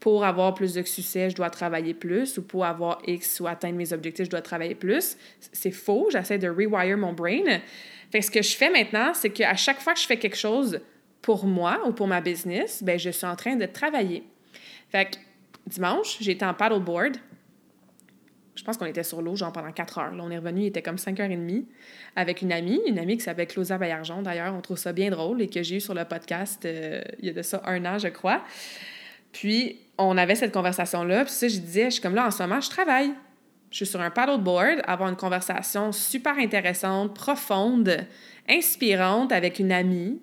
pour 0.00 0.24
avoir 0.24 0.54
plus 0.54 0.72
de 0.72 0.82
succès, 0.82 1.28
je 1.30 1.36
dois 1.36 1.50
travailler 1.50 1.94
plus, 1.94 2.38
ou 2.38 2.42
pour 2.42 2.64
avoir 2.64 3.02
X 3.06 3.38
ou 3.38 3.46
atteindre 3.46 3.76
mes 3.76 3.92
objectifs, 3.92 4.24
je 4.24 4.30
dois 4.30 4.40
travailler 4.40 4.74
plus. 4.74 5.16
C'est 5.52 5.70
faux. 5.70 6.08
J'essaie 6.10 6.38
de 6.38 6.48
rewire 6.48 6.96
mon 6.96 7.12
brain. 7.12 7.60
Fait 8.10 8.18
que 8.18 8.24
ce 8.24 8.30
que 8.30 8.42
je 8.42 8.56
fais 8.56 8.70
maintenant, 8.70 9.12
c'est 9.14 9.30
qu'à 9.30 9.54
chaque 9.54 9.80
fois 9.80 9.92
que 9.92 10.00
je 10.00 10.06
fais 10.06 10.16
quelque 10.16 10.36
chose 10.36 10.80
pour 11.22 11.46
moi 11.46 11.80
ou 11.86 11.92
pour 11.92 12.08
ma 12.08 12.20
business, 12.20 12.82
ben 12.82 12.98
je 12.98 13.10
suis 13.10 13.26
en 13.26 13.36
train 13.36 13.56
de 13.56 13.64
travailler. 13.64 14.24
Fait 14.90 15.06
que 15.06 15.16
dimanche, 15.66 16.18
j'étais 16.20 16.44
en 16.44 16.52
paddleboard. 16.52 17.16
Je 18.54 18.62
pense 18.64 18.76
qu'on 18.76 18.86
était 18.86 19.02
sur 19.02 19.22
l'eau, 19.22 19.34
genre 19.34 19.52
pendant 19.52 19.72
quatre 19.72 19.96
heures. 19.98 20.12
Là, 20.12 20.22
on 20.22 20.30
est 20.30 20.36
revenu, 20.36 20.62
il 20.62 20.66
était 20.66 20.82
comme 20.82 20.96
5h30 20.96 21.64
avec 22.16 22.42
une 22.42 22.52
amie, 22.52 22.82
une 22.86 22.98
amie 22.98 23.16
qui 23.16 23.22
s'appelle 23.22 23.46
Claudia 23.46 23.78
Bayarjon. 23.78 24.20
D'ailleurs, 24.20 24.52
on 24.52 24.60
trouve 24.60 24.76
ça 24.76 24.92
bien 24.92 25.10
drôle 25.10 25.40
et 25.40 25.48
que 25.48 25.62
j'ai 25.62 25.76
eu 25.76 25.80
sur 25.80 25.94
le 25.94 26.04
podcast 26.04 26.64
euh, 26.66 27.00
il 27.18 27.26
y 27.26 27.30
a 27.30 27.32
de 27.32 27.40
ça 27.40 27.62
un 27.64 27.82
an, 27.86 27.98
je 27.98 28.08
crois. 28.08 28.42
Puis, 29.32 29.78
on 29.96 30.18
avait 30.18 30.34
cette 30.34 30.52
conversation-là. 30.52 31.24
Puis, 31.24 31.32
ça, 31.32 31.48
je 31.48 31.58
disais, 31.58 31.84
je 31.86 31.90
suis 31.90 32.02
comme 32.02 32.14
là, 32.14 32.26
en 32.26 32.30
ce 32.30 32.42
moment, 32.42 32.60
je 32.60 32.68
travaille. 32.68 33.12
Je 33.70 33.76
suis 33.76 33.86
sur 33.86 34.02
un 34.02 34.10
paddleboard, 34.10 34.82
avoir 34.84 35.08
une 35.08 35.16
conversation 35.16 35.90
super 35.92 36.36
intéressante, 36.36 37.14
profonde, 37.14 38.06
inspirante 38.46 39.32
avec 39.32 39.60
une 39.60 39.72
amie 39.72 40.20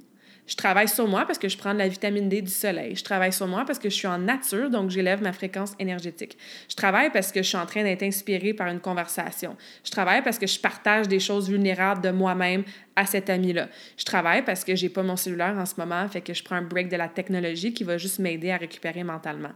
Je 0.49 0.55
travaille 0.55 0.87
sur 0.87 1.07
moi 1.07 1.25
parce 1.27 1.37
que 1.37 1.47
je 1.47 1.55
prends 1.55 1.73
de 1.73 1.77
la 1.77 1.87
vitamine 1.87 2.27
D 2.27 2.41
du 2.41 2.51
soleil. 2.51 2.95
Je 2.95 3.03
travaille 3.03 3.31
sur 3.31 3.45
moi 3.45 3.65
parce 3.67 3.77
que 3.77 3.87
je 3.87 3.93
suis 3.93 4.07
en 4.07 4.17
nature, 4.17 4.71
donc 4.71 4.89
j'élève 4.89 5.21
ma 5.21 5.31
fréquence 5.31 5.73
énergétique. 5.77 6.39
Je 6.67 6.75
travaille 6.75 7.11
parce 7.11 7.31
que 7.31 7.43
je 7.43 7.47
suis 7.47 7.57
en 7.57 7.67
train 7.67 7.83
d'être 7.83 8.01
inspirée 8.01 8.55
par 8.55 8.67
une 8.67 8.79
conversation. 8.79 9.55
Je 9.85 9.91
travaille 9.91 10.23
parce 10.23 10.39
que 10.39 10.47
je 10.47 10.59
partage 10.59 11.07
des 11.07 11.19
choses 11.19 11.49
vulnérables 11.49 12.01
de 12.01 12.09
moi-même 12.09 12.63
à 12.95 13.05
cet 13.05 13.29
ami-là. 13.29 13.69
Je 13.95 14.03
travaille 14.05 14.43
parce 14.43 14.63
que 14.63 14.75
j'ai 14.75 14.89
pas 14.89 15.03
mon 15.03 15.17
cellulaire 15.17 15.55
en 15.55 15.67
ce 15.67 15.75
moment, 15.77 16.09
fait 16.09 16.21
que 16.21 16.33
je 16.33 16.43
prends 16.43 16.55
un 16.55 16.63
break 16.63 16.89
de 16.89 16.97
la 16.97 17.09
technologie 17.09 17.71
qui 17.71 17.83
va 17.83 17.99
juste 17.99 18.17
m'aider 18.17 18.49
à 18.49 18.57
récupérer 18.57 19.03
mentalement. 19.03 19.51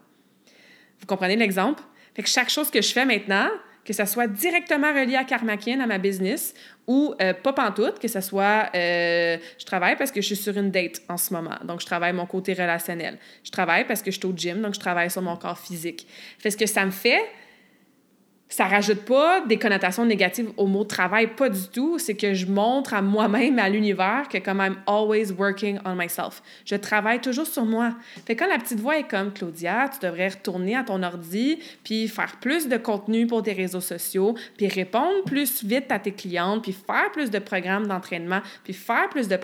Vous 1.00 1.08
comprenez 1.08 1.36
l'exemple? 1.36 1.82
Fait 2.16 2.22
que 2.22 2.30
chaque 2.30 2.52
chose 2.52 2.70
que 2.70 2.84
je 2.84 2.94
fais 2.94 3.06
maintenant, 3.06 3.50
que 3.86 3.94
ça 3.94 4.06
soit 4.06 4.28
directement 4.28 4.94
relié 4.94 5.16
à 5.16 5.24
Karmakin, 5.24 5.80
à 5.80 5.88
ma 5.88 5.98
business, 5.98 6.54
ou 6.88 7.14
euh, 7.22 7.34
pas 7.34 7.54
pantoute, 7.54 8.00
que 8.00 8.08
ce 8.08 8.22
soit 8.22 8.70
euh, 8.76 9.38
je 9.58 9.66
travaille 9.66 9.96
parce 9.96 10.12
que 10.12 10.22
je 10.22 10.28
suis 10.28 10.36
sur 10.36 10.58
une 10.58 10.72
date 10.72 11.02
en 11.10 11.18
ce 11.18 11.34
moment, 11.34 11.58
donc 11.64 11.82
je 11.82 11.86
travaille 11.86 12.14
mon 12.14 12.26
côté 12.26 12.54
relationnel. 12.54 13.18
Je 13.44 13.52
travaille 13.52 13.86
parce 13.86 14.02
que 14.02 14.12
je 14.12 14.18
suis 14.18 14.28
au 14.28 14.34
gym, 14.36 14.62
donc 14.62 14.74
je 14.74 14.80
travaille 14.80 15.10
sur 15.10 15.22
mon 15.22 15.38
corps 15.38 15.60
physique. 15.60 16.08
Fait 16.40 16.52
ce 16.52 16.58
que 16.58 16.66
ça 16.66 16.86
me 16.86 16.92
fait, 16.92 17.24
ça 18.54 18.66
rajoute 18.66 19.02
pas 19.02 19.42
des 19.42 19.58
connotations 19.58 20.06
négatives 20.06 20.52
au 20.58 20.68
mot 20.68 20.84
travail, 20.84 21.26
pas 21.26 21.50
du 21.50 21.68
tout. 21.70 21.98
C'est 21.98 22.14
que 22.14 22.36
je 22.36 22.46
montre 22.46 22.94
à 22.94 23.02
moi-même, 23.02 23.58
à 23.58 23.68
l'univers, 23.68 24.28
que 24.30 24.38
comme 24.38 24.60
I'm 24.60 24.76
always 24.86 25.32
working 25.32 25.80
on 25.86 25.96
myself. 25.96 26.44
Je 26.64 26.76
travaille 26.76 27.20
toujours 27.20 27.48
sur 27.48 27.66
moi. 27.66 27.96
Fait 28.28 28.36
quand 28.36 28.48
la 28.48 28.60
petite 28.60 28.80
voix 28.80 29.00
est 29.00 29.08
comme 29.08 29.34
Claudia, 29.34 29.90
tu 29.92 30.06
devrais 30.06 30.28
retourner 30.28 30.76
à 30.76 30.84
ton 30.84 31.02
ordi, 31.02 31.58
puis 31.84 32.08
faire 32.08 32.38
plus 32.42 32.68
de 32.68 32.78
contenu 32.78 33.26
pour 33.26 33.42
tes 33.42 33.54
réseaux 33.54 33.82
sociaux, 33.82 34.36
puis 34.56 34.68
répondre 34.68 35.24
plus 35.26 35.64
vite 35.64 35.92
à 35.92 35.98
tes 35.98 36.12
clientes, 36.12 36.62
puis 36.62 36.74
faire 36.74 37.12
plus 37.12 37.32
de 37.32 37.40
programmes 37.40 37.88
d'entraînement, 37.88 38.42
puis 38.64 38.74
faire 38.74 39.10
plus 39.10 39.28
de 39.28 39.36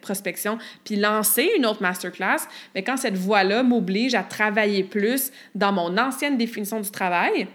prospection, 0.00 0.56
puis 0.84 0.96
lancer 0.96 1.50
une 1.58 1.66
autre 1.66 1.82
masterclass. 1.82 2.48
Mais 2.74 2.82
quand 2.82 2.96
cette 2.96 3.18
voix-là 3.18 3.62
m'oblige 3.62 4.14
à 4.14 4.22
travailler 4.22 4.84
plus 4.84 5.32
dans 5.54 5.72
mon 5.72 5.98
ancienne 5.98 6.38
définition 6.38 6.80
du 6.80 6.90
travail, 6.90 7.46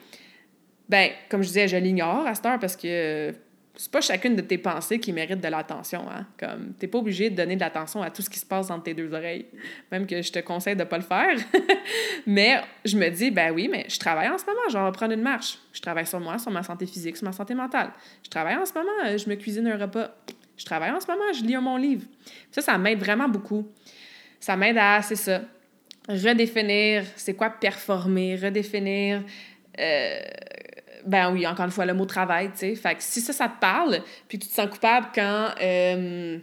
ben, 0.89 1.11
comme 1.29 1.43
je 1.43 1.47
disais, 1.47 1.67
je 1.67 1.77
l'ignore 1.77 2.25
à 2.25 2.35
cette 2.35 2.45
heure 2.45 2.59
parce 2.59 2.75
que 2.75 3.33
c'est 3.75 3.91
pas 3.91 4.01
chacune 4.01 4.35
de 4.35 4.41
tes 4.41 4.57
pensées 4.57 4.99
qui 4.99 5.13
mérite 5.13 5.39
de 5.39 5.47
l'attention. 5.47 6.03
Hein? 6.09 6.25
Comme, 6.37 6.73
t'es 6.77 6.87
pas 6.87 6.97
obligé 6.97 7.29
de 7.29 7.35
donner 7.35 7.55
de 7.55 7.61
l'attention 7.61 8.01
à 8.01 8.09
tout 8.09 8.21
ce 8.21 8.29
qui 8.29 8.37
se 8.37 8.45
passe 8.45 8.67
dans 8.67 8.79
tes 8.79 8.93
deux 8.93 9.13
oreilles. 9.13 9.45
Même 9.89 10.05
que 10.05 10.21
je 10.21 10.31
te 10.33 10.39
conseille 10.39 10.75
de 10.75 10.83
pas 10.83 10.97
le 10.97 11.03
faire. 11.03 11.37
mais 12.27 12.59
je 12.83 12.97
me 12.97 13.07
dis, 13.07 13.31
ben 13.31 13.53
oui, 13.53 13.69
mais 13.71 13.85
je 13.87 13.97
travaille 13.97 14.27
en 14.27 14.37
ce 14.37 14.43
moment, 14.45 14.85
vais 14.85 14.91
prendre 14.91 15.13
une 15.13 15.21
marche. 15.21 15.59
Je 15.71 15.79
travaille 15.79 16.05
sur 16.05 16.19
moi, 16.19 16.37
sur 16.37 16.51
ma 16.51 16.61
santé 16.61 16.85
physique, 16.87 17.15
sur 17.15 17.25
ma 17.25 17.31
santé 17.31 17.53
mentale. 17.53 17.91
Je 18.21 18.29
travaille 18.29 18.57
en 18.57 18.65
ce 18.65 18.73
moment, 18.73 19.17
je 19.17 19.29
me 19.29 19.35
cuisine 19.35 19.67
un 19.67 19.77
repas. 19.77 20.09
Je 20.57 20.65
travaille 20.65 20.91
en 20.91 20.99
ce 20.99 21.07
moment, 21.07 21.31
je 21.33 21.43
lis 21.45 21.55
mon 21.55 21.77
livre. 21.77 22.05
Ça, 22.51 22.61
ça 22.61 22.77
m'aide 22.77 22.99
vraiment 22.99 23.29
beaucoup. 23.29 23.65
Ça 24.41 24.57
m'aide 24.57 24.77
à, 24.77 25.01
c'est 25.01 25.15
ça, 25.15 25.41
redéfinir 26.09 27.03
c'est 27.15 27.33
quoi 27.33 27.49
performer, 27.49 28.35
redéfinir 28.35 29.23
euh, 29.79 30.19
ben 31.05 31.31
oui, 31.31 31.45
encore 31.47 31.65
une 31.65 31.71
fois, 31.71 31.85
le 31.85 31.93
mot 31.93 32.05
travail, 32.05 32.51
tu 32.51 32.59
sais. 32.59 32.75
Fait 32.75 32.95
que 32.95 33.03
si 33.03 33.21
ça, 33.21 33.33
ça 33.33 33.47
te 33.47 33.59
parle, 33.59 33.99
puis 34.27 34.39
tu 34.39 34.47
te 34.47 34.53
sens 34.53 34.69
coupable 34.69 35.07
quand, 35.13 35.49
euh, 35.61 36.37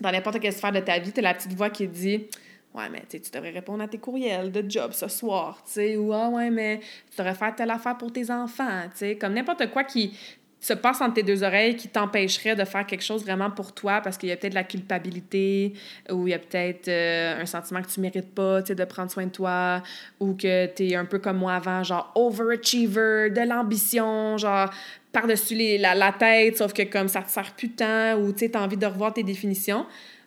dans 0.00 0.10
n'importe 0.10 0.40
quelle 0.40 0.52
sphère 0.52 0.72
de 0.72 0.80
ta 0.80 0.98
vie, 0.98 1.12
tu 1.12 1.20
as 1.20 1.22
la 1.22 1.34
petite 1.34 1.52
voix 1.54 1.70
qui 1.70 1.86
dit 1.88 2.26
Ouais, 2.74 2.88
mais 2.90 3.02
tu 3.08 3.18
devrais 3.32 3.50
répondre 3.50 3.82
à 3.82 3.88
tes 3.88 3.98
courriels 3.98 4.52
de 4.52 4.68
job 4.68 4.92
ce 4.92 5.08
soir, 5.08 5.62
tu 5.64 5.72
sais, 5.72 5.96
ou 5.96 6.12
Ah, 6.12 6.28
ouais, 6.28 6.50
mais 6.50 6.80
tu 7.10 7.16
devrais 7.16 7.34
faire 7.34 7.54
telle 7.54 7.70
affaire 7.70 7.96
pour 7.96 8.12
tes 8.12 8.30
enfants, 8.30 8.82
tu 8.90 8.98
sais, 8.98 9.16
comme 9.16 9.32
n'importe 9.32 9.70
quoi 9.70 9.84
qui 9.84 10.16
se 10.60 10.72
passe 10.72 11.00
entre 11.00 11.14
tes 11.14 11.22
deux 11.22 11.44
oreilles 11.44 11.76
qui 11.76 11.88
t'empêcherait 11.88 12.56
de 12.56 12.64
faire 12.64 12.84
quelque 12.84 13.04
chose 13.04 13.22
vraiment 13.22 13.50
pour 13.50 13.72
toi 13.72 14.00
parce 14.00 14.18
qu'il 14.18 14.28
y 14.28 14.32
a 14.32 14.36
peut-être 14.36 14.54
la 14.54 14.64
culpabilité 14.64 15.72
ou 16.10 16.26
il 16.26 16.30
y 16.30 16.34
a 16.34 16.38
peut-être 16.38 16.88
euh, 16.88 17.40
un 17.40 17.46
sentiment 17.46 17.80
que 17.80 17.88
tu 17.88 18.00
mérites 18.00 18.34
pas, 18.34 18.62
de 18.62 18.84
prendre 18.84 19.10
soin 19.10 19.26
de 19.26 19.30
toi 19.30 19.82
ou 20.18 20.34
que 20.34 20.66
tu 20.74 20.88
es 20.88 20.96
un 20.96 21.04
peu 21.04 21.20
comme 21.20 21.38
moi 21.38 21.54
avant, 21.54 21.84
genre 21.84 22.10
overachiever, 22.16 23.30
de 23.30 23.48
l'ambition, 23.48 24.36
genre 24.36 24.70
par-dessus 25.12 25.78
la, 25.78 25.94
la, 25.94 26.12
tête, 26.12 26.58
sauf 26.58 26.72
que 26.72 26.82
comme 26.82 27.08
ça 27.08 27.22
te 27.22 27.30
sert 27.30 27.54
plus 27.54 27.70
temps 27.70 28.14
ou 28.16 28.32
tu 28.32 28.50
as 28.52 28.60
envie 28.60 28.76
de 28.76 28.86
revoir 28.86 29.14
tes 29.14 29.22
définitions, 29.22 29.86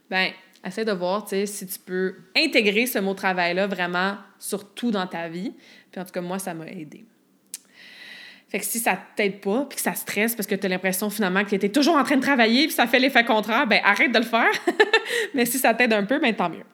ben 0.09 0.31
essaie 0.65 0.85
de 0.85 0.91
voir, 0.91 1.27
si 1.27 1.67
tu 1.67 1.79
peux 1.79 2.15
intégrer 2.35 2.85
ce 2.85 2.99
mot 2.99 3.13
travail-là 3.13 3.67
vraiment 3.67 4.17
surtout 4.39 4.91
dans 4.91 5.07
ta 5.07 5.27
vie. 5.27 5.53
Puis 5.91 6.01
en 6.01 6.05
tout 6.05 6.11
cas, 6.11 6.21
moi, 6.21 6.39
ça 6.39 6.53
m'a 6.53 6.67
aidé. 6.67 7.05
Fait 8.51 8.59
que 8.59 8.65
si 8.65 8.79
ça 8.79 8.99
t'aide 9.15 9.39
pas, 9.39 9.65
puis 9.69 9.77
que 9.77 9.81
ça 9.81 9.93
stresse 9.93 10.35
parce 10.35 10.45
que 10.45 10.55
tu 10.55 10.65
as 10.65 10.69
l'impression 10.69 11.09
finalement 11.09 11.41
que 11.45 11.49
tu 11.49 11.55
étais 11.55 11.69
toujours 11.69 11.95
en 11.95 12.03
train 12.03 12.17
de 12.17 12.21
travailler, 12.21 12.65
puis 12.65 12.75
ça 12.75 12.85
fait 12.85 12.99
l'effet 12.99 13.23
contraire, 13.23 13.65
ben 13.65 13.79
arrête 13.81 14.11
de 14.11 14.17
le 14.17 14.25
faire. 14.25 14.51
Mais 15.33 15.45
si 15.45 15.57
ça 15.57 15.73
t'aide 15.73 15.93
un 15.93 16.03
peu, 16.03 16.19
ben 16.19 16.35
tant 16.35 16.49
mieux. 16.49 16.65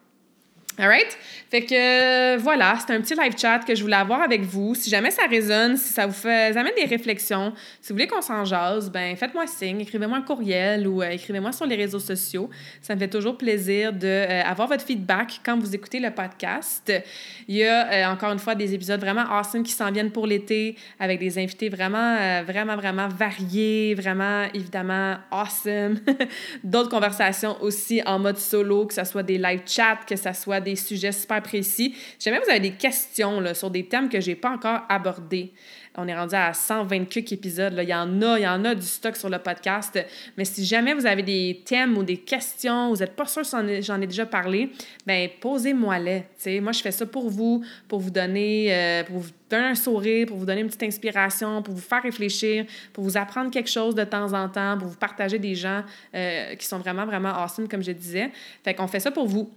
All 0.80 0.88
right? 0.88 1.18
Fait 1.50 1.62
que 1.62 1.74
euh, 1.74 2.38
voilà, 2.38 2.78
c'est 2.86 2.94
un 2.94 3.02
petit 3.02 3.16
live 3.16 3.36
chat 3.36 3.60
que 3.60 3.74
je 3.74 3.82
voulais 3.82 3.96
avoir 3.96 4.22
avec 4.22 4.42
vous. 4.42 4.76
Si 4.76 4.90
jamais 4.90 5.10
ça 5.10 5.24
résonne, 5.28 5.76
si 5.78 5.92
ça 5.92 6.06
vous 6.06 6.14
fait 6.14 6.56
amène 6.56 6.74
des 6.76 6.86
réflexions, 6.86 7.54
si 7.82 7.90
vous 7.90 7.96
voulez 7.96 8.06
qu'on 8.06 8.22
s'en 8.22 8.46
jase, 8.46 8.92
ben 8.92 9.16
faites-moi 9.16 9.48
signe, 9.48 9.80
écrivez-moi 9.80 10.18
un 10.18 10.22
courriel 10.22 10.88
ou 10.88 11.02
euh, 11.02 11.10
écrivez-moi 11.10 11.52
sur 11.54 11.66
les 11.66 11.78
réseaux 11.78 12.00
sociaux. 12.00 12.50
Ça 12.82 12.94
me 12.94 13.00
fait 13.00 13.08
toujours 13.08 13.38
plaisir 13.38 13.92
d'avoir 13.92 14.68
euh, 14.68 14.74
votre 14.74 14.86
feedback 14.86 15.40
quand 15.44 15.58
vous 15.58 15.74
écoutez 15.74 16.00
le 16.00 16.12
podcast. 16.12 16.92
Il 17.48 17.56
y 17.56 17.66
a 17.66 18.12
encore 18.12 18.34
une 18.34 18.40
fois 18.40 18.54
des 18.54 18.74
épisodes 18.74 19.00
vraiment 19.00 19.26
awesome 19.32 19.64
qui 19.64 19.72
s'en 19.72 19.90
viennent 19.90 20.12
pour 20.12 20.28
l'été 20.28 20.76
avec 21.00 21.20
des 21.20 21.40
invités 21.40 21.70
vraiment, 21.70 22.44
vraiment, 22.44 22.76
vraiment 22.76 23.08
variés, 23.08 23.96
vraiment 23.96 24.44
évidemment 24.54 25.16
awesome. 25.32 26.00
D'autres 26.64 26.90
conversations 26.90 27.56
aussi 27.62 28.02
en 28.06 28.20
mode 28.20 28.38
solo, 28.38 28.86
que 28.86 28.94
ce 28.94 29.06
soit 29.06 29.24
des 29.24 29.38
live 29.38 29.62
chats, 29.66 30.00
que 30.06 30.18
ce 30.18 30.34
soit 30.34 30.60
des 30.60 30.67
sujets 30.76 31.12
super 31.12 31.42
précis. 31.42 31.96
Si 32.20 32.30
jamais 32.30 32.44
vous 32.44 32.50
avez 32.50 32.60
des 32.60 32.74
questions 32.74 33.40
là, 33.40 33.54
sur 33.54 33.70
des 33.70 33.86
thèmes 33.86 34.10
que 34.10 34.20
je 34.20 34.30
n'ai 34.30 34.36
pas 34.36 34.52
encore 34.52 34.82
abordés, 34.90 35.54
on 36.00 36.08
est 36.08 36.16
rendu 36.16 36.36
à 36.36 36.54
120 36.54 37.18
épisodes. 37.18 37.74
Là. 37.74 37.82
Il 37.82 37.90
y 37.90 37.94
en 37.94 38.22
a, 38.22 38.38
il 38.38 38.44
y 38.44 38.48
en 38.48 38.64
a 38.66 38.76
du 38.76 38.86
stock 38.86 39.16
sur 39.16 39.30
le 39.30 39.40
podcast. 39.40 40.00
Mais 40.38 40.46
si 40.46 40.64
jamais 40.64 40.94
vous 40.94 41.08
avez 41.08 41.24
des 41.24 41.64
thèmes 41.66 41.98
ou 41.98 42.04
des 42.04 42.18
questions, 42.18 42.90
vous 42.90 42.98
n'êtes 42.98 43.16
pas 43.16 43.26
sûr 43.26 43.44
si 43.44 43.82
j'en 43.82 44.00
ai 44.00 44.06
déjà 44.06 44.28
parlé, 44.28 44.70
ben 45.08 45.28
posez-moi-les. 45.42 46.26
Moi, 46.62 46.72
je 46.72 46.82
fais 46.82 46.92
ça 46.92 47.06
pour 47.08 47.32
vous, 47.32 47.66
pour 47.88 48.00
vous 48.00 48.12
donner, 48.12 48.68
euh, 48.72 49.04
pour 49.06 49.18
vous 49.18 49.32
donner 49.50 49.66
un 49.66 49.76
sourire, 49.76 50.28
pour 50.28 50.38
vous 50.38 50.46
donner 50.46 50.62
une 50.62 50.68
petite 50.68 50.84
inspiration, 50.84 51.64
pour 51.64 51.74
vous 51.74 51.82
faire 51.82 52.04
réfléchir, 52.04 52.66
pour 52.94 53.04
vous 53.04 53.18
apprendre 53.18 53.50
quelque 53.50 53.70
chose 53.70 53.96
de 53.96 54.04
temps 54.04 54.34
en 54.34 54.50
temps, 54.50 54.78
pour 54.78 54.90
vous 54.90 54.98
partager 54.98 55.40
des 55.40 55.56
gens 55.56 55.82
euh, 56.14 56.54
qui 56.56 56.68
sont 56.68 56.78
vraiment, 56.78 57.08
vraiment 57.08 57.30
awesome, 57.30 57.68
comme 57.68 57.82
je 57.82 57.92
disais. 57.92 58.30
Fait 58.64 58.76
qu'on 58.76 58.88
fait 58.88 59.00
ça 59.00 59.10
pour 59.10 59.28
vous. 59.28 59.50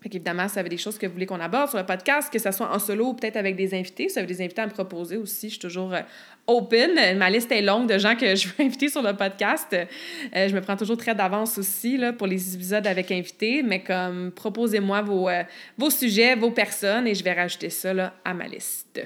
Fait 0.00 0.08
qu'évidemment, 0.08 0.46
vous 0.46 0.58
avez 0.58 0.68
des 0.68 0.76
choses 0.76 0.96
que 0.96 1.06
vous 1.06 1.12
voulez 1.12 1.26
qu'on 1.26 1.40
aborde 1.40 1.70
sur 1.70 1.78
le 1.78 1.84
podcast, 1.84 2.32
que 2.32 2.38
ce 2.38 2.52
soit 2.52 2.72
en 2.72 2.78
solo 2.78 3.06
ou 3.06 3.14
peut-être 3.14 3.36
avec 3.36 3.56
des 3.56 3.74
invités, 3.74 4.08
si 4.08 4.14
vous 4.14 4.18
avez 4.20 4.28
des 4.28 4.40
invités 4.40 4.60
à 4.60 4.66
me 4.66 4.70
proposer 4.70 5.16
aussi, 5.16 5.48
je 5.48 5.54
suis 5.54 5.60
toujours 5.60 5.92
euh, 5.92 6.02
open. 6.46 7.18
Ma 7.18 7.28
liste 7.28 7.50
est 7.50 7.62
longue 7.62 7.88
de 7.88 7.98
gens 7.98 8.14
que 8.14 8.36
je 8.36 8.46
veux 8.46 8.64
inviter 8.64 8.88
sur 8.88 9.02
le 9.02 9.14
podcast. 9.14 9.72
Euh, 9.74 10.48
je 10.48 10.54
me 10.54 10.60
prends 10.60 10.76
toujours 10.76 10.96
très 10.96 11.16
d'avance 11.16 11.58
aussi 11.58 11.96
là, 11.96 12.12
pour 12.12 12.28
les 12.28 12.54
épisodes 12.54 12.86
avec 12.86 13.10
invités, 13.10 13.62
mais 13.64 13.82
comme 13.82 14.30
proposez-moi 14.30 15.02
vos, 15.02 15.28
euh, 15.28 15.42
vos 15.76 15.90
sujets, 15.90 16.36
vos 16.36 16.52
personnes 16.52 17.08
et 17.08 17.14
je 17.16 17.24
vais 17.24 17.32
rajouter 17.32 17.70
ça 17.70 17.92
là, 17.92 18.14
à 18.24 18.34
ma 18.34 18.46
liste. 18.46 19.00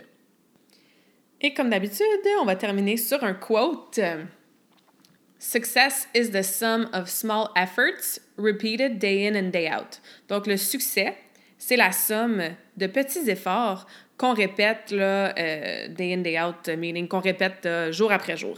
Et 1.40 1.54
comme 1.54 1.70
d'habitude, 1.70 2.06
on 2.40 2.44
va 2.44 2.54
terminer 2.54 2.98
sur 2.98 3.24
un 3.24 3.34
quote. 3.34 3.98
Success 5.44 6.06
is 6.14 6.30
the 6.30 6.44
sum 6.44 6.88
of 6.92 7.10
small 7.10 7.50
efforts 7.56 8.20
repeated 8.36 9.00
day 9.00 9.26
in 9.26 9.34
and 9.34 9.50
day 9.50 9.68
out. 9.68 10.00
Donc, 10.28 10.46
le 10.46 10.56
succès, 10.56 11.16
c'est 11.58 11.74
la 11.74 11.90
somme 11.90 12.40
de 12.76 12.86
petits 12.86 13.28
efforts 13.28 13.88
qu'on 14.16 14.34
répète 14.34 14.92
là, 14.92 15.36
euh, 15.36 15.88
day 15.88 16.14
in, 16.14 16.18
day 16.18 16.40
out, 16.40 16.68
meaning 16.78 17.08
qu'on 17.08 17.18
répète 17.18 17.66
euh, 17.66 17.90
jour 17.90 18.12
après 18.12 18.36
jour. 18.36 18.56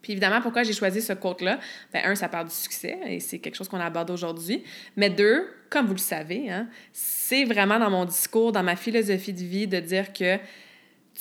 Puis 0.00 0.12
évidemment, 0.12 0.40
pourquoi 0.40 0.62
j'ai 0.62 0.72
choisi 0.72 1.02
ce 1.02 1.12
quote-là? 1.12 1.60
Ben, 1.92 2.00
un, 2.06 2.14
ça 2.14 2.30
parle 2.30 2.48
du 2.48 2.54
succès 2.54 2.98
et 3.06 3.20
c'est 3.20 3.38
quelque 3.38 3.56
chose 3.56 3.68
qu'on 3.68 3.78
aborde 3.78 4.10
aujourd'hui. 4.10 4.64
Mais 4.96 5.10
deux, 5.10 5.50
comme 5.68 5.84
vous 5.84 5.92
le 5.92 5.98
savez, 5.98 6.48
hein, 6.48 6.66
c'est 6.94 7.44
vraiment 7.44 7.78
dans 7.78 7.90
mon 7.90 8.06
discours, 8.06 8.52
dans 8.52 8.62
ma 8.62 8.76
philosophie 8.76 9.34
de 9.34 9.44
vie, 9.44 9.66
de 9.66 9.80
dire 9.80 10.14
que 10.14 10.38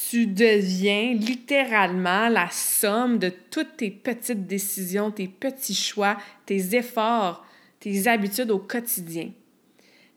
tu 0.08 0.28
deviens 0.28 1.14
littéralement 1.14 2.30
la 2.30 2.50
somme 2.50 3.20
de 3.20 3.32
toutes 3.52 3.78
tes 3.78 3.92
petites 3.92 4.48
décisions, 4.48 5.12
tes 5.12 5.28
petits 5.28 5.76
choix, 5.76 6.18
tes 6.46 6.76
efforts, 6.76 7.46
tes 7.80 8.08
habitudes 8.08 8.52
au 8.52 8.60
quotidien. 8.60 9.32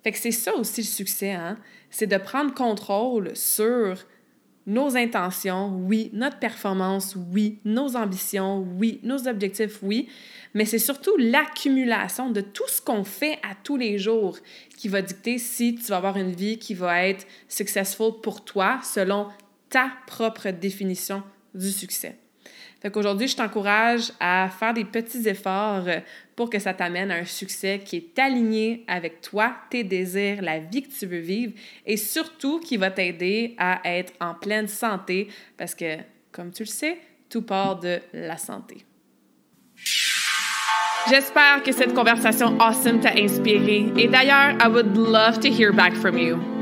Fait 0.02 0.12
que 0.12 0.18
c'est 0.18 0.30
ça 0.30 0.54
aussi 0.54 0.82
le 0.82 0.86
succès, 0.86 1.32
hein? 1.32 1.58
C'est 1.90 2.06
de 2.06 2.16
prendre 2.16 2.54
contrôle 2.54 3.36
sur 3.36 3.98
nos 4.66 4.96
intentions, 4.96 5.76
oui, 5.86 6.10
notre 6.12 6.38
performance, 6.38 7.16
oui, 7.32 7.58
nos 7.64 7.96
ambitions, 7.96 8.64
oui, 8.78 9.00
nos 9.02 9.26
objectifs, 9.26 9.80
oui, 9.82 10.08
mais 10.54 10.64
c'est 10.64 10.78
surtout 10.78 11.16
l'accumulation 11.18 12.30
de 12.30 12.40
tout 12.40 12.68
ce 12.68 12.80
qu'on 12.80 13.02
fait 13.02 13.38
à 13.42 13.56
tous 13.62 13.76
les 13.76 13.98
jours 13.98 14.38
qui 14.76 14.86
va 14.88 15.02
dicter 15.02 15.38
si 15.38 15.74
tu 15.74 15.82
vas 15.86 15.96
avoir 15.96 16.16
une 16.16 16.32
vie 16.32 16.58
qui 16.58 16.74
va 16.74 17.06
être 17.08 17.26
successful 17.48 18.20
pour 18.22 18.44
toi 18.44 18.78
selon 18.84 19.26
ta 19.72 19.90
propre 20.06 20.50
définition 20.50 21.22
du 21.54 21.70
succès. 21.70 22.18
Fait 22.80 22.90
qu'aujourd'hui, 22.90 23.26
je 23.26 23.36
t'encourage 23.36 24.12
à 24.20 24.50
faire 24.50 24.74
des 24.74 24.84
petits 24.84 25.26
efforts 25.28 25.86
pour 26.36 26.50
que 26.50 26.58
ça 26.58 26.74
t'amène 26.74 27.10
à 27.10 27.16
un 27.16 27.24
succès 27.24 27.80
qui 27.84 27.96
est 27.96 28.18
aligné 28.18 28.84
avec 28.86 29.20
toi, 29.20 29.54
tes 29.70 29.82
désirs, 29.82 30.42
la 30.42 30.58
vie 30.58 30.82
que 30.82 30.92
tu 30.92 31.06
veux 31.06 31.20
vivre 31.20 31.52
et 31.86 31.96
surtout 31.96 32.60
qui 32.60 32.76
va 32.76 32.90
t'aider 32.90 33.54
à 33.56 33.80
être 33.84 34.12
en 34.20 34.34
pleine 34.34 34.68
santé 34.68 35.28
parce 35.56 35.74
que, 35.74 35.98
comme 36.32 36.52
tu 36.52 36.64
le 36.64 36.68
sais, 36.68 36.98
tout 37.30 37.42
part 37.42 37.78
de 37.78 38.00
la 38.12 38.36
santé. 38.36 38.84
J'espère 41.08 41.62
que 41.62 41.72
cette 41.72 41.94
conversation 41.94 42.60
awesome 42.60 43.00
t'a 43.00 43.14
inspiré. 43.16 43.86
Et 43.96 44.08
d'ailleurs, 44.08 44.54
I 44.60 44.68
would 44.68 44.96
love 44.96 45.40
to 45.40 45.48
hear 45.48 45.72
back 45.72 45.94
from 45.94 46.18
you. 46.18 46.61